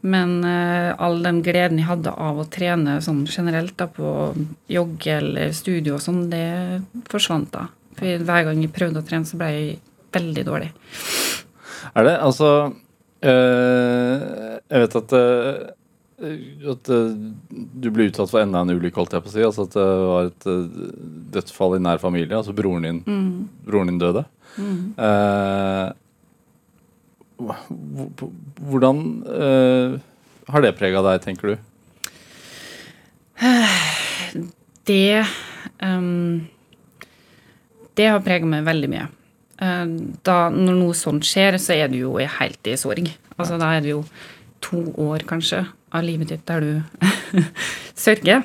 Men 0.00 0.44
eh, 0.46 0.92
all 1.02 1.18
den 1.24 1.40
gleden 1.42 1.80
jeg 1.80 1.88
hadde 1.88 2.12
av 2.14 2.38
å 2.38 2.46
trene 2.52 3.00
sånn 3.02 3.24
generelt 3.26 3.74
da, 3.80 3.88
på 3.90 4.32
jogge 4.70 5.16
eller 5.18 5.54
studio 5.56 5.96
og 5.96 6.04
sånn, 6.04 6.28
det 6.30 6.46
forsvant 7.10 7.50
da. 7.54 7.66
For 7.98 8.26
hver 8.28 8.46
gang 8.46 8.62
jeg 8.62 8.74
prøvde 8.74 9.02
å 9.02 9.06
trene, 9.06 9.26
så 9.26 9.40
ble 9.40 9.50
jeg 9.54 9.72
veldig 10.14 10.44
dårlig. 10.46 10.70
Er 11.94 12.06
det? 12.06 12.14
Altså 12.20 12.48
eh, 13.24 14.22
Jeg 14.68 14.84
vet 14.84 14.96
at 15.00 15.16
eh, 15.18 15.66
at 16.18 16.88
eh, 16.90 17.12
du 17.78 17.92
ble 17.94 18.08
utsatt 18.08 18.32
for 18.32 18.42
enda 18.42 18.64
en 18.64 18.74
ulykke, 18.74 18.98
holdt 18.98 19.14
jeg 19.14 19.22
på 19.22 19.30
å 19.30 19.34
si. 19.34 19.44
Altså 19.46 19.66
at 19.68 19.76
det 19.76 19.86
var 20.10 20.30
et 20.30 20.48
dødsfall 21.36 21.76
i 21.76 21.82
nær 21.84 22.02
familie. 22.02 22.34
Altså 22.38 22.54
broren 22.58 22.86
din, 22.86 22.98
broren 23.66 23.92
din 23.92 24.00
døde. 24.02 24.24
Mm. 24.58 24.96
Hvordan 27.38 29.02
eh, 29.30 29.98
har 30.48 30.64
det 30.64 30.74
prega 30.78 31.02
deg, 31.06 31.22
tenker 31.24 31.52
du? 31.52 31.56
Det 34.88 35.20
um, 35.84 36.48
Det 37.92 38.06
har 38.08 38.22
prega 38.24 38.48
meg 38.48 38.64
veldig 38.66 38.88
mye. 38.90 39.06
Eh, 39.60 39.86
da, 40.26 40.36
når 40.54 40.78
noe 40.78 40.96
sånt 40.96 41.26
skjer, 41.28 41.58
så 41.62 41.76
er 41.76 41.92
du 41.92 41.98
jo 42.00 42.14
helt 42.18 42.70
i 42.70 42.76
sorg. 42.80 43.10
Altså, 43.36 43.58
da 43.60 43.74
er 43.76 43.84
det 43.84 43.92
jo 43.92 44.02
to 44.64 44.80
år, 44.98 45.26
kanskje, 45.28 45.62
av 45.94 46.04
livet 46.04 46.32
ditt 46.32 46.46
der 46.48 46.64
du 46.64 46.72
sørger. 48.06 48.42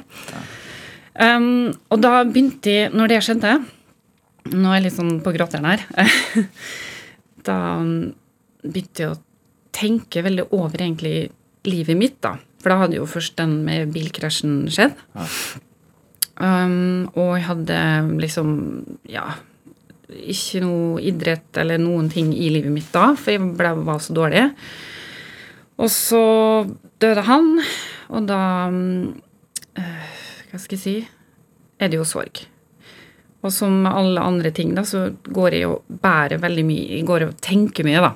Um, 1.13 1.73
og 1.93 2.01
da 2.01 2.23
begynte 2.25 2.71
jeg, 2.73 2.91
når 2.93 3.11
det 3.11 3.19
skjedde 3.21 3.51
Nå 4.49 4.71
er 4.71 4.79
jeg 4.79 4.83
litt 4.87 4.95
sånn 4.97 5.11
på 5.23 5.31
gråteren 5.31 5.67
her. 5.69 5.83
da 7.47 7.57
begynte 8.63 9.03
jeg 9.03 9.13
å 9.13 9.21
tenke 9.73 10.23
veldig 10.25 10.47
over 10.55 10.81
egentlig 10.81 11.29
livet 11.67 11.97
mitt, 11.99 12.19
da. 12.23 12.37
For 12.63 12.71
da 12.71 12.79
hadde 12.83 12.99
jo 12.99 13.09
først 13.09 13.35
den 13.39 13.59
med 13.65 13.91
bilkrasjen 13.95 14.63
skjedd. 14.71 14.95
Um, 16.39 17.09
og 17.13 17.35
jeg 17.37 17.43
hadde 17.45 17.75
liksom, 18.17 18.47
ja 19.05 19.27
Ikke 20.09 20.63
noe 20.63 20.97
idrett 21.05 21.59
eller 21.61 21.77
noen 21.77 22.07
ting 22.09 22.31
i 22.33 22.47
livet 22.49 22.73
mitt 22.73 22.89
da, 22.89 23.11
for 23.13 23.35
jeg 23.35 23.51
ble, 23.59 23.73
var 23.85 24.01
så 24.01 24.15
dårlig. 24.17 24.47
Og 25.77 25.91
så 25.93 26.23
døde 27.01 27.25
han, 27.27 27.51
og 28.09 28.25
da 28.29 28.41
um, 28.71 29.13
eh, 29.77 30.17
Hva 30.49 30.61
skal 30.61 30.77
jeg 30.77 30.83
si 30.83 30.95
Er 31.77 31.91
det 31.91 31.99
jo 31.99 32.07
sorg. 32.07 32.43
Og 33.43 33.51
som 33.51 33.81
med 33.83 33.91
alle 33.91 34.23
andre 34.23 34.53
ting, 34.55 34.71
da, 34.73 34.85
så 34.87 35.09
går 35.23 35.57
jeg 35.57 35.69
og 35.69 35.97
bærer 36.01 36.39
veldig 36.39 36.63
mye. 36.63 36.85
Jeg 36.95 37.07
går 37.09 37.25
og 37.27 37.39
tenker 37.43 37.83
mye, 37.83 37.99
da. 37.99 38.13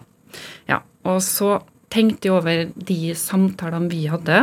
Og 1.07 1.21
så 1.23 1.57
tenkte 1.93 2.27
jeg 2.27 2.35
over 2.35 2.71
de 2.75 3.01
samtalene 3.17 3.91
vi 3.91 4.07
hadde. 4.11 4.41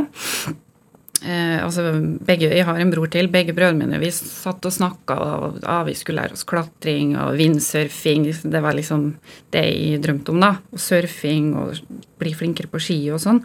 Eh, 1.25 1.57
altså 1.65 1.87
begge, 2.21 2.51
Jeg 2.53 2.67
har 2.69 2.81
en 2.81 2.91
bror 2.93 3.09
til. 3.09 3.31
Begge 3.33 3.55
brødrene 3.57 3.87
mine 3.87 4.01
vi 4.01 4.11
satt 4.12 4.65
og 4.65 4.73
snakka. 4.73 5.15
Og, 5.17 5.61
ah, 5.65 5.85
vi 5.85 5.95
skulle 5.97 6.21
lære 6.21 6.37
oss 6.37 6.45
klatring 6.45 7.17
og 7.17 7.39
vindsurfing. 7.39 8.29
Det 8.45 8.62
var 8.62 8.77
liksom 8.77 9.15
det 9.53 9.65
jeg 9.65 10.03
drømte 10.05 10.33
om. 10.33 10.41
da, 10.41 10.57
og 10.73 10.79
Surfing 10.79 11.55
og 11.57 11.81
bli 12.19 12.35
flinkere 12.35 12.69
på 12.69 12.81
ski 12.81 12.99
og 13.11 13.21
sånn. 13.21 13.43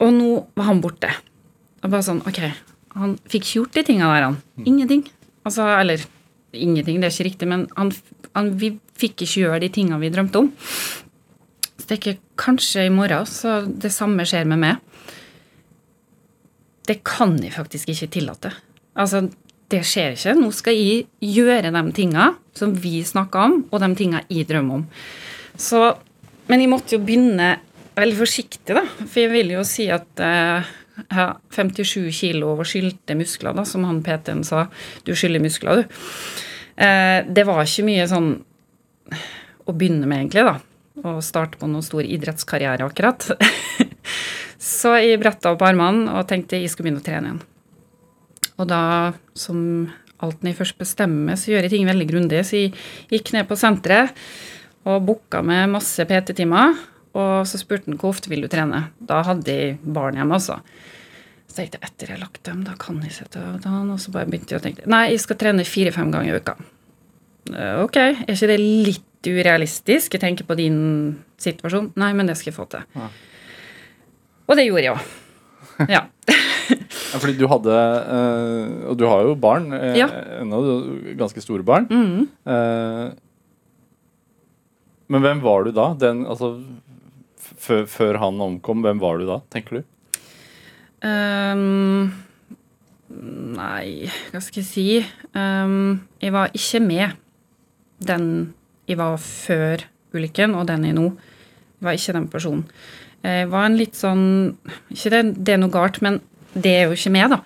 Og 0.00 0.12
nå 0.12 0.46
var 0.56 0.68
han 0.68 0.82
borte. 0.82 1.08
Og 1.82 1.90
bare 1.90 2.02
sånn, 2.02 2.22
ok, 2.26 2.42
Han 2.92 3.16
fikk 3.24 3.46
ikke 3.46 3.56
gjort 3.56 3.72
de 3.72 3.82
tinga 3.88 4.04
der, 4.12 4.22
han. 4.26 4.34
Ingenting. 4.66 5.06
Altså, 5.48 5.64
eller 5.64 6.02
ingenting, 6.52 7.00
det 7.00 7.08
er 7.08 7.14
ikke 7.14 7.24
riktig, 7.24 7.48
men 7.48 7.62
han, 7.78 7.88
han, 8.36 8.50
vi 8.60 8.74
fikk 9.00 9.24
ikke 9.24 9.46
gjøre 9.46 9.60
de 9.62 9.70
tinga 9.72 9.96
vi 9.96 10.10
drømte 10.12 10.42
om. 10.42 10.50
Så 11.92 11.98
er 11.98 12.00
ikke 12.00 12.36
kanskje 12.40 12.82
i 12.88 12.92
morgen 12.92 13.26
så 13.28 13.58
det 13.68 13.90
samme 13.92 14.24
skjer 14.24 14.46
med 14.48 14.62
meg. 14.62 14.78
Det 16.88 17.02
kan 17.04 17.34
jeg 17.36 17.52
faktisk 17.52 17.90
ikke 17.92 18.08
tillate. 18.14 18.52
Altså, 18.96 19.26
det 19.68 19.82
skjer 19.84 20.16
ikke. 20.16 20.32
Nå 20.38 20.48
skal 20.56 20.78
jeg 20.78 21.02
gjøre 21.20 21.68
de 21.68 21.82
tinga 21.92 22.30
som 22.56 22.72
vi 22.72 23.02
snakker 23.04 23.44
om, 23.44 23.58
og 23.68 23.84
de 23.84 23.90
tinga 24.00 24.22
jeg 24.32 24.48
drømmer 24.48 24.80
om. 24.80 24.86
Så, 25.52 25.82
men 26.48 26.64
jeg 26.64 26.72
måtte 26.72 26.96
jo 26.96 27.02
begynne 27.04 27.50
veldig 28.00 28.20
forsiktig, 28.22 28.72
da. 28.72 28.86
For 29.02 29.26
jeg 29.26 29.34
vil 29.36 29.52
jo 29.58 29.68
si 29.68 29.90
at 29.92 30.24
eh, 30.24 30.72
jeg 30.96 31.12
har 31.20 31.36
57 31.52 32.08
kilo 32.22 32.54
over 32.54 32.72
skylte 32.72 33.20
muskler, 33.20 33.52
da, 33.60 33.68
som 33.68 33.84
han 33.84 34.00
PT-en 34.00 34.40
sa. 34.48 34.64
Du 35.04 35.12
skylder 35.12 35.44
muskler, 35.44 35.84
du. 35.84 36.02
Eh, 36.88 37.20
det 37.28 37.44
var 37.52 37.66
ikke 37.68 37.88
mye 37.92 38.08
sånn 38.08 38.38
å 39.68 39.76
begynne 39.76 40.08
med, 40.08 40.22
egentlig, 40.24 40.48
da. 40.54 40.60
Å 41.00 41.16
starte 41.24 41.56
på 41.56 41.68
noen 41.70 41.84
stor 41.84 42.04
idrettskarriere, 42.04 42.84
akkurat. 42.84 43.24
Så 44.62 44.92
jeg 45.00 45.18
bretta 45.22 45.54
opp 45.54 45.64
armene 45.64 46.12
og 46.12 46.28
tenkte 46.30 46.60
jeg 46.60 46.70
skulle 46.70 46.90
begynne 46.90 47.02
å 47.02 47.06
trene 47.06 47.30
igjen. 47.30 47.42
Og 48.60 48.68
da, 48.70 48.80
som 49.34 49.58
alt 50.22 50.42
når 50.42 50.52
jeg 50.52 50.58
først 50.60 50.78
bestemmer, 50.78 51.38
så 51.40 51.50
gjør 51.50 51.66
jeg 51.66 51.72
ting 51.72 51.88
veldig 51.88 52.06
grundig. 52.06 52.42
Så 52.46 52.60
jeg 52.60 52.74
gikk 53.10 53.32
ned 53.34 53.48
på 53.48 53.56
senteret 53.58 54.12
og 54.86 55.02
booka 55.08 55.40
med 55.46 55.72
masse 55.72 56.04
PT-timer. 56.06 56.76
Og 57.18 57.48
så 57.48 57.58
spurte 57.60 57.90
han 57.90 57.98
hvor 57.98 58.12
ofte 58.14 58.30
vil 58.30 58.44
du 58.44 58.50
trene. 58.52 58.84
Da 59.02 59.22
hadde 59.26 59.56
jeg 59.56 59.78
barn 59.82 60.20
hjemme, 60.20 60.38
altså. 60.38 60.60
Så 61.48 61.58
tenkte 61.58 61.80
jeg 61.80 61.88
etter 61.88 62.12
jeg 62.12 62.16
har 62.16 62.22
lagt 62.22 62.44
dem, 62.46 62.62
da 62.68 62.76
kan 62.80 63.00
jeg 63.04 63.16
sette 63.16 63.40
av 63.42 63.58
dagen. 63.64 63.90
Og 63.96 63.98
så 64.00 64.14
bare 64.14 64.30
begynte 64.30 64.54
jeg 64.54 64.62
å 64.62 64.66
tenke 64.68 64.86
nei, 64.92 65.06
jeg 65.12 65.24
skal 65.24 65.40
trene 65.42 65.66
fire-fem 65.68 66.12
ganger 66.14 66.36
i 66.36 66.38
uka. 66.44 66.54
Eh, 67.50 67.80
Ok, 67.82 67.98
er 67.98 68.22
ikke 68.36 68.52
det 68.52 68.60
litt 68.62 69.08
urealistisk? 69.30 70.14
Jeg 70.16 70.22
tenker 70.22 70.46
på 70.48 70.56
din 70.58 70.78
situasjon. 71.40 71.92
Nei, 72.00 72.12
men 72.18 72.26
det 72.30 72.36
skal 72.40 72.50
jeg 72.52 72.56
få 72.58 72.66
til. 72.72 72.86
Ja. 72.96 73.08
Og 74.48 74.58
det 74.58 74.66
gjorde 74.68 74.86
jeg 74.88 74.96
òg. 74.96 75.10
Ja. 75.92 76.02
Fordi 77.18 77.32
du 77.38 77.46
hadde 77.50 77.72
eh, 77.74 78.88
Og 78.90 78.96
du 79.00 79.04
har 79.08 79.22
jo 79.24 79.32
barn 79.40 79.70
eh, 79.74 79.96
Ja. 79.98 80.06
ennå, 80.40 80.58
ganske 81.18 81.40
store 81.42 81.64
barn. 81.66 81.86
Mm. 81.90 82.26
Eh, 82.46 83.06
men 85.12 85.24
hvem 85.24 85.40
var 85.44 85.64
du 85.66 85.72
da? 85.76 85.90
Den, 85.98 86.22
altså, 86.26 86.54
før 87.60 88.16
han 88.22 88.38
omkom, 88.40 88.80
hvem 88.84 89.00
var 89.02 89.18
du 89.20 89.26
da, 89.28 89.40
tenker 89.52 89.80
du? 89.80 89.82
Um, 91.04 92.12
nei, 93.58 94.06
hva 94.30 94.40
skal 94.40 94.62
jeg 94.62 94.68
si? 94.70 94.86
um, 95.34 95.98
jeg 96.22 96.32
var 96.32 96.52
ikke 96.56 96.80
med 96.84 97.18
den 98.06 98.26
jeg 98.88 98.98
var 98.98 99.16
før 99.22 99.86
ulykken, 100.12 100.56
og 100.58 100.66
den 100.68 100.84
jeg 100.86 100.94
er 100.94 100.98
nå. 100.98 101.06
Jeg 101.78 101.86
var 101.86 101.98
ikke 101.98 102.16
den 102.18 102.28
personen. 102.32 102.66
Jeg 103.22 103.48
var 103.52 103.68
en 103.68 103.78
litt 103.78 103.94
sånn 103.94 104.22
Ikke 104.90 105.12
det, 105.12 105.20
det 105.46 105.52
er 105.54 105.60
noe 105.62 105.70
galt, 105.70 106.00
men 106.02 106.18
det 106.58 106.72
er 106.74 106.88
jo 106.88 106.96
ikke 106.96 107.12
meg, 107.14 107.30
da. 107.30 107.38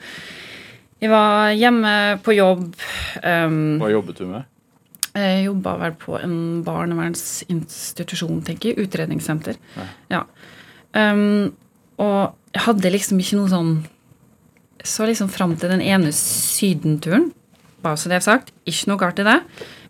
Jeg 1.05 1.13
var 1.13 1.53
hjemme 1.53 1.95
på 2.25 2.33
jobb. 2.33 2.71
Um, 3.21 3.77
Hva 3.83 3.93
jobbet 3.93 4.23
du 4.23 4.29
med? 4.31 4.47
jeg 5.17 5.47
jobba 5.47 5.77
vel 5.81 5.95
på 5.97 6.17
en 6.19 6.37
barnevernsinstitusjon, 6.65 8.43
tenker 8.45 8.73
jeg. 8.73 8.85
Utredningssenter. 8.85 9.57
Ja. 10.13 10.25
Um, 10.93 11.55
og 12.01 12.37
jeg 12.53 12.65
hadde 12.67 12.93
liksom 12.93 13.21
ikke 13.21 13.39
noe 13.39 13.49
sånn 13.49 13.71
Så 14.85 15.07
liksom 15.09 15.31
fram 15.33 15.55
til 15.57 15.73
den 15.73 15.83
ene 15.83 16.13
sydenturen, 16.15 17.31
bare 17.83 17.99
så 17.99 18.11
det 18.11 18.21
er 18.21 18.27
sagt, 18.27 18.53
ikke 18.69 18.91
noe 18.93 19.01
galt 19.01 19.19
i 19.19 19.25
det, 19.27 19.41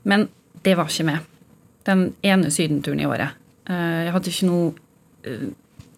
men 0.08 0.28
det 0.64 0.72
var 0.78 0.88
ikke 0.88 1.04
med. 1.10 1.26
Den 1.86 2.08
ene 2.26 2.50
sydenturen 2.50 3.02
i 3.02 3.08
året. 3.08 3.36
Eh, 3.70 4.00
jeg 4.06 4.14
hadde 4.14 4.32
ikke 4.32 4.48
noe 4.48 4.72
eh, 5.26 5.46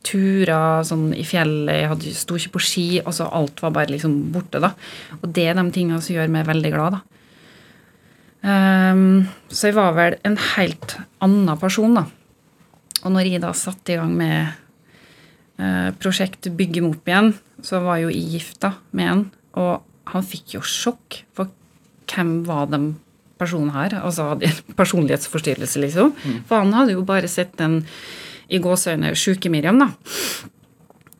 turer 0.09 0.84
sånn 0.86 1.11
i 1.16 1.24
fjellet, 1.26 1.82
jeg 1.82 1.91
hadde, 1.93 2.12
sto 2.16 2.39
ikke 2.39 2.57
på 2.57 2.64
ski. 2.64 2.86
altså 3.03 3.28
Alt 3.34 3.62
var 3.64 3.74
bare 3.76 3.93
liksom 3.93 4.16
borte, 4.34 4.61
da. 4.62 4.72
Og 5.20 5.28
det 5.34 5.49
er 5.49 5.59
de 5.59 5.66
tingene 5.74 6.01
som 6.05 6.16
gjør 6.16 6.30
meg 6.32 6.49
veldig 6.49 6.72
glad, 6.74 6.99
da. 6.99 7.05
Um, 8.39 9.26
så 9.51 9.68
jeg 9.68 9.74
var 9.74 9.97
vel 9.97 10.14
en 10.26 10.36
helt 10.55 10.95
annen 11.24 11.59
person, 11.61 11.97
da. 11.99 12.07
Og 13.03 13.12
når 13.14 13.32
jeg 13.32 13.43
da 13.43 13.51
satte 13.57 13.95
i 13.95 13.99
gang 13.99 14.14
med 14.18 14.55
uh, 15.59 15.91
prosjekt 15.99 16.49
Bygge 16.55 16.82
meg 16.84 16.97
opp 16.97 17.11
igjen, 17.11 17.32
så 17.66 17.82
var 17.82 18.01
jo 18.03 18.12
jeg 18.12 18.39
gifta 18.39 18.72
med 18.95 19.12
en, 19.12 19.24
og 19.59 20.12
han 20.12 20.24
fikk 20.26 20.57
jo 20.57 20.62
sjokk. 20.64 21.22
For 21.36 21.51
hvem 22.09 22.41
var 22.49 22.70
den 22.72 22.93
personen 23.39 23.70
her? 23.74 23.95
Altså 24.03 24.30
hadde 24.32 24.51
personlighetsforstyrrelse, 24.80 25.80
liksom. 25.84 26.14
For 26.49 26.59
han 26.62 26.72
hadde 26.76 26.97
jo 26.97 27.05
bare 27.09 27.28
sett 27.30 27.57
den 27.61 27.82
i 28.49 28.59
gåseøyne 28.64 29.11
sjuke 29.18 29.51
Miriam, 29.53 29.78
da. 29.82 29.91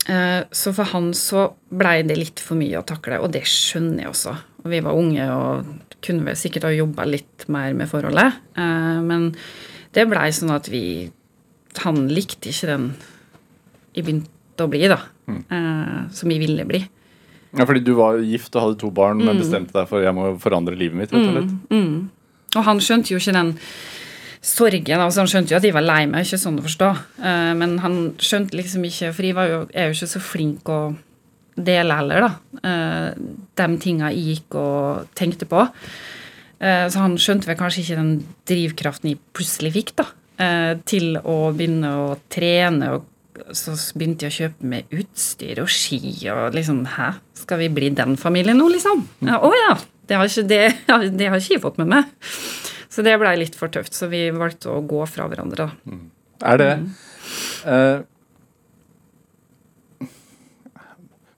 Eh, 0.09 0.45
Så 0.53 0.73
for 0.77 0.89
han 0.95 1.11
så 1.17 1.49
blei 1.71 2.03
det 2.07 2.17
litt 2.19 2.41
for 2.41 2.57
mye 2.61 2.81
å 2.81 2.87
takle, 2.87 3.19
og 3.21 3.33
det 3.35 3.43
skjønner 3.49 4.07
jeg 4.07 4.13
også. 4.15 4.33
Og 4.65 4.71
vi 4.73 4.81
var 4.85 4.97
unge 4.97 5.27
og 5.35 5.75
kunne 6.05 6.25
vel 6.25 6.37
sikkert 6.39 6.65
ha 6.69 6.71
jobba 6.73 7.05
litt 7.09 7.45
mer 7.53 7.75
med 7.77 7.91
forholdet. 7.91 8.39
Eh, 8.57 9.01
Men 9.05 9.35
det 9.93 10.07
blei 10.09 10.29
sånn 10.33 10.55
at 10.55 10.69
vi 10.69 11.11
Han 11.85 12.09
likte 12.09 12.49
ikke 12.51 12.67
den 12.67 12.87
jeg 13.95 14.05
begynte 14.05 14.65
å 14.65 14.69
bli, 14.71 14.89
da. 14.91 14.97
Mm. 15.29 16.09
Som 16.11 16.31
jeg 16.33 16.41
ville 16.41 16.65
bli. 16.67 16.81
Ja, 17.57 17.65
fordi 17.65 17.81
du 17.85 17.95
var 17.97 18.19
gift 18.21 18.57
og 18.57 18.65
hadde 18.65 18.81
to 18.83 18.91
barn, 18.95 19.23
men 19.25 19.41
bestemte 19.41 19.73
deg 19.77 19.89
for 19.89 20.05
jeg 20.05 20.15
må 20.17 20.35
forandre 20.43 20.77
livet 20.77 20.99
mitt. 20.99 21.15
rett 21.15 21.31
og 21.31 21.37
slett. 21.37 21.55
Mm. 21.73 22.11
Og 22.57 22.67
han 22.67 22.83
skjønte 22.85 23.15
jo 23.15 23.21
ikke 23.21 23.37
den 23.37 23.55
sorgen. 24.45 25.01
altså 25.01 25.23
Han 25.25 25.31
skjønte 25.33 25.55
jo 25.55 25.59
at 25.61 25.67
jeg 25.67 25.77
var 25.77 25.87
lei 25.87 26.03
meg, 26.11 26.27
ikke 26.27 26.41
sånn 26.41 26.61
å 26.61 26.67
forstå. 26.67 26.91
Eh, 27.23 27.53
men 27.59 27.79
han 27.85 27.99
skjønte 28.21 28.57
liksom 28.57 28.85
ikke 28.89 29.13
For 29.17 29.29
jeg 29.29 29.37
var 29.37 29.49
jo, 29.51 29.61
er 29.73 29.89
jo 29.89 29.97
ikke 29.97 30.13
så 30.13 30.23
flink 30.23 30.69
å 30.73 30.81
dele 31.59 31.97
heller, 31.99 32.29
da. 32.29 32.61
Uh, 32.63 33.33
de 33.59 33.67
tinga 33.83 34.13
jeg 34.15 34.37
gikk 34.37 34.57
og 34.61 35.09
tenkte 35.19 35.49
på. 35.51 35.65
Eh, 36.59 36.87
så 36.91 37.05
han 37.05 37.15
skjønte 37.21 37.47
vel 37.51 37.59
kanskje 37.59 37.85
ikke 37.85 37.99
den 38.01 38.15
drivkraften 38.51 39.13
jeg 39.13 39.21
plutselig 39.37 39.75
fikk, 39.77 39.95
da. 40.01 40.09
eh, 40.43 40.73
til 40.87 41.19
å 41.19 41.53
begynne 41.55 41.93
å 41.99 42.09
trene. 42.31 42.93
og 42.95 43.07
så 43.57 43.75
begynte 43.99 44.27
jeg 44.27 44.33
å 44.33 44.39
kjøpe 44.43 44.69
med 44.73 44.95
utstyr 44.95 45.61
og 45.63 45.71
ski 45.73 46.01
og 46.33 46.57
liksom 46.57 46.83
Hæ, 46.97 47.13
skal 47.39 47.63
vi 47.63 47.69
bli 47.73 47.91
den 47.97 48.17
familien 48.21 48.59
nå, 48.61 48.69
liksom? 48.75 49.07
Ja, 49.27 49.41
Å 49.43 49.53
ja! 49.57 49.73
Det 50.09 50.17
har, 50.17 50.25
ikke, 50.31 50.47
det, 50.49 50.61
det 51.19 51.27
har 51.29 51.37
ikke 51.41 51.55
jeg 51.59 51.63
fått 51.65 51.81
med 51.83 51.91
meg. 51.93 52.13
Så 52.89 53.05
det 53.05 53.19
blei 53.21 53.35
litt 53.37 53.57
for 53.59 53.69
tøft, 53.73 53.93
så 53.95 54.09
vi 54.09 54.23
valgte 54.33 54.71
å 54.73 54.81
gå 54.89 55.03
fra 55.07 55.27
hverandre. 55.29 55.69
da. 55.69 55.99
Er 56.49 56.61
det 56.63 56.71
eh, 57.69 57.99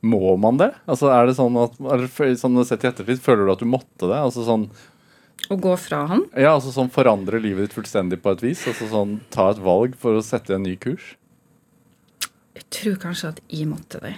Må 0.01 0.37
man 0.41 0.61
det? 0.61 0.71
Altså, 0.89 1.11
er 1.13 1.29
det 1.29 1.37
sånn 1.37 1.59
at 1.61 1.77
sånn 2.41 2.63
sett 2.65 2.87
i 2.87 2.89
ettertid, 2.89 3.21
Føler 3.21 3.45
du 3.49 3.53
at 3.53 3.61
du 3.65 3.69
måtte 3.69 4.09
det? 4.09 4.17
Altså 4.17 4.47
sånn, 4.47 4.69
Å 5.51 5.59
gå 5.61 5.75
fra 5.81 6.05
han? 6.09 6.25
ja, 6.37 6.55
altså 6.55 6.73
sånn 6.73 6.93
Forandre 6.95 7.41
livet 7.43 7.69
ditt 7.69 7.77
fullstendig 7.77 8.23
på 8.23 8.33
et 8.37 8.45
vis? 8.45 8.63
Altså 8.71 8.89
sånn 8.93 9.19
Ta 9.35 9.51
et 9.53 9.61
valg 9.61 9.99
for 10.01 10.17
å 10.17 10.25
sette 10.25 10.57
en 10.57 10.65
ny 10.65 10.77
kurs? 10.81 11.17
Tror 12.71 12.99
kanskje 13.03 13.33
at 13.35 13.41
jeg 13.51 13.69
måtte 13.71 14.01
det. 14.03 14.17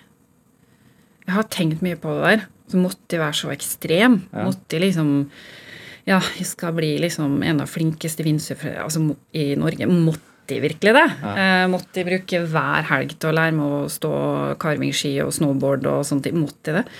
Jeg 1.26 1.36
har 1.36 1.46
tenkt 1.52 1.84
mye 1.84 1.98
på 2.00 2.12
det 2.16 2.24
der. 2.26 2.44
Så 2.72 2.80
måtte 2.80 3.16
jeg 3.16 3.22
være 3.22 3.38
så 3.38 3.52
ekstrem. 3.54 4.18
Ja. 4.32 4.48
Måtte 4.48 4.76
jeg 4.76 4.86
liksom 4.88 5.14
Ja, 6.08 6.18
jeg 6.34 6.48
skal 6.50 6.74
bli 6.74 6.96
liksom 6.98 7.42
en 7.46 7.62
av 7.62 7.70
flinkeste 7.70 8.24
vindsurfere 8.26 8.82
altså, 8.82 9.04
i 9.38 9.52
Norge. 9.54 9.86
Måtte 9.86 10.56
jeg 10.56 10.64
virkelig 10.64 10.94
det? 10.96 11.04
Eh, 11.30 11.66
måtte 11.70 12.00
jeg 12.00 12.08
bruke 12.08 12.40
hver 12.50 12.88
helg 12.88 13.14
til 13.14 13.30
å 13.30 13.36
lære 13.38 13.54
meg 13.54 13.76
å 13.76 13.84
stå 13.92 14.12
carvingski 14.62 15.12
og 15.22 15.30
snowboard 15.36 15.86
og 15.86 16.02
sånt? 16.08 16.26
Måtte 16.34 16.72
jeg 16.72 16.80
det? 16.80 16.96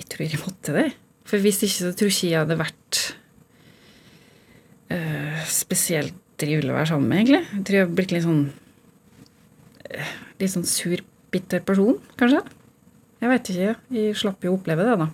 Jeg 0.00 0.08
tror 0.14 0.24
jeg 0.24 0.40
måtte 0.40 0.76
det. 0.78 0.86
For 1.28 1.44
hvis 1.44 1.60
ikke, 1.60 1.90
så 1.90 1.92
tror 1.92 2.08
jeg 2.08 2.16
ikke 2.16 2.30
jeg 2.30 2.40
hadde 2.40 2.58
vært 2.62 3.02
eh, 4.96 5.44
spesielt 5.52 6.16
trivelig 6.40 6.72
å 6.72 6.78
være 6.78 6.90
sammen 6.90 7.12
med, 7.12 7.20
egentlig. 7.20 7.42
Jeg 7.52 7.64
tror 7.68 7.78
jeg 7.78 7.86
har 7.86 7.96
blitt 8.00 8.14
litt 8.16 8.26
sånn 8.26 8.42
eh, 9.92 10.12
Litt 10.42 10.50
sånn 10.50 10.66
sur, 10.66 10.98
bitter 11.30 11.62
person, 11.62 12.00
kanskje. 12.18 12.42
Jeg 13.22 13.30
veit 13.30 13.48
ikke. 13.52 13.74
Jeg 13.94 14.14
slapp 14.18 14.42
jo 14.42 14.50
å 14.50 14.56
oppleve 14.58 14.82
det, 14.82 14.96
da. 14.98 15.06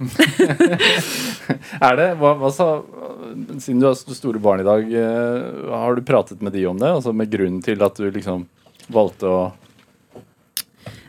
Er 1.89 1.99
det, 1.99 2.07
hva, 2.21 2.31
hva 2.41 2.49
sa, 2.53 2.69
Siden 3.61 3.83
du 3.83 3.89
har 3.91 3.97
store 3.99 4.41
barn 4.41 4.63
i 4.63 4.67
dag, 4.67 4.87
eh, 4.89 5.67
har 5.69 5.97
du 5.97 6.05
pratet 6.09 6.41
med 6.45 6.55
de 6.57 6.65
om 6.71 6.81
det? 6.81 6.89
Altså 6.89 7.13
Med 7.13 7.29
grunnen 7.33 7.61
til 7.65 7.85
at 7.85 8.01
du 8.01 8.07
liksom 8.09 8.47
valgte 8.93 9.29
å 9.29 9.41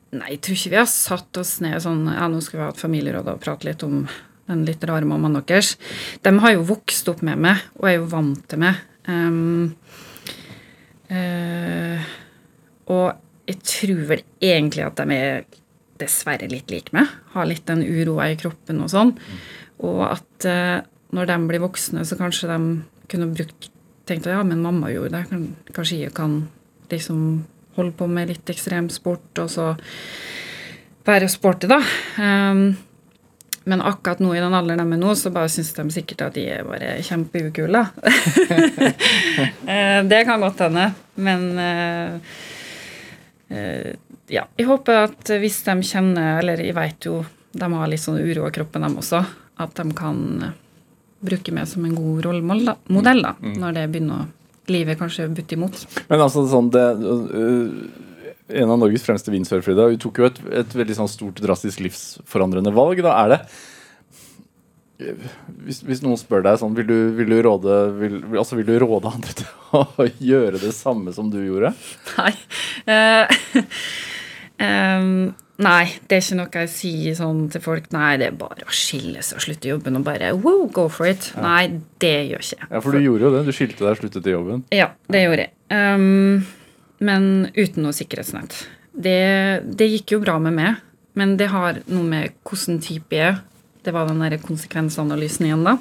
Nei, 0.10 0.34
jeg 0.34 0.40
tror 0.42 0.58
ikke 0.58 0.74
vi 0.74 0.80
har 0.80 0.90
satt 0.90 1.40
oss 1.40 1.52
ned 1.62 1.78
sånn 1.84 2.02
Ja, 2.10 2.28
nå 2.32 2.42
skal 2.42 2.58
vi 2.58 2.66
ha 2.66 2.72
et 2.74 2.82
familieråd 2.82 3.30
og 3.30 3.42
prate 3.44 3.68
litt 3.70 3.86
om 3.86 4.02
den 4.50 4.64
litt 4.66 4.82
rare 4.90 5.06
mammaen 5.06 5.38
deres. 5.46 5.76
De 6.26 6.32
har 6.42 6.56
jo 6.56 6.66
vokst 6.66 7.12
opp 7.12 7.22
med 7.22 7.38
meg 7.38 7.62
og 7.78 7.86
er 7.86 8.00
jo 8.00 8.08
vant 8.10 8.42
til 8.50 8.64
meg. 8.64 8.80
Um, 9.06 9.76
uh, 11.14 12.08
og 12.90 13.06
jeg 13.50 13.60
tror 13.66 14.06
vel 14.14 14.24
egentlig 14.44 14.86
at 14.86 15.02
de 15.02 15.18
er 15.18 15.44
dessverre 16.00 16.48
litt 16.52 16.72
like 16.72 16.96
meg. 16.96 17.10
Har 17.34 17.50
litt 17.50 17.66
den 17.68 17.84
uroa 17.84 18.30
i 18.32 18.40
kroppen 18.40 18.80
og 18.86 18.92
sånn. 18.94 19.16
Og 19.84 20.04
at 20.08 20.48
eh, 20.48 20.80
når 21.16 21.30
de 21.32 21.38
blir 21.50 21.64
voksne, 21.64 22.06
så 22.06 22.18
kanskje 22.20 22.50
de 22.52 22.60
kunne 23.10 23.32
brukt 23.34 23.72
tenkt 24.10 24.28
at 24.28 24.38
ja, 24.38 24.44
men 24.46 24.64
mamma 24.64 24.92
gjorde 24.94 25.20
det. 25.20 25.40
Kanskje 25.76 26.04
jeg 26.04 26.14
kan 26.18 26.44
liksom 26.92 27.46
holde 27.78 27.96
på 27.98 28.08
med 28.10 28.32
litt 28.32 28.50
ekstremsport, 28.50 29.32
og 29.44 29.50
så 29.54 29.72
være 31.08 31.30
sporty, 31.32 31.70
da. 31.70 31.80
Um, 32.20 32.72
men 33.70 33.84
akkurat 33.86 34.22
nå 34.24 34.32
i 34.34 34.42
den 34.42 34.56
alderen 34.58 34.90
de 34.90 34.98
er 34.98 35.02
nå, 35.02 35.14
så 35.18 35.32
bare 35.34 35.52
syns 35.52 35.72
de 35.78 35.86
sikkert 35.94 36.24
at 36.26 36.38
de 36.38 36.46
er 36.58 36.68
bare 36.68 36.98
kjempeukule. 37.06 37.86
Eh, 39.70 40.00
det 40.10 40.24
kan 40.26 40.42
godt 40.42 40.64
hende. 40.66 40.88
Men 41.22 41.44
eh, 41.62 42.38
ja, 43.50 44.44
jeg 44.46 44.66
håper 44.70 45.00
at 45.08 45.32
hvis 45.42 45.56
de 45.66 45.74
kjenner 45.82 46.38
Eller 46.38 46.60
jeg 46.62 46.76
vet 46.78 47.08
jo 47.08 47.16
de 47.52 47.70
har 47.74 47.90
litt 47.90 48.04
sånn 48.04 48.20
uro 48.22 48.46
i 48.46 48.54
kroppen, 48.54 48.84
dem 48.86 49.00
også. 49.02 49.24
At 49.60 49.74
de 49.80 49.86
kan 49.98 50.20
bruke 51.20 51.54
meg 51.56 51.68
som 51.68 51.86
en 51.88 51.96
god 51.98 52.28
rollemodell, 52.28 53.24
da, 53.26 53.34
mm. 53.42 53.56
når 53.60 53.74
det 53.76 53.88
begynner 53.92 54.22
å 54.22 54.28
livet 54.70 55.00
kanskje 55.00 55.26
butte 55.34 55.58
imot. 55.58 55.82
Men 56.12 56.22
altså 56.22 56.46
sånn 56.50 56.70
det, 56.74 56.86
øh, 57.02 57.72
En 58.50 58.72
av 58.74 58.80
Norges 58.82 59.04
fremste 59.06 59.30
windsurfere 59.30 59.76
i 59.76 59.78
dag 59.78 59.92
hun 59.94 60.00
tok 60.02 60.22
jo 60.22 60.26
et, 60.26 60.38
et 60.62 60.72
veldig 60.74 60.96
sånn 60.98 61.10
stort, 61.12 61.42
drastisk 61.42 61.84
livsforandrende 61.86 62.74
valg. 62.74 63.02
Da 63.06 63.12
er 63.24 63.34
det 63.34 63.40
hvis, 65.00 65.80
hvis 65.88 66.02
noen 66.04 66.20
spør 66.20 66.44
deg 66.44 66.60
sånn, 66.60 66.76
vil 66.76 66.88
du, 66.90 66.98
vil 67.16 67.32
du, 67.32 67.38
råde, 67.46 67.76
vil, 68.02 68.18
altså, 68.34 68.58
vil 68.60 68.68
du 68.68 68.76
råde 68.84 69.12
andre 69.12 69.36
til 69.40 69.48
å 69.80 70.08
gjøre 70.20 70.60
det 70.60 70.74
samme 70.76 71.14
som 71.16 71.32
du 71.34 71.42
gjorde? 71.44 71.76
Nei. 72.18 72.34
Uh, 72.90 73.28
um, 74.66 75.34
nei, 75.62 75.84
det 76.10 76.16
er 76.16 76.24
ikke 76.24 76.38
noe 76.40 76.62
jeg 76.64 76.70
sier 76.74 77.18
sånn 77.20 77.44
til 77.54 77.62
folk. 77.62 77.90
Nei, 77.94 78.16
det 78.18 78.30
er 78.32 78.38
bare 78.40 78.66
å 78.66 78.74
skille 78.74 79.22
seg 79.26 79.38
og 79.38 79.44
slutte 79.46 79.70
jobben 79.70 80.00
og 80.00 80.06
bare 80.08 80.32
wow, 80.34 80.64
go 80.74 80.88
for 80.90 81.12
it. 81.12 81.28
Nei, 81.38 81.82
det 82.02 82.16
gjør 82.32 82.46
ikke 82.46 82.56
jeg. 82.56 82.70
Ja, 82.72 82.82
For 82.82 82.96
du 82.96 83.04
gjorde 83.04 83.28
jo 83.28 83.34
det. 83.36 83.44
Du 83.46 83.54
skilte 83.54 83.84
deg 83.84 83.92
og 83.92 84.00
sluttet 84.00 84.32
i 84.32 84.34
jobben. 84.34 84.64
Ja, 84.74 84.90
det 85.12 85.22
gjorde 85.26 85.46
jeg. 85.46 85.54
Um, 85.76 86.48
men 87.04 87.30
uten 87.54 87.86
noe 87.86 87.96
sikkerhetsnett. 88.00 88.58
Det, 88.96 89.20
det 89.70 89.92
gikk 89.92 90.16
jo 90.16 90.24
bra 90.24 90.40
med 90.42 90.58
meg, 90.58 90.82
men 91.20 91.38
det 91.38 91.52
har 91.54 91.84
noe 91.92 92.08
med 92.08 92.40
hvordan 92.48 92.82
type 92.84 93.20
jeg 93.20 93.36
er. 93.36 93.44
Det 93.84 93.94
var 93.96 94.10
den 94.10 94.20
der 94.20 94.38
konsekvensanalysen 94.44 95.48
igjen, 95.48 95.64
da. 95.68 95.78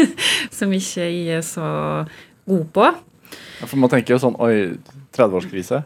som 0.58 0.72
ikke 0.74 1.08
jeg 1.08 1.40
er 1.40 1.42
så 1.46 1.66
god 2.46 2.68
på. 2.74 2.86
Ja, 3.60 3.66
for 3.66 3.76
man 3.82 3.90
tenker 3.92 4.14
jo 4.14 4.20
sånn 4.22 4.38
Oi, 4.42 4.78
30-årskrise. 5.16 5.82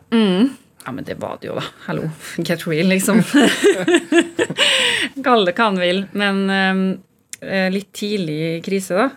Ja, 0.84 0.92
men 0.92 1.06
det 1.08 1.16
var 1.22 1.38
det 1.40 1.48
jo, 1.48 1.56
da. 1.56 1.64
Hallo. 1.86 2.10
Get 2.46 2.66
real, 2.68 2.92
liksom. 2.92 3.22
Kall 5.24 5.48
det 5.48 5.56
hva 5.56 5.70
han 5.70 5.80
vil. 5.80 6.04
Men 6.12 6.44
eh, 7.40 7.68
litt 7.72 7.92
tidlig 7.96 8.60
krise, 8.66 8.98
da. 8.98 9.08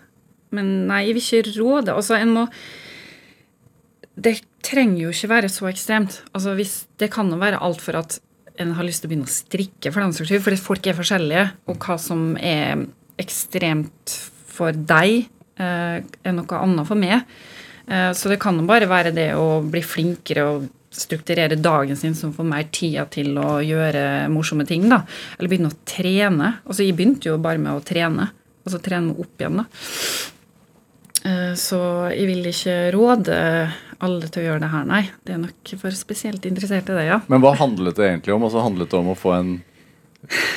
Men 0.56 0.86
nei, 0.88 1.02
jeg 1.10 1.18
vil 1.18 1.26
ikke 1.26 1.58
råde. 1.58 1.92
Altså, 1.92 2.16
en 2.16 2.32
må 2.32 2.46
Det 4.16 4.38
trenger 4.64 5.04
jo 5.04 5.12
ikke 5.12 5.30
være 5.30 5.52
så 5.52 5.68
ekstremt. 5.68 6.22
Altså, 6.32 6.56
hvis, 6.56 6.86
det 6.98 7.12
kan 7.12 7.28
jo 7.30 7.38
være 7.40 7.60
alt 7.60 7.84
for 7.84 8.00
at 8.00 8.18
en 8.58 8.72
har 8.74 8.86
lyst 8.86 9.02
til 9.02 9.08
å 9.08 9.12
begynne 9.12 9.28
å 9.28 9.32
strikke, 9.32 9.92
for 9.92 10.02
den 10.02 10.14
saks 10.16 10.30
skyld. 10.30 10.44
Fordi 10.44 10.60
folk 10.62 10.86
er 10.86 10.98
forskjellige, 10.98 11.44
og 11.68 11.78
hva 11.84 11.98
som 12.02 12.36
er 12.36 12.86
ekstremt 13.18 14.16
for 14.46 14.72
deg, 14.72 15.28
eh, 15.58 16.00
er 16.24 16.32
noe 16.34 16.62
annet 16.62 16.86
for 16.86 16.98
meg. 16.98 17.22
Eh, 17.88 18.10
Så 18.12 18.28
det 18.28 18.40
kan 18.40 18.58
jo 18.58 18.66
bare 18.66 18.86
være 18.86 19.14
det 19.14 19.30
å 19.34 19.62
bli 19.68 19.80
flinkere 19.80 20.44
og 20.44 20.68
strukturere 20.90 21.60
dagen 21.60 21.96
sin 21.96 22.14
som 22.14 22.32
får 22.32 22.44
mer 22.48 22.64
tida 22.72 23.04
til 23.10 23.34
å 23.36 23.60
gjøre 23.62 24.28
morsomme 24.32 24.66
ting. 24.66 24.88
da. 24.88 25.02
Eller 25.38 25.48
begynne 25.48 25.70
å 25.70 25.78
trene. 25.86 26.58
Altså, 26.66 26.86
Jeg 26.86 26.96
begynte 26.96 27.26
jo 27.26 27.38
bare 27.38 27.58
med 27.58 27.72
å 27.72 27.84
trene. 27.84 28.30
Altså 28.66 28.80
trene 28.82 29.18
opp 29.18 29.38
igjen, 29.38 29.56
da. 29.56 29.64
Eh, 31.24 31.54
Så 31.58 31.78
jeg 32.14 32.26
vil 32.28 32.46
ikke 32.46 32.76
råde 32.94 33.38
alle 34.00 34.28
til 34.30 34.42
å 34.42 34.46
gjøre 34.46 34.62
det 34.62 34.70
her, 34.70 34.84
nei. 34.86 35.00
Det 35.26 35.34
er 35.34 35.40
nok 35.42 35.72
for 35.80 35.90
spesielt 35.98 36.44
interesserte, 36.46 36.94
det, 36.94 37.08
ja. 37.08 37.20
Men 37.28 37.42
hva 37.42 37.56
handlet 37.58 37.96
det 37.98 38.06
egentlig 38.12 38.34
om? 38.36 38.44
Altså 38.46 38.62
Handlet 38.62 38.90
det 38.92 38.98
om 39.00 39.10
å 39.10 39.16
få 39.18 39.32
en 39.34 39.56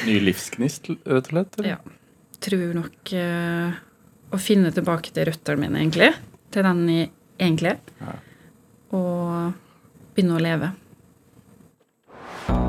ny 0.05 0.19
livsgnist, 0.21 0.91
rett 1.05 1.31
og 1.31 1.31
slett? 1.33 1.57
eller? 1.57 1.69
ja. 1.75 1.79
Tror 2.41 2.71
nok 2.73 3.11
uh, 3.13 3.73
å 4.33 4.37
finne 4.41 4.71
tilbake 4.73 5.11
til 5.13 5.27
røttene 5.29 5.61
mine, 5.67 5.81
egentlig. 5.83 6.11
Til 6.53 6.65
den 6.65 6.79
jeg 6.89 7.09
egentlig 7.37 7.75
er. 7.75 7.81
Ja. 8.01 8.15
Og 8.97 10.15
begynne 10.15 10.37
å 10.39 10.41
leve. 10.41 10.71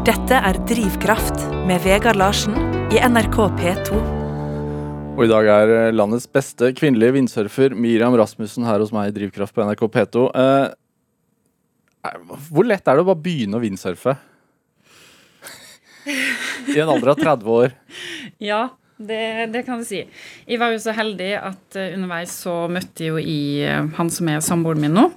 Dette 0.05 0.41
er 0.45 0.59
Drivkraft 0.69 1.47
med 1.69 1.81
Vegard 1.85 2.21
Larsen 2.21 2.57
i 2.93 3.01
NRK 3.01 3.39
P2. 3.61 4.22
Og 5.13 5.27
i 5.27 5.29
dag 5.29 5.45
er 5.45 5.71
eh, 5.71 5.93
landets 5.93 6.25
beste 6.33 6.71
kvinnelige 6.73 7.13
vindsurfer 7.19 7.75
Miriam 7.77 8.15
Rasmussen 8.17 8.65
her 8.65 8.81
hos 8.81 8.93
meg 8.95 9.11
i 9.11 9.15
Drivkraft 9.19 9.53
på 9.53 9.65
NRK 9.67 9.83
P2. 9.93 10.23
Eh, 10.41 10.73
hvor 12.49 12.65
lett 12.65 12.89
er 12.89 12.97
det 12.97 13.05
å 13.05 13.09
bare 13.11 13.21
begynne 13.21 13.59
å 13.59 13.63
vindsurfe? 13.63 14.17
I 16.09 16.79
en 16.81 16.95
alder 16.95 17.13
av 17.13 17.21
30 17.21 17.53
år. 17.59 17.77
Ja, 18.43 18.73
det, 18.97 19.53
det 19.53 19.61
kan 19.67 19.83
du 19.83 19.87
si. 19.87 20.01
Jeg 20.49 20.59
var 20.59 20.73
jo 20.73 20.81
så 20.83 20.95
heldig 20.97 21.31
at 21.39 21.77
eh, 21.79 21.93
underveis 21.95 22.33
så 22.43 22.65
møtte 22.73 23.05
jeg 23.05 23.13
jo 23.13 23.21
i 23.21 23.43
eh, 23.69 23.93
han 23.99 24.11
som 24.11 24.33
er 24.33 24.43
samboeren 24.43 24.83
min 24.83 24.97
nå. 24.97 25.11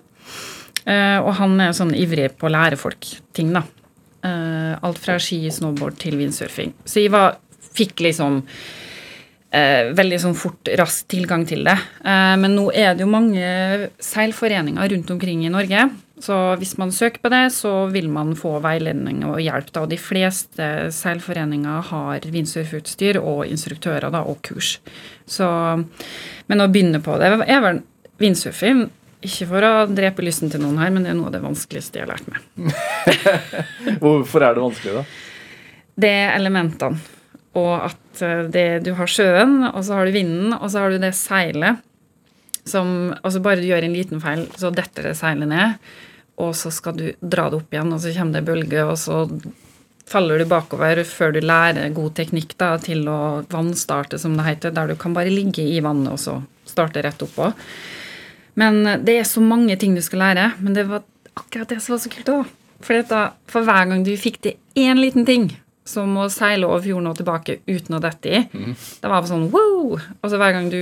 Og 0.86 1.32
han 1.40 1.56
er 1.64 1.72
sånn 1.74 1.96
ivrig 1.98 2.36
på 2.38 2.46
å 2.46 2.52
lære 2.54 2.78
folk 2.78 3.08
ting, 3.34 3.56
da. 3.56 3.64
Alt 4.86 5.00
fra 5.02 5.16
ski, 5.18 5.40
snowboard 5.50 5.98
til 5.98 6.20
vindsurfing. 6.20 6.76
Så 6.86 7.02
jeg 7.02 7.10
var, 7.16 7.40
fikk 7.74 8.04
liksom 8.06 8.44
eh, 9.52 9.92
veldig 9.96 10.20
sånn 10.22 10.38
fort, 10.38 10.70
rask 10.80 11.08
tilgang 11.12 11.46
til 11.50 11.66
det. 11.68 11.76
Eh, 12.06 12.34
men 12.42 12.56
nå 12.58 12.70
er 12.74 12.96
det 12.96 13.06
jo 13.06 13.12
mange 13.12 13.92
seilforeninger 14.04 14.92
rundt 14.96 15.14
omkring 15.16 15.46
i 15.46 15.54
Norge. 15.54 15.88
Så 16.22 16.36
hvis 16.62 16.78
man 16.80 16.94
søker 16.96 17.20
på 17.22 17.30
det, 17.34 17.44
så 17.52 17.88
vil 17.92 18.08
man 18.10 18.36
få 18.40 18.56
veiledning 18.64 19.26
og 19.28 19.42
hjelp. 19.44 19.72
Da. 19.76 19.84
De 19.90 20.00
fleste 20.00 20.70
seilforeninger 20.96 21.90
har 21.92 22.28
windsurfutstyr 22.32 23.20
og 23.20 23.44
instruktører 23.50 24.14
da, 24.14 24.24
og 24.24 24.40
kurs. 24.48 24.78
Så, 25.28 25.48
men 26.48 26.64
å 26.64 26.70
begynne 26.72 27.04
på 27.04 27.18
det 27.20 27.34
er 27.44 27.66
vel 27.66 27.84
windsurfing. 28.22 28.88
Ikke 29.26 29.48
for 29.50 29.66
å 29.66 29.74
drepe 29.90 30.24
lysten 30.24 30.52
til 30.54 30.62
noen 30.64 30.80
her, 30.80 30.92
men 30.94 31.04
det 31.04 31.12
er 31.12 31.18
noe 31.18 31.32
av 31.32 31.36
det 31.36 31.44
vanskeligste 31.44 32.00
jeg 32.00 32.06
har 32.06 32.14
lært 32.14 32.30
meg. 32.30 32.74
Hvorfor 34.04 34.46
er 34.46 34.56
det 34.56 34.64
vanskelig, 34.64 35.02
da? 35.02 35.06
Det 36.06 36.12
er 36.12 36.36
elementene. 36.36 37.14
Og 37.56 37.74
at 37.88 38.24
eh, 38.24 38.46
det, 38.52 38.68
du 38.86 38.94
har 38.98 39.10
sjøen, 39.12 39.62
og 39.72 39.82
så 39.86 40.00
har 40.00 40.08
du 40.08 40.16
vinden, 40.16 40.56
og 40.58 40.68
så 40.72 40.84
har 40.84 40.94
du 40.94 41.02
det 41.02 41.16
seilet 41.18 41.84
som 42.66 43.14
Altså 43.22 43.44
bare 43.46 43.62
du 43.62 43.68
gjør 43.70 43.86
en 43.86 43.94
liten 43.94 44.22
feil, 44.24 44.48
så 44.58 44.72
detter 44.74 45.12
det 45.12 45.18
seilet 45.20 45.52
ned. 45.52 45.78
og 46.36 46.56
så 46.58 46.68
skal 46.74 46.98
du 46.98 47.06
dra 47.22 47.46
det 47.48 47.62
opp 47.62 47.72
igjen, 47.72 47.94
og 47.96 48.02
så 48.04 48.12
kommer 48.12 48.42
det 48.42 48.48
bølge, 48.48 48.82
og 48.84 48.98
så 49.00 49.22
faller 50.10 50.42
du 50.42 50.46
bakover 50.50 51.00
før 51.08 51.32
du 51.32 51.40
lærer 51.40 51.94
god 51.96 52.16
teknikk 52.18 52.58
da, 52.60 52.74
til 52.82 53.08
å 53.08 53.46
vannstarte, 53.50 54.20
som 54.20 54.36
det 54.36 54.44
heter, 54.50 54.74
der 54.76 54.92
du 54.92 54.98
kan 55.00 55.16
bare 55.16 55.32
ligge 55.32 55.64
i 55.64 55.80
vannet 55.80 56.12
og 56.12 56.20
så 56.20 56.36
starte 56.68 57.06
rett 57.06 57.24
oppå. 57.24 57.54
Men 58.60 58.84
det 59.06 59.16
er 59.20 59.30
så 59.30 59.40
mange 59.44 59.78
ting 59.80 59.96
du 59.96 60.04
skal 60.04 60.26
lære, 60.26 60.52
men 60.60 60.76
det 60.76 60.86
var 60.90 61.06
akkurat 61.36 61.72
det 61.72 61.80
som 61.84 61.96
var 61.96 62.04
så 62.04 62.12
kult 62.12 62.34
òg. 62.34 62.54
For, 62.84 63.16
for 63.48 63.66
hver 63.66 63.88
gang 63.90 64.04
du 64.04 64.12
fikk 64.20 64.42
til 64.44 64.58
én 64.76 65.00
liten 65.00 65.26
ting, 65.28 65.50
som 65.86 66.16
å 66.18 66.26
seile 66.34 66.66
over 66.66 66.82
fjorden 66.82 67.12
og 67.12 67.18
tilbake 67.20 67.60
uten 67.70 67.96
å 67.98 68.02
dette 68.02 68.32
i, 68.32 68.40
det 69.02 69.12
var 69.12 69.28
sånn 69.30 69.52
wow! 69.54 70.00
Og 70.22 70.26
så 70.32 70.40
hver 70.42 70.56
gang 70.56 70.70
du 70.74 70.80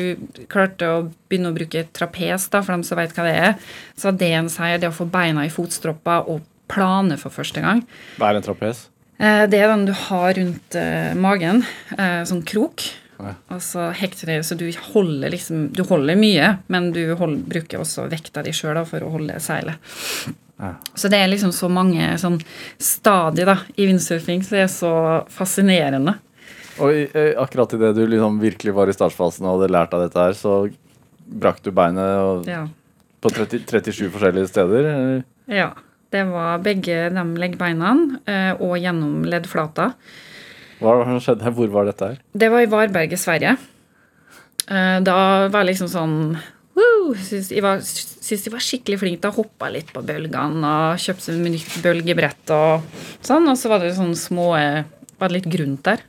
klarte 0.51 0.87
å 0.87 1.01
begynne 1.27 1.51
å 1.51 1.57
bruke 1.57 1.83
trapes, 1.91 2.47
da, 2.53 2.61
for 2.63 2.71
dem 2.77 2.85
som 2.87 2.97
vet 3.01 3.11
hva 3.17 3.25
det 3.27 3.35
er, 3.35 3.53
så 3.99 4.09
var 4.09 4.17
det 4.23 4.31
en 4.37 4.49
seier, 4.49 4.79
det 4.79 4.87
å 4.89 4.95
få 4.95 5.09
beina 5.11 5.43
i 5.45 5.51
fotstroppa 5.51 6.21
og 6.31 6.41
plane 6.71 7.17
for 7.19 7.35
første 7.35 7.61
gang. 7.61 7.83
Hva 8.17 8.31
er 8.31 8.39
en 8.39 8.45
trapes? 8.47 8.87
Eh, 9.19 9.45
Det 9.51 9.59
er 9.59 9.67
den 9.73 9.85
du 9.85 9.93
har 10.07 10.33
rundt 10.39 10.75
eh, 10.79 11.13
magen, 11.19 11.65
eh, 11.97 12.21
sånn 12.27 12.45
krok. 12.47 12.85
Ja. 13.19 13.35
Og 13.55 13.61
så 13.63 13.91
hekter 13.95 14.31
det, 14.31 14.39
så 14.43 14.55
du 14.57 14.65
holder 14.93 15.29
liksom 15.31 15.67
Du 15.71 15.83
holder 15.87 16.17
mye, 16.19 16.47
men 16.67 16.89
du 16.91 17.13
holder, 17.15 17.43
bruker 17.47 17.79
også 17.83 18.09
vekta 18.11 18.41
di 18.43 18.51
sjøl 18.51 18.81
for 18.89 19.05
å 19.05 19.11
holde 19.13 19.37
seilet. 19.39 19.77
Ja. 20.61 20.73
Så 20.95 21.09
det 21.09 21.17
er 21.19 21.27
liksom 21.31 21.51
så 21.55 21.67
mange 21.71 22.11
sånn 22.21 22.37
stadier 22.79 23.45
da, 23.49 23.55
i 23.75 23.87
windsurfing, 23.89 24.43
så 24.45 24.55
det 24.55 24.61
er 24.67 24.71
så 24.71 24.91
fascinerende. 25.33 26.13
Og 26.81 26.93
i, 26.93 27.07
akkurat 27.37 27.73
idet 27.77 27.93
du 27.97 28.03
liksom 28.09 28.39
virkelig 28.41 28.73
var 28.73 28.89
i 28.89 28.95
startfasen 28.95 29.45
og 29.45 29.57
hadde 29.59 29.71
lært 29.73 29.93
av 29.93 30.05
dette 30.05 30.19
her, 30.21 30.37
så 30.37 30.53
brakk 31.25 31.61
du 31.65 31.71
beinet 31.71 32.19
og, 32.21 32.47
Ja. 32.49 32.67
på 33.21 33.29
30, 33.33 33.65
37 33.65 34.09
forskjellige 34.13 34.47
steder? 34.53 35.23
ja. 35.47 35.71
Det 36.13 36.27
var 36.29 36.59
begge 36.61 37.09
de 37.09 37.21
leggbeina 37.41 37.95
og 38.61 38.75
gjennom 38.77 39.23
leddflata. 39.25 39.95
Hva 40.77 40.91
skjedde? 41.17 41.49
Hvor 41.57 41.71
var 41.73 41.85
dette 41.89 42.05
her? 42.05 42.17
Det 42.37 42.51
var 42.53 42.61
i 42.61 42.67
Varberg 42.69 43.15
i 43.15 43.17
Sverige. 43.17 43.55
Da 44.67 45.15
var 45.49 45.63
det 45.63 45.71
liksom 45.71 45.89
sånn 45.89 46.37
Woo! 46.73 47.13
Syns 47.21 47.51
jeg 47.53 47.61
var, 47.63 47.83
skikkelig 47.83 48.99
flink 49.01 49.21
til 49.21 49.29
å 49.29 49.37
hoppe 49.37 49.69
litt 49.73 49.91
på 49.93 50.01
bølgene 50.05 50.73
og 50.93 51.01
kjøpte 51.01 51.27
seg 51.27 51.41
nytt 51.43 51.77
bølgebrett 51.83 52.53
og 52.55 52.87
sånn. 53.21 53.49
Og 53.51 53.59
så 53.59 53.71
var 53.71 53.83
det 53.83 53.93
sånn 53.97 54.15
små 54.17 54.49
Var 54.57 55.29
det 55.29 55.35
litt 55.37 55.49
grunt 55.53 55.83
der. 55.85 56.01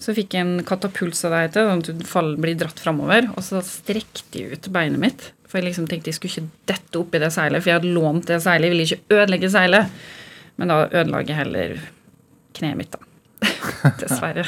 Så 0.00 0.14
fikk 0.16 0.36
jeg 0.36 0.46
en 0.46 0.64
katapult, 0.64 1.16
som 1.18 1.34
det 1.34 1.42
heter, 1.48 1.66
sånn 1.68 1.82
at 1.82 1.90
du 1.90 2.40
blir 2.40 2.56
dratt 2.56 2.78
framover. 2.80 3.26
Og 3.34 3.42
så 3.44 3.60
strekte 3.66 4.38
jeg 4.38 4.54
ut 4.54 4.70
beinet 4.72 5.02
mitt. 5.02 5.26
For 5.50 5.60
jeg 5.60 5.68
liksom 5.68 5.88
tenkte 5.90 6.08
jeg 6.08 6.16
skulle 6.16 6.32
ikke 6.32 6.70
dette 6.70 7.00
oppi 7.02 7.20
det 7.20 7.28
seilet, 7.34 7.60
for 7.60 7.72
jeg 7.72 7.80
hadde 7.80 7.92
lånt 7.92 8.30
det 8.30 8.38
seilet. 8.40 8.70
Jeg 8.70 8.72
ville 8.72 8.86
ikke 8.86 9.18
ødelegge 9.18 9.50
seilet. 9.52 9.98
Men 10.56 10.72
da 10.72 10.78
ødela 10.86 11.20
jeg 11.26 11.36
heller 11.36 11.74
kneet 12.56 12.78
mitt, 12.78 12.94
da. 12.94 13.02
Dessverre. 14.00 14.46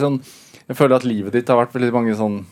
Sånn, 0.00 0.20
jeg 0.68 0.78
føler 0.78 0.96
at 0.96 1.06
livet 1.08 1.36
ditt 1.36 1.50
har 1.50 1.60
vært 1.60 1.74
veldig 1.76 1.92
mange 1.92 2.16
sånn 2.16 2.44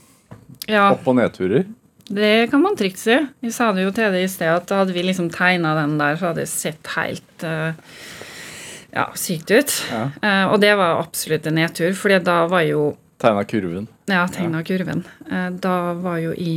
Ja. 0.68 0.90
opp- 0.92 1.08
og 1.08 1.16
nedturer. 1.18 1.66
Det 2.12 2.50
kan 2.50 2.62
man 2.62 2.76
trygt 2.76 2.98
si. 3.00 3.14
Vi 3.40 3.52
sa 3.54 3.70
det 3.72 3.86
jo 3.86 3.92
til 3.94 4.12
deg 4.12 4.26
i 4.26 4.30
sted 4.30 4.50
at 4.50 4.72
hadde 4.74 4.94
vi 4.94 5.04
liksom 5.06 5.30
tegna 5.32 5.74
den 5.78 5.96
der, 6.00 6.18
så 6.18 6.30
hadde 6.30 6.42
det 6.42 6.50
sett 6.50 6.90
helt 6.96 7.46
uh, 7.46 7.72
ja, 8.92 9.06
sykt 9.18 9.52
ut. 9.52 9.76
Ja. 9.92 10.02
Uh, 10.18 10.52
og 10.52 10.58
det 10.64 10.74
var 10.80 11.00
absolutt 11.00 11.46
en 11.48 11.56
nedtur, 11.60 11.94
for 11.96 12.12
da 12.18 12.42
var 12.52 12.66
jo 12.68 12.92
Tegna 13.22 13.44
kurven. 13.46 13.86
Ja, 14.10 14.24
tegna 14.26 14.64
kurven. 14.66 15.04
Uh, 15.30 15.48
da 15.62 15.94
var 16.02 16.16
jo 16.18 16.32
i 16.34 16.56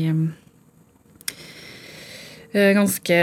eh, 2.49 2.71
ganske 2.73 3.17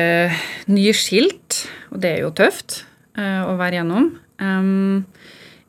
nyskilt, 0.71 1.65
og 1.91 2.05
det 2.05 2.13
er 2.13 2.21
jo 2.23 2.31
tøft 2.39 2.85
å 3.19 3.57
være 3.59 3.81
gjennom. 3.81 4.07
Um, 4.41 5.03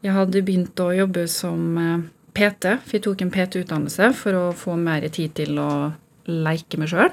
jeg 0.06 0.14
hadde 0.16 0.44
begynt 0.46 0.80
å 0.80 0.94
jobbe 0.96 1.26
som 1.28 1.74
PT, 2.34 2.78
for 2.84 2.98
jeg 2.98 3.04
tok 3.06 3.22
en 3.24 3.34
PT-utdannelse 3.34 4.14
for 4.18 4.40
å 4.40 4.46
få 4.58 4.78
mer 4.80 5.06
tid 5.14 5.36
til 5.38 5.60
å 5.62 5.72
leke 6.30 6.80
meg 6.80 6.90
sjøl. 6.92 7.12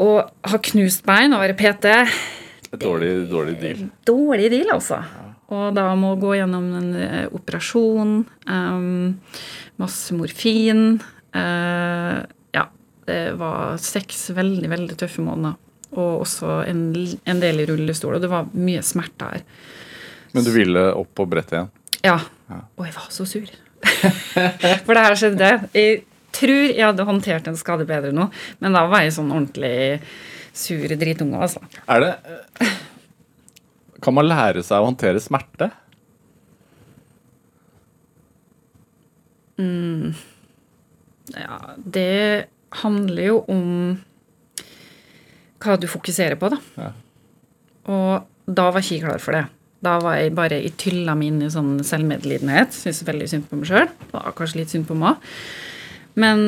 og 0.00 0.18
ha 0.50 0.58
knust 0.70 1.02
bein 1.04 1.34
og 1.36 1.42
være 1.42 1.56
PT 1.58 1.90
dårlig, 2.78 3.30
dårlig 3.30 3.60
deal. 3.60 3.88
dårlig 4.04 4.50
deal, 4.50 4.70
altså. 4.74 5.00
Og 5.50 5.74
da 5.74 5.88
må 5.98 6.14
gå 6.20 6.36
gjennom 6.38 6.68
en 6.78 6.90
eh, 6.94 7.24
operasjon, 7.34 8.20
um, 8.46 9.16
masse 9.82 10.14
morfin 10.14 11.00
uh, 11.34 12.20
Ja, 12.54 12.68
det 13.08 13.22
var 13.40 13.80
seks 13.82 14.28
veldig, 14.36 14.70
veldig 14.70 14.98
tøffe 15.00 15.24
måneder. 15.26 15.58
Og 15.90 16.22
også 16.22 16.60
en, 16.70 16.84
en 17.26 17.42
del 17.42 17.64
i 17.64 17.66
rullestol, 17.66 18.14
og 18.14 18.22
det 18.22 18.30
var 18.30 18.52
mye 18.54 18.82
smerte 18.86 19.32
her. 19.32 19.46
Men 20.30 20.46
du 20.46 20.52
ville 20.54 20.84
opp 20.94 21.10
på 21.18 21.26
brettet 21.26 21.56
igjen? 21.58 21.72
Ja. 22.06 22.20
Ja. 22.50 22.60
Og 22.76 22.86
jeg 22.88 22.96
var 22.96 23.10
så 23.14 23.26
sur. 23.28 23.50
For 24.86 24.96
det 24.96 25.04
her 25.06 25.18
skjedde. 25.18 25.50
Jeg 25.76 26.02
tror 26.36 26.64
jeg 26.66 26.84
hadde 26.84 27.06
håndtert 27.08 27.48
en 27.50 27.58
skade 27.58 27.86
bedre 27.88 28.12
nå, 28.14 28.28
men 28.62 28.76
da 28.76 28.84
var 28.90 29.04
jeg 29.06 29.16
sånn 29.16 29.32
ordentlig 29.32 30.00
sur 30.56 30.96
dritunge, 31.00 31.38
altså. 31.38 31.62
Er 31.90 32.02
det 32.04 32.10
eh, 32.62 32.74
Kan 34.02 34.16
man 34.16 34.28
lære 34.28 34.62
seg 34.66 34.82
å 34.82 34.90
håndtere 34.90 35.22
smerte? 35.22 35.70
Ja, 41.36 41.58
det 41.76 42.48
handler 42.82 43.22
jo 43.26 43.38
om 43.50 43.66
hva 45.60 45.76
du 45.76 45.86
fokuserer 45.90 46.38
på, 46.40 46.48
da. 46.52 46.58
Ja. 46.80 46.90
Og 47.90 48.50
da 48.50 48.68
var 48.72 48.82
ikke 48.82 48.96
jeg 48.96 49.04
klar 49.04 49.22
for 49.22 49.36
det. 49.36 49.44
Da 49.80 49.94
var 50.02 50.18
jeg 50.20 50.34
bare 50.36 50.58
i 50.60 50.68
tylla 50.76 51.14
mi 51.16 51.30
inn 51.32 51.40
i 51.42 51.48
sånn 51.52 51.78
selvmedlidenhet. 51.86 52.74
Syntes 52.76 53.04
veldig 53.08 53.28
synd 53.32 53.46
på 53.48 53.56
meg 53.60 53.70
sjøl. 53.70 53.88
Var 54.12 54.34
kanskje 54.36 54.60
litt 54.60 54.72
synd 54.74 54.86
på 54.90 54.96
meg. 54.98 55.16
Men 56.20 56.42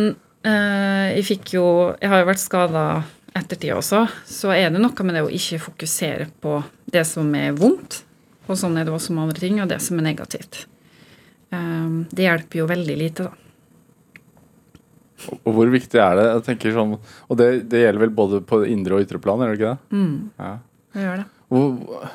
eh, 0.45 1.15
jeg 1.17 1.25
fikk 1.31 1.55
jo 1.55 1.65
Jeg 2.03 2.11
har 2.13 2.21
jo 2.25 2.29
vært 2.33 2.43
skada 2.43 2.85
ettertid 3.33 3.73
også, 3.73 4.03
så 4.29 4.51
er 4.53 4.69
det 4.75 4.81
noe 4.83 5.05
med 5.09 5.15
det 5.17 5.23
å 5.25 5.31
ikke 5.33 5.57
fokusere 5.65 6.27
på 6.45 6.59
det 6.93 7.01
som 7.09 7.31
er 7.39 7.55
vondt, 7.57 8.03
og 8.45 8.59
sånn 8.61 8.77
er 8.77 8.85
det 8.85 8.93
også 8.93 9.15
med 9.17 9.23
andre 9.25 9.41
ting, 9.41 9.57
og 9.63 9.71
det 9.71 9.79
som 9.81 9.97
er 9.97 10.05
negativt. 10.11 10.67
Eh, 11.49 11.95
det 12.13 12.27
hjelper 12.27 12.61
jo 12.61 12.67
veldig 12.69 12.97
lite, 13.01 13.31
da. 13.31 13.33
Og 15.31 15.39
og 15.47 15.55
hvor 15.57 15.71
viktig 15.73 16.01
er 16.03 16.17
det? 16.19 16.27
Jeg 16.29 16.45
tenker 16.51 16.75
sånn, 16.77 16.97
Og 17.31 17.39
det, 17.39 17.49
det 17.71 17.85
gjelder 17.87 18.03
vel 18.05 18.13
både 18.21 18.41
på 18.45 18.59
indre 18.69 18.99
og 18.99 19.05
ytre 19.07 19.21
plan, 19.23 19.41
gjør 19.41 19.55
det 19.55 19.61
ikke 19.63 19.73
det? 19.73 19.97
Mm, 19.97 20.15
Ja. 20.43 20.53
det 20.93 21.05
gjør 21.07 21.21
det. 21.23 21.27
Hvor, 21.53 22.11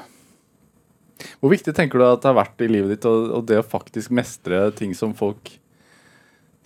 hvor 1.40 1.54
viktig 1.54 1.74
tenker 1.76 2.00
du 2.00 2.08
at 2.08 2.24
det 2.24 2.32
har 2.32 2.40
vært 2.40 2.66
i 2.66 2.70
livet 2.72 2.96
ditt, 2.96 3.08
og, 3.10 3.32
og 3.40 3.48
det 3.50 3.62
å 3.62 3.66
faktisk 3.66 4.14
mestre 4.16 4.68
ting 4.78 4.94
som 4.98 5.16
folk 5.18 5.56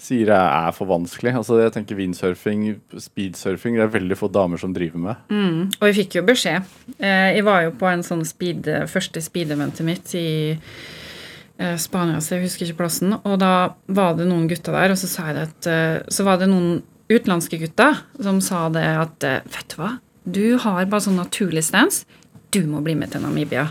sier 0.02 0.32
er, 0.34 0.72
for 0.76 0.90
vanskelig? 0.90 1.34
Altså 1.38 1.60
jeg 1.62 1.74
tenker 1.76 2.00
Windsurfing, 2.00 2.66
speedsurfing, 3.00 3.78
det 3.78 3.86
er 3.86 3.94
veldig 3.94 4.18
få 4.18 4.32
damer 4.34 4.62
som 4.62 4.74
driver 4.76 5.04
med. 5.04 5.26
Mm, 5.30 5.72
og 5.78 5.88
vi 5.88 5.98
fikk 6.02 6.20
jo 6.20 6.26
beskjed. 6.28 6.68
Eh, 6.98 7.38
jeg 7.38 7.46
var 7.48 7.68
jo 7.68 7.76
på 7.78 7.90
en 7.92 8.06
sånn 8.06 8.26
speed, 8.28 8.70
første 8.92 9.24
speed-eventet 9.24 9.88
mitt 9.88 10.14
i 10.18 10.30
eh, 10.52 11.76
Spania, 11.82 12.22
så 12.22 12.38
jeg 12.38 12.48
husker 12.48 12.68
ikke 12.68 12.84
plassen. 12.84 13.16
Og 13.22 13.38
da 13.42 13.74
var 13.94 14.16
det 14.18 14.30
noen 14.30 14.48
gutter 14.52 14.78
der, 14.78 14.96
og 14.96 15.02
så 15.02 15.10
sa 15.12 15.30
jeg 15.30 15.44
at 15.46 15.70
eh, 15.70 15.98
Så 16.10 16.26
var 16.28 16.42
det 16.42 16.50
noen 16.50 16.82
utenlandske 17.12 17.60
gutter 17.62 18.06
som 18.24 18.40
sa 18.44 18.70
det 18.72 18.88
at 18.88 19.26
Vet 19.52 19.74
du 19.74 19.82
hva, 19.82 19.98
du 20.24 20.58
har 20.62 20.86
bare 20.86 21.04
sånn 21.04 21.20
naturlig 21.20 21.64
stance. 21.66 22.06
Du 22.52 22.64
må 22.68 22.82
bli 22.84 22.94
med 23.00 23.14
til 23.14 23.24
Namibia. 23.24 23.70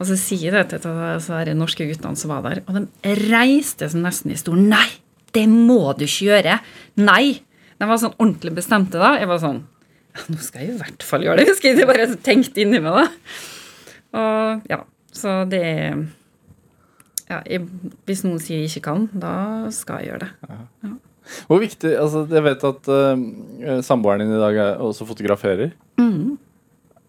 Og 0.00 0.08
så 0.08 0.16
sier 0.16 0.48
jeg 0.48 0.70
det 0.70 0.80
til 0.80 1.44
de 1.46 1.54
norske 1.58 1.84
guttene 1.84 2.16
som 2.16 2.32
var 2.32 2.44
der, 2.46 2.62
og 2.64 2.78
de 2.78 3.14
reiste 3.28 3.90
seg 3.92 4.00
nesten 4.00 4.32
i 4.32 4.38
stolen. 4.40 4.70
Nei, 4.72 4.86
det 5.36 5.44
må 5.50 5.92
du 5.98 6.06
ikke 6.06 6.30
gjøre! 6.30 6.56
Nei! 7.04 7.24
De 7.80 7.88
var 7.88 8.00
sånn 8.00 8.16
ordentlig 8.18 8.52
bestemte 8.58 9.00
da. 9.00 9.14
Jeg 9.20 9.28
var 9.30 9.40
sånn 9.40 9.60
ja, 10.10 10.24
nå 10.26 10.40
skal 10.42 10.64
jeg 10.64 10.72
i 10.74 10.78
hvert 10.80 11.04
fall 11.06 11.24
gjøre 11.24 11.40
det. 11.40 11.50
Husker 11.52 11.70
jeg 11.70 11.78
det 11.78 11.88
bare 11.88 12.06
tenkte 12.24 12.64
inni 12.64 12.80
meg, 12.82 12.96
da. 12.96 13.04
Og 14.20 14.72
ja, 14.72 14.80
så 15.14 15.36
det 15.50 15.62
ja, 17.30 17.38
jeg, 17.44 17.62
Hvis 18.08 18.24
noen 18.26 18.40
sier 18.42 18.64
jeg 18.64 18.72
ikke 18.72 18.88
kan, 18.88 19.06
da 19.12 19.34
skal 19.74 20.02
jeg 20.02 20.10
gjøre 20.10 20.26
det. 20.26 20.92
Hvor 21.46 21.60
viktig, 21.62 21.92
altså 21.94 22.24
Jeg 22.26 22.42
vet 22.42 22.64
at 22.66 22.88
uh, 22.90 23.80
samboeren 23.86 24.24
din 24.24 24.34
i 24.34 24.40
dag 24.40 24.56
er, 24.58 24.82
også 24.82 25.06
fotograferer. 25.06 25.76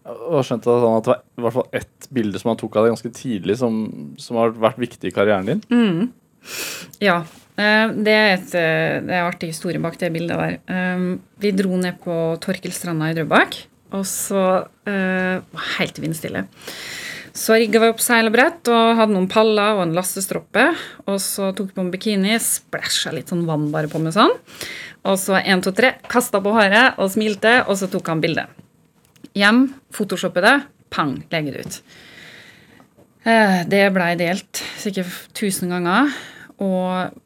Og 0.08 0.34
har 0.40 0.46
skjønt 0.48 0.66
at, 0.66 1.04
det 1.06 1.12
var 1.12 1.20
i 1.38 1.44
hvert 1.44 1.56
fall 1.58 1.68
ett 1.78 2.08
bilde 2.10 2.40
som 2.42 2.50
han 2.52 2.58
tok 2.60 2.76
av 2.76 2.86
deg 2.86 2.94
ganske 2.96 3.12
tidlig, 3.14 3.58
som, 3.60 3.76
som 4.18 4.40
har 4.40 4.50
vært 4.64 4.80
viktig 4.82 5.10
i 5.12 5.14
karrieren 5.14 5.46
din. 5.46 5.62
Ja. 7.02 7.20
eh, 7.56 7.92
Det 7.94 8.14
er, 8.16 8.32
et, 8.34 8.54
eh, 8.58 8.96
det 9.04 9.12
er 9.14 9.20
en 9.22 9.28
artig 9.30 9.52
historie 9.52 9.78
bak 9.82 9.98
det 10.00 10.10
bildet 10.14 10.40
der. 10.40 10.58
Eh, 10.66 11.04
Vi 11.42 11.52
dro 11.54 11.76
ned 11.78 12.00
på 12.02 12.16
Torkelstranda 12.42 13.12
i 13.12 13.14
Drøbak, 13.18 13.60
og 13.92 14.04
så 14.08 14.42
var 14.88 15.66
helt 15.78 15.98
vindstille. 16.00 16.46
Så 17.32 17.54
rigga 17.56 17.80
vi 17.80 17.88
opp 17.92 18.00
seil 18.04 18.26
og 18.28 18.34
brett 18.34 18.68
og 18.68 18.96
hadde 18.98 19.14
noen 19.14 19.28
paller 19.30 19.76
og 19.78 19.86
en 19.86 19.94
lastestroppe. 19.96 20.66
Og 21.06 21.16
så 21.22 21.52
tok 21.56 21.70
vi 21.70 21.76
på 21.78 21.84
en 21.84 21.92
bikini, 21.92 22.34
splæsja 22.42 23.12
litt 23.14 23.30
sånn 23.32 23.46
vann 23.48 23.70
bare 23.72 23.88
på 23.88 24.00
med 24.02 24.12
sånn. 24.16 24.34
Og 25.08 25.16
så 25.20 25.38
én, 25.40 25.62
to, 25.64 25.72
tre, 25.76 25.94
kasta 26.12 26.42
på 26.44 26.52
håret 26.52 26.98
og 27.00 27.08
smilte, 27.14 27.62
og 27.68 27.78
så 27.80 27.88
tok 27.92 28.10
han 28.12 28.20
bilde. 28.24 28.44
Hjem, 29.38 29.66
photoshoppe 29.94 30.42
det, 30.44 30.54
pang, 30.92 31.16
legge 31.32 31.52
det 31.54 31.66
ut. 31.66 31.80
Eh, 33.24 33.62
Det 33.70 33.82
blei 33.94 34.14
delt 34.18 34.62
sikkert 34.82 35.28
tusen 35.38 35.70
ganger, 35.72 36.10
og 36.62 37.18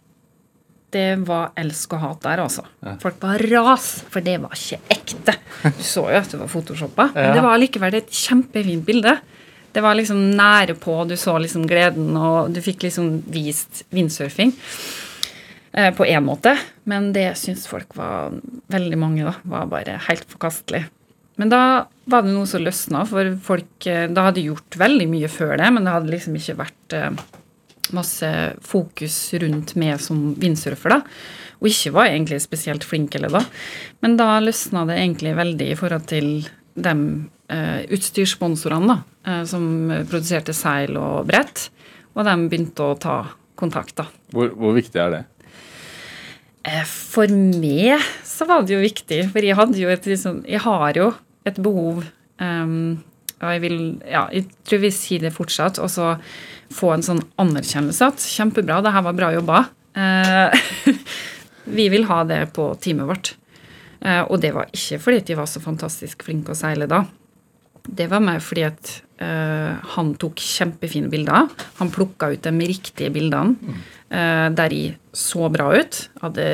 det 0.97 1.17
var 1.29 1.51
elsk 1.59 1.93
og 1.97 2.01
hat 2.01 2.21
der, 2.25 2.41
altså. 2.45 2.63
Folk 3.03 3.19
var 3.21 3.43
ras, 3.51 3.89
for 4.09 4.21
det 4.25 4.39
var 4.41 4.55
ikke 4.55 4.79
ekte. 4.95 5.35
Du 5.77 5.83
så 5.85 6.07
jo 6.13 6.21
at 6.21 6.31
det 6.31 6.39
var 6.41 6.49
photoshoppa, 6.53 7.09
men 7.17 7.35
det 7.37 7.43
var 7.45 7.59
likevel 7.61 7.95
et 7.99 8.13
kjempefint 8.15 8.85
bilde. 8.87 9.17
Det 9.77 9.83
var 9.85 9.95
liksom 9.99 10.17
nære 10.39 10.77
på, 10.81 11.03
du 11.09 11.17
så 11.21 11.35
liksom 11.43 11.67
gleden, 11.69 12.15
og 12.17 12.53
du 12.55 12.63
fikk 12.65 12.87
liksom 12.87 13.19
vist 13.29 13.83
windsurfing. 13.93 14.55
Eh, 15.77 15.91
på 15.93 16.07
én 16.09 16.25
måte, 16.25 16.55
men 16.89 17.11
det 17.13 17.35
syns 17.37 17.67
folk 17.69 17.93
var 17.99 18.33
veldig 18.73 18.97
mange 18.97 19.27
da, 19.27 19.35
var 19.45 19.67
bare 19.69 19.99
helt 20.07 20.25
forkastelig. 20.33 20.87
Men 21.37 21.53
da 21.53 21.63
var 22.09 22.25
det 22.25 22.33
noe 22.33 22.49
som 22.49 22.63
løsna, 22.65 23.03
for 23.09 23.35
folk 23.45 23.89
eh, 23.91 24.07
da 24.09 24.29
hadde 24.29 24.45
gjort 24.47 24.79
veldig 24.81 25.09
mye 25.11 25.31
før 25.33 25.57
det, 25.61 25.73
men 25.75 25.85
det 25.85 25.95
hadde 25.97 26.13
liksom 26.13 26.39
ikke 26.39 26.59
vært 26.63 26.97
eh, 26.97 27.25
masse 27.97 28.31
fokus 28.67 29.17
rundt 29.43 29.75
meg 29.79 30.01
som 30.03 30.31
vindsurfer, 30.41 30.97
da. 30.97 31.01
Og 31.61 31.71
ikke 31.71 31.95
var 31.97 32.11
egentlig 32.11 32.43
spesielt 32.45 32.85
flink 32.85 33.15
eller 33.17 33.33
da. 33.33 33.43
Men 34.05 34.17
da 34.21 34.35
løsna 34.43 34.85
det 34.89 34.99
egentlig 35.01 35.37
veldig 35.39 35.71
i 35.73 35.79
forhold 35.79 36.09
til 36.11 36.29
de 36.77 36.95
eh, 37.53 37.81
utstyrssponsorene 37.97 38.91
da, 38.93 38.99
eh, 39.29 39.45
som 39.49 39.65
produserte 40.09 40.57
seil 40.57 40.97
og 41.01 41.29
brett, 41.31 41.69
og 42.17 42.25
de 42.29 42.37
begynte 42.49 42.85
å 42.85 42.99
ta 43.01 43.17
kontakt, 43.57 43.97
da. 44.01 44.09
Hvor, 44.33 44.53
hvor 44.57 44.77
viktig 44.77 45.01
er 45.01 45.13
det? 45.15 45.23
Eh, 46.67 46.83
For 46.85 47.31
meg 47.31 48.03
så 48.27 48.49
var 48.49 48.65
det 48.67 48.77
jo 48.77 48.83
viktig, 48.83 49.23
for 49.33 49.45
jeg 49.45 49.57
hadde 49.57 49.81
jo 49.81 49.93
et 49.93 50.09
liksom, 50.11 50.43
Jeg 50.49 50.61
har 50.65 50.99
jo 50.99 51.13
et 51.47 51.59
behov 51.63 52.05
Um, 52.43 53.03
Og 53.37 53.49
jeg 53.53 53.63
vil 53.65 53.79
Ja, 54.09 54.27
jeg 54.33 54.49
tror 54.65 54.83
vi 54.85 54.93
sier 54.95 55.25
det 55.25 55.35
fortsatt, 55.37 55.81
og 55.83 55.91
så 55.93 56.15
få 56.73 56.95
en 56.95 57.05
sånn 57.05 57.23
anerkjennelse 57.39 58.09
at 58.09 58.25
kjempebra, 58.27 58.81
det 58.83 58.91
her 58.95 59.05
var 59.07 59.17
bra 59.17 59.29
jobba. 59.35 59.61
Uh, 59.97 60.51
vi 61.79 61.87
vil 61.93 62.09
ha 62.09 62.23
det 62.27 62.41
på 62.57 62.73
teamet 62.83 63.07
vårt. 63.11 63.35
Uh, 64.01 64.25
og 64.27 64.41
det 64.43 64.51
var 64.57 64.73
ikke 64.75 64.99
fordi 65.05 65.23
de 65.29 65.37
var 65.39 65.49
så 65.51 65.63
fantastisk 65.63 66.27
flinke 66.27 66.57
å 66.57 66.59
seile 66.59 66.89
da. 66.91 67.05
Det 67.87 68.09
var 68.11 68.25
mer 68.25 68.43
fordi 68.43 68.65
at 68.67 68.91
uh, 69.23 69.79
han 69.95 70.17
tok 70.19 70.43
kjempefine 70.43 71.13
bilder. 71.13 71.47
Han 71.79 71.93
plukka 71.95 72.33
ut 72.35 72.43
de 72.43 72.67
riktige 72.67 73.13
bildene 73.15 73.77
eh, 74.11 74.49
der 74.51 74.73
de 74.73 74.83
så 75.15 75.47
bra 75.53 75.71
ut. 75.77 76.01
Hadde 76.25 76.49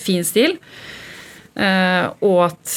fin 0.00 0.26
stil. 0.26 0.58
Eh, 1.54 2.06
og 2.26 2.38
at 2.48 2.72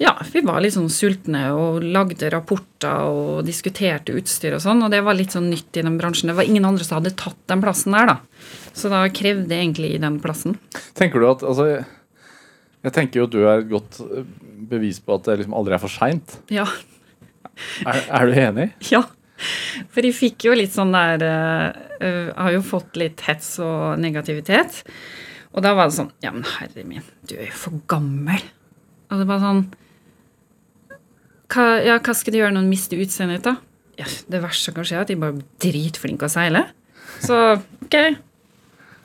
ja, 0.00 0.12
vi 0.32 0.42
var 0.44 0.60
litt 0.64 0.74
sånn 0.74 0.90
sultne 0.92 1.42
og 1.56 1.84
lagde 1.84 2.28
rapporter 2.32 3.08
og 3.08 3.44
diskuterte 3.44 4.14
utstyr 4.16 4.56
og 4.56 4.62
sånn. 4.64 4.82
Og 4.86 4.92
det 4.92 5.02
var 5.04 5.16
litt 5.16 5.36
sånn 5.36 5.50
nytt 5.52 5.76
i 5.76 5.84
den 5.84 5.98
bransjen. 6.00 6.32
Det 6.32 6.38
var 6.38 6.48
ingen 6.48 6.68
andre 6.68 6.86
som 6.86 7.00
hadde 7.00 7.12
tatt 7.20 7.40
den 7.52 7.64
plassen 7.64 7.96
der, 7.96 8.14
da. 8.14 8.46
Så 8.72 8.92
da 8.92 9.02
krevde 9.12 9.52
jeg 9.52 9.66
egentlig 9.66 9.94
den 10.00 10.20
plassen. 10.24 10.56
Tenker 10.96 11.20
du 11.20 11.28
at 11.30 11.44
altså, 11.44 11.68
jeg, 11.70 12.92
tenker 12.96 13.20
jo 13.20 13.28
at 13.28 13.34
du 13.34 13.40
er 13.42 13.64
et 13.64 13.72
godt 13.72 14.00
eh, 14.06 14.28
bevis 14.70 15.00
på 15.04 15.16
at 15.16 15.28
det 15.28 15.40
liksom 15.42 15.56
aldri 15.60 15.76
er 15.76 15.82
for 15.82 15.92
seint. 15.92 16.38
Ja. 16.52 16.68
Er, 17.84 18.04
er 18.08 18.28
du 18.28 18.38
enig? 18.48 18.70
Ja. 18.94 19.04
For 19.88 20.04
jeg 20.04 20.12
fikk 20.12 20.44
jo 20.44 20.52
litt 20.52 20.74
sånn 20.74 20.90
der 20.92 21.22
eh, 21.24 22.26
har 22.36 22.50
jo 22.52 22.60
fått 22.60 22.98
litt 23.00 23.22
hets 23.24 23.54
og 23.64 23.96
negativitet. 24.00 24.82
Og 25.50 25.64
da 25.64 25.74
var 25.74 25.90
det 25.90 25.96
sånn 25.98 26.12
Ja, 26.22 26.32
men 26.34 26.46
herre 26.46 26.84
min, 26.86 27.06
du 27.26 27.36
er 27.38 27.48
jo 27.48 27.58
for 27.64 27.80
gammel. 27.90 28.42
Og 29.10 29.22
det 29.22 29.26
var 29.30 29.42
sånn 29.42 29.64
hva, 31.50 31.66
Ja, 31.82 31.98
hva 31.98 32.14
skal 32.14 32.34
du 32.34 32.40
gjøre 32.40 32.54
når 32.54 32.66
du 32.66 32.72
mister 32.72 33.02
utseendet 33.02 33.40
ditt, 33.40 33.50
da? 33.50 33.56
Ja, 34.00 34.08
det 34.32 34.40
verste 34.44 34.70
som 34.70 34.76
kan 34.76 34.86
skje, 34.86 35.00
er 35.00 35.04
at 35.04 35.10
jeg 35.12 35.20
bare 35.20 35.36
er 35.36 35.48
dritflink 35.60 36.22
å 36.24 36.30
seile. 36.32 36.62
Så 37.20 37.36
ok. 37.84 37.96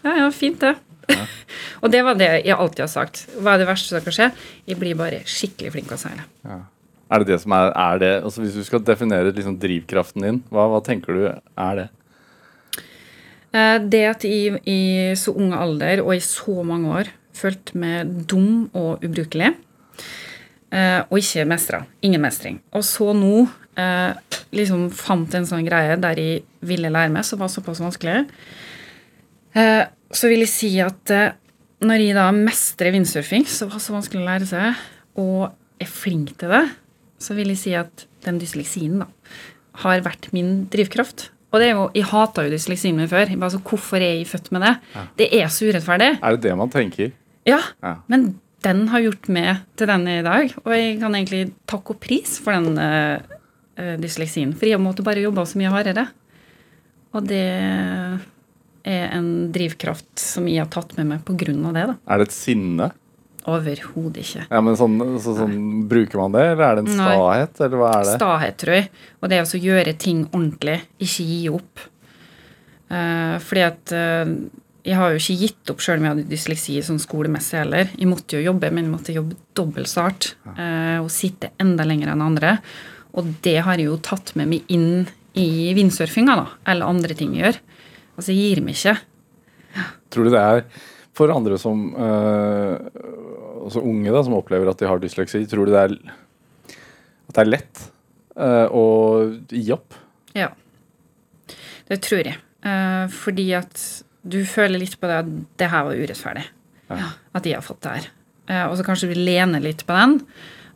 Ja, 0.05 0.13
ja, 0.21 0.27
fint, 0.31 0.61
det. 0.61 0.75
og 1.83 1.91
det 1.91 2.03
var 2.05 2.15
det 2.19 2.29
jeg 2.45 2.55
alltid 2.55 2.85
har 2.85 2.91
sagt. 2.93 3.25
Hva 3.35 3.55
er 3.55 3.63
det 3.63 3.67
verste 3.67 3.91
som 3.91 4.05
kan 4.05 4.15
skje? 4.15 4.29
Jeg 4.69 4.79
blir 4.79 4.95
bare 4.99 5.19
skikkelig 5.27 5.73
flink 5.73 5.91
å 5.91 5.99
seile. 5.99 6.23
Er 6.45 7.21
det 7.21 7.33
det 7.33 7.41
som 7.43 7.53
er, 7.57 7.73
er 7.73 7.99
det, 8.01 8.13
altså 8.25 8.41
Hvis 8.41 8.55
du 8.57 8.63
skal 8.65 8.81
definere 8.85 9.33
liksom 9.35 9.59
drivkraften 9.61 10.25
din, 10.25 10.39
hva, 10.53 10.69
hva 10.71 10.81
tenker 10.85 11.17
du 11.17 11.25
er 11.27 11.81
det? 11.81 11.89
Eh, 13.55 13.77
Det 13.79 14.03
at 14.09 14.25
jeg 14.27 14.59
i 14.67 14.79
så 15.19 15.33
ung 15.35 15.53
alder 15.55 16.03
og 16.03 16.15
i 16.15 16.23
så 16.23 16.63
mange 16.67 16.91
år 17.01 17.11
følte 17.35 17.77
meg 17.79 18.11
dum 18.27 18.69
og 18.73 19.03
ubrukelig, 19.03 19.53
eh, 20.71 21.01
og 21.09 21.17
ikke 21.19 21.47
mestra. 21.47 21.83
Ingen 22.01 22.23
mestring. 22.23 22.61
Og 22.71 22.83
så 22.87 23.11
nå 23.15 23.47
eh, 23.79 24.13
liksom 24.55 24.87
fant 24.95 25.33
en 25.35 25.47
sånn 25.47 25.67
greie 25.67 25.97
der 25.99 26.19
jeg 26.19 26.43
ville 26.63 26.91
lære 26.91 27.11
meg, 27.11 27.27
som 27.27 27.39
var 27.39 27.51
såpass 27.51 27.83
vanskelig, 27.83 28.25
så 29.55 30.27
vil 30.27 30.41
jeg 30.43 30.51
si 30.51 30.69
at 30.83 31.11
når 31.79 32.01
jeg 32.01 32.15
da 32.17 32.25
mestrer 32.35 32.91
vindsurfing, 32.91 33.45
som 33.47 33.69
var 33.71 33.79
så 33.79 33.93
vanskelig 33.95 34.19
å 34.19 34.25
lære 34.25 34.47
seg, 34.49 34.81
og 35.15 35.53
er 35.79 35.87
flink 35.87 36.33
til 36.39 36.51
det, 36.51 36.63
så 37.23 37.37
vil 37.37 37.53
jeg 37.53 37.61
si 37.61 37.75
at 37.79 38.03
den 38.25 38.39
dysleksien 38.41 38.99
da, 38.99 39.07
har 39.85 40.03
vært 40.03 40.27
min 40.35 40.65
drivkraft. 40.71 41.29
Og 41.55 41.61
det 41.63 41.69
er 41.71 41.77
jo, 41.77 41.85
Jeg 41.95 42.09
hata 42.11 42.43
jo 42.43 42.51
dysleksien 42.51 42.97
min 42.99 43.07
før. 43.07 43.29
Bare 43.39 43.53
så, 43.53 43.61
Hvorfor 43.63 43.95
er 44.03 44.17
jeg 44.19 44.27
født 44.27 44.51
med 44.51 44.65
det? 44.65 44.73
Det 45.21 45.29
er 45.39 45.47
så 45.53 45.69
urettferdig. 45.69 46.09
Er 46.19 46.35
det 46.35 46.41
det 46.43 46.57
man 46.59 46.69
tenker? 46.73 47.13
Ja, 47.47 47.61
Ja. 47.81 47.95
men 48.11 48.33
den 48.65 48.87
har 48.89 48.99
gjort 49.05 49.27
meg 49.29 49.59
til 49.77 49.87
den 49.87 50.07
i 50.09 50.21
dag. 50.25 50.51
Og 50.65 50.71
jeg 50.73 50.99
kan 50.99 51.13
egentlig 51.15 51.53
takke 51.69 51.93
og 51.93 51.99
pris 52.01 52.39
for 52.41 52.51
den 52.57 52.77
eh, 52.81 53.95
dysleksien. 54.01 54.51
For 54.57 54.65
jeg 54.67 54.81
måtte 54.81 55.05
bare 55.05 55.21
jobbe 55.23 55.45
så 55.45 55.59
mye 55.61 55.71
hardere. 55.71 56.07
Og 57.13 57.27
det 57.29 57.43
er 58.85 59.05
en 59.15 59.51
drivkraft 59.55 60.19
som 60.19 60.47
jeg 60.49 60.59
har 60.65 60.69
tatt 60.73 60.97
med 60.97 61.07
meg 61.07 61.23
av 61.25 61.73
det. 61.77 61.85
da. 61.87 61.95
Er 62.09 62.17
det 62.17 62.27
et 62.27 62.35
sinne? 62.35 62.91
Overhodet 63.45 64.23
ikke. 64.23 64.43
Ja, 64.49 64.59
men 64.65 64.77
sånn, 64.79 64.97
så, 65.21 65.35
sånn, 65.37 65.57
Bruker 65.89 66.23
man 66.23 66.33
det, 66.33 66.45
eller 66.55 66.63
er 66.65 66.79
det 66.79 66.85
en 66.85 66.97
Nei. 66.97 67.09
stahet, 67.11 67.59
eller 67.67 67.81
hva 67.81 67.89
er 67.93 68.07
det? 68.07 68.15
Stahet, 68.17 68.57
tror 68.61 68.77
jeg. 68.79 68.87
Og 69.21 69.31
det 69.31 69.41
å 69.43 69.63
gjøre 69.65 69.93
ting 70.01 70.23
ordentlig, 70.31 70.79
ikke 71.05 71.25
gi 71.29 71.41
opp. 71.53 71.83
Uh, 72.89 73.35
fordi 73.41 73.65
at 73.65 73.93
uh, 73.93 74.31
jeg 74.85 74.97
har 74.97 75.13
jo 75.13 75.21
ikke 75.21 75.37
gitt 75.41 75.71
opp 75.73 75.81
sjøl 75.81 75.97
om 75.97 76.07
jeg 76.07 76.13
hadde 76.15 76.31
dysleksi 76.31 76.79
sånn 76.85 77.01
skolemessig 77.01 77.59
heller. 77.61 77.93
Jeg 77.93 78.09
måtte 78.09 78.37
jo 78.37 78.47
jobbe, 78.47 78.69
men 78.73 78.87
jeg 78.87 78.93
måtte 78.93 79.15
jobbe 79.15 79.37
dobbelt 79.57 79.89
så 79.89 80.07
hardt 80.07 80.31
uh, 80.55 81.03
og 81.03 81.11
sitte 81.13 81.53
enda 81.61 81.85
lenger 81.85 82.13
enn 82.13 82.25
andre. 82.25 82.57
Og 83.17 83.29
det 83.45 83.59
har 83.65 83.77
jeg 83.77 83.89
jo 83.91 84.01
tatt 84.05 84.33
med 84.39 84.49
meg 84.51 84.73
inn 84.73 85.05
i 85.37 85.73
vindsurfinga, 85.75 86.35
da, 86.39 86.49
eller 86.71 86.89
andre 86.89 87.17
ting 87.17 87.33
jeg 87.35 87.45
gjør. 87.45 87.61
Altså, 88.15 88.31
jeg 88.31 88.41
gir 88.41 88.65
meg 88.65 88.77
ikke. 88.77 88.97
Tror 90.13 90.27
du 90.27 90.33
det 90.33 90.41
er 90.41 90.61
for 91.15 91.31
andre 91.31 91.57
som 91.61 91.87
også 93.65 93.81
unge 93.81 94.11
da, 94.13 94.21
som 94.23 94.35
opplever 94.37 94.69
at 94.69 94.81
de 94.81 94.87
har 94.89 95.01
dysleksi, 95.01 95.45
tror 95.49 95.65
du 95.65 95.73
det 95.73 95.81
er 95.81 95.95
at 97.25 97.37
det 97.37 97.43
er 97.43 97.51
lett 97.51 97.85
øh, 98.37 98.67
å 98.71 98.85
gi 99.49 99.63
opp? 99.75 99.95
Ja. 100.37 100.51
Det 101.89 102.01
tror 102.05 102.25
jeg. 102.25 102.37
Eh, 102.65 103.05
fordi 103.13 103.47
at 103.57 103.81
du 104.25 104.39
føler 104.49 104.81
litt 104.81 104.97
på 104.99 105.09
det 105.09 105.21
at 105.23 105.31
det 105.61 105.71
her 105.71 105.87
var 105.87 105.97
urettferdig. 105.97 106.45
Ja. 106.89 107.09
At 107.35 107.45
de 107.45 107.55
har 107.55 107.65
fått 107.65 107.81
det 107.85 107.95
her. 107.97 108.11
Eh, 108.47 108.65
og 108.67 108.77
så 108.77 108.85
kanskje 108.87 109.11
du 109.11 109.17
lener 109.17 109.63
litt 109.63 109.85
på 109.87 109.97
den. 109.97 110.19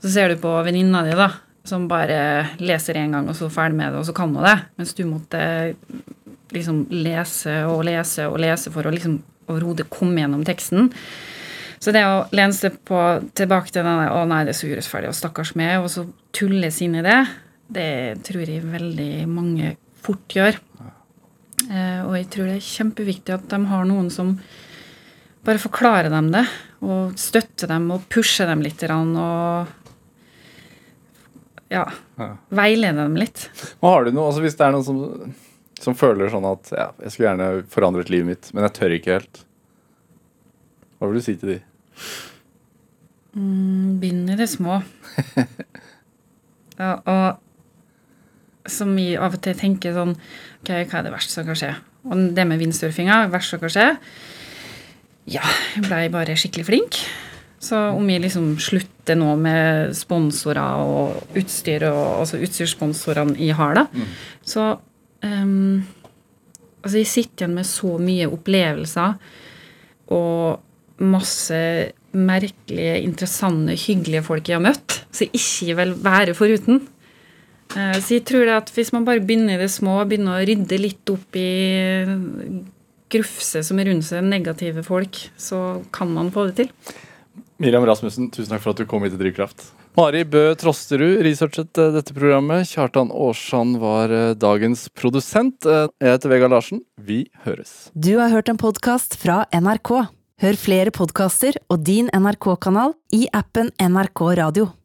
Så 0.02 0.14
ser 0.14 0.32
du 0.32 0.42
på 0.42 0.52
venninna 0.66 1.04
di, 1.06 1.16
da, 1.18 1.32
som 1.68 1.90
bare 1.92 2.20
leser 2.62 2.98
én 3.02 3.16
gang, 3.16 3.28
og 3.30 3.38
så 3.38 3.50
er 3.50 3.56
ferdig 3.56 3.80
med 3.80 3.94
det, 3.94 4.02
og 4.02 4.08
så 4.08 4.16
kan 4.18 4.34
hun 4.34 4.46
det. 4.46 4.58
Mens 4.80 4.96
du 4.98 5.04
måtte 5.10 5.42
liksom 6.56 6.86
lese 6.90 7.60
og 7.70 7.84
lese 7.86 8.26
og 8.30 8.40
lese 8.42 8.72
for 8.74 8.88
å 8.90 8.94
liksom 8.94 9.20
overhodet 9.50 9.90
komme 9.94 10.22
gjennom 10.22 10.46
teksten. 10.48 10.92
Så 11.80 11.94
det 11.96 12.04
å 12.04 12.26
lene 12.36 12.56
seg 12.56 12.76
på, 12.86 12.98
tilbake 13.36 13.72
til 13.72 13.84
den 13.84 14.08
'Å 14.10 14.28
nei, 14.28 14.44
det 14.44 14.52
er 14.56 14.60
så 14.60 14.68
urettferdig', 14.68 15.08
og 15.08 15.16
'stakkars 15.16 15.56
meg', 15.56 15.80
og 15.84 15.90
så 15.90 16.08
tulles 16.34 16.82
inn 16.82 16.96
i 16.96 17.02
det, 17.02 17.28
det 17.72 18.24
tror 18.24 18.46
jeg 18.46 18.64
veldig 18.64 19.28
mange 19.28 19.78
fort 20.02 20.28
gjør. 20.28 20.60
Eh, 21.70 22.02
og 22.06 22.16
jeg 22.16 22.30
tror 22.30 22.46
det 22.46 22.56
er 22.58 22.68
kjempeviktig 22.74 23.34
at 23.34 23.48
de 23.50 23.66
har 23.66 23.86
noen 23.86 24.10
som 24.12 24.40
bare 25.46 25.58
forklarer 25.62 26.10
dem 26.10 26.32
det, 26.32 26.46
og 26.82 27.14
støtter 27.20 27.68
dem 27.68 27.92
og 27.92 28.08
pusher 28.10 28.48
dem 28.48 28.62
litt, 28.62 28.82
og 28.90 29.68
ja, 31.70 31.86
Ja. 32.18 32.38
veileder 32.52 33.04
dem 33.04 33.16
litt. 33.16 33.50
Men 33.82 33.92
har 33.92 34.06
du 34.06 34.12
noe, 34.12 34.32
altså 34.32 34.42
Hvis 34.42 34.58
det 34.58 34.66
er 34.68 34.72
noen 34.72 34.84
som, 34.86 35.34
som 35.80 35.96
føler 35.98 36.32
sånn 36.32 36.48
at 36.50 36.72
ja, 36.76 36.90
jeg 37.04 37.14
skulle 37.14 37.30
gjerne 37.30 37.50
forandret 37.72 38.12
livet 38.12 38.30
mitt, 38.34 38.50
men 38.54 38.66
jeg 38.68 38.76
tør 38.78 38.96
ikke 38.98 39.16
helt. 39.18 39.44
Hva 41.00 41.10
vil 41.10 41.20
du 41.20 41.24
si 41.24 41.36
til 41.40 41.54
de? 41.54 41.60
Begynn 44.02 44.26
i 44.34 44.40
det 44.40 44.50
små. 44.52 44.82
ja, 46.82 46.96
og 47.00 48.70
som 48.70 48.92
vi 48.98 49.14
av 49.18 49.38
og 49.38 49.42
til 49.44 49.56
tenker 49.58 49.96
sånn 49.96 50.12
Ok, 50.60 50.70
hva 50.70 51.00
er 51.00 51.06
det 51.08 51.14
verste 51.14 51.34
som 51.34 51.48
kan 51.48 51.58
skje? 51.58 51.72
Og 52.10 52.28
det 52.36 52.46
med 52.48 52.60
vindsurfinga, 52.62 53.24
verste 53.32 53.56
som 53.56 53.64
kan 53.64 53.74
skje 53.74 53.88
Ja, 55.32 55.46
jeg 55.76 55.86
blei 55.88 56.04
bare 56.12 56.36
skikkelig 56.38 56.68
flink. 56.68 57.00
Så 57.60 57.78
om 57.96 58.06
vi 58.08 58.16
liksom 58.24 58.54
slutter 58.62 59.18
nå 59.20 59.34
med 59.40 59.96
sponsorer 59.98 60.84
og 60.84 61.38
utstyr, 61.38 61.86
og, 61.90 62.22
altså 62.22 62.40
utstyrssponsorene 62.40 63.36
jeg 63.36 63.58
har, 63.60 63.76
da, 63.76 64.06
så 64.48 64.70
um, 65.26 65.86
Altså, 66.80 67.02
jeg 67.02 67.10
sitter 67.12 67.44
igjen 67.44 67.56
med 67.58 67.68
så 67.68 67.98
mye 68.00 68.28
opplevelser 68.32 69.18
og 70.16 71.02
masse 71.04 71.58
merkelige, 72.16 72.94
interessante, 73.04 73.76
hyggelige 73.76 74.24
folk 74.24 74.48
jeg 74.48 74.56
har 74.56 74.64
møtt, 74.64 75.02
så 75.12 75.28
jeg 75.28 75.42
ikke 75.42 75.76
vil 75.82 75.92
være 76.06 76.36
foruten. 76.38 76.80
Uh, 77.76 78.00
Så 78.00 78.16
jeg 78.16 78.24
tror 78.32 78.48
det 78.48 78.56
at 78.56 78.72
hvis 78.74 78.94
man 78.96 79.06
bare 79.06 79.20
begynner 79.20 79.58
i 79.58 79.62
det 79.62 79.70
små, 79.76 80.00
begynner 80.08 80.40
å 80.40 80.48
rydde 80.48 80.80
litt 80.80 81.12
opp 81.12 81.36
i 81.36 81.50
grufse 83.12 83.62
som 83.66 83.80
er 83.82 83.92
rundt 83.92 84.08
seg, 84.08 84.24
negative 84.24 84.86
folk, 84.86 85.20
så 85.38 85.82
kan 85.94 86.10
man 86.16 86.32
få 86.32 86.48
det 86.50 86.56
til. 86.64 86.96
Miriam 87.60 87.84
Rasmussen, 87.84 88.32
tusen 88.32 88.54
takk 88.54 88.64
for 88.64 88.72
at 88.72 88.80
du 88.80 88.88
kom 88.88 89.04
hit 89.04 89.14
til 89.18 89.22
Drivkraft. 89.26 89.68
Mari 89.98 90.22
Bø 90.24 90.42
Trosterud 90.60 91.20
researchet 91.26 91.78
eh, 91.82 91.90
dette 91.96 92.14
programmet. 92.16 92.68
Kjartan 92.70 93.10
Aarsand 93.12 93.80
var 93.82 94.14
eh, 94.14 94.32
dagens 94.38 94.86
produsent. 94.96 95.66
Eh, 95.66 95.88
Jeg 96.00 96.14
heter 96.16 96.32
Vegard 96.32 96.54
Larsen. 96.54 96.84
Vi 97.02 97.24
høres. 97.46 97.90
Du 97.98 98.14
har 98.22 98.32
hørt 98.32 98.52
en 98.54 98.60
podkast 98.62 99.18
fra 99.20 99.42
NRK. 99.56 99.92
Hør 100.40 100.56
flere 100.62 100.94
podkaster 100.96 101.58
og 101.68 101.82
din 101.84 102.08
NRK-kanal 102.16 102.94
i 103.18 103.26
appen 103.36 103.74
NRK 103.82 104.24
Radio. 104.40 104.70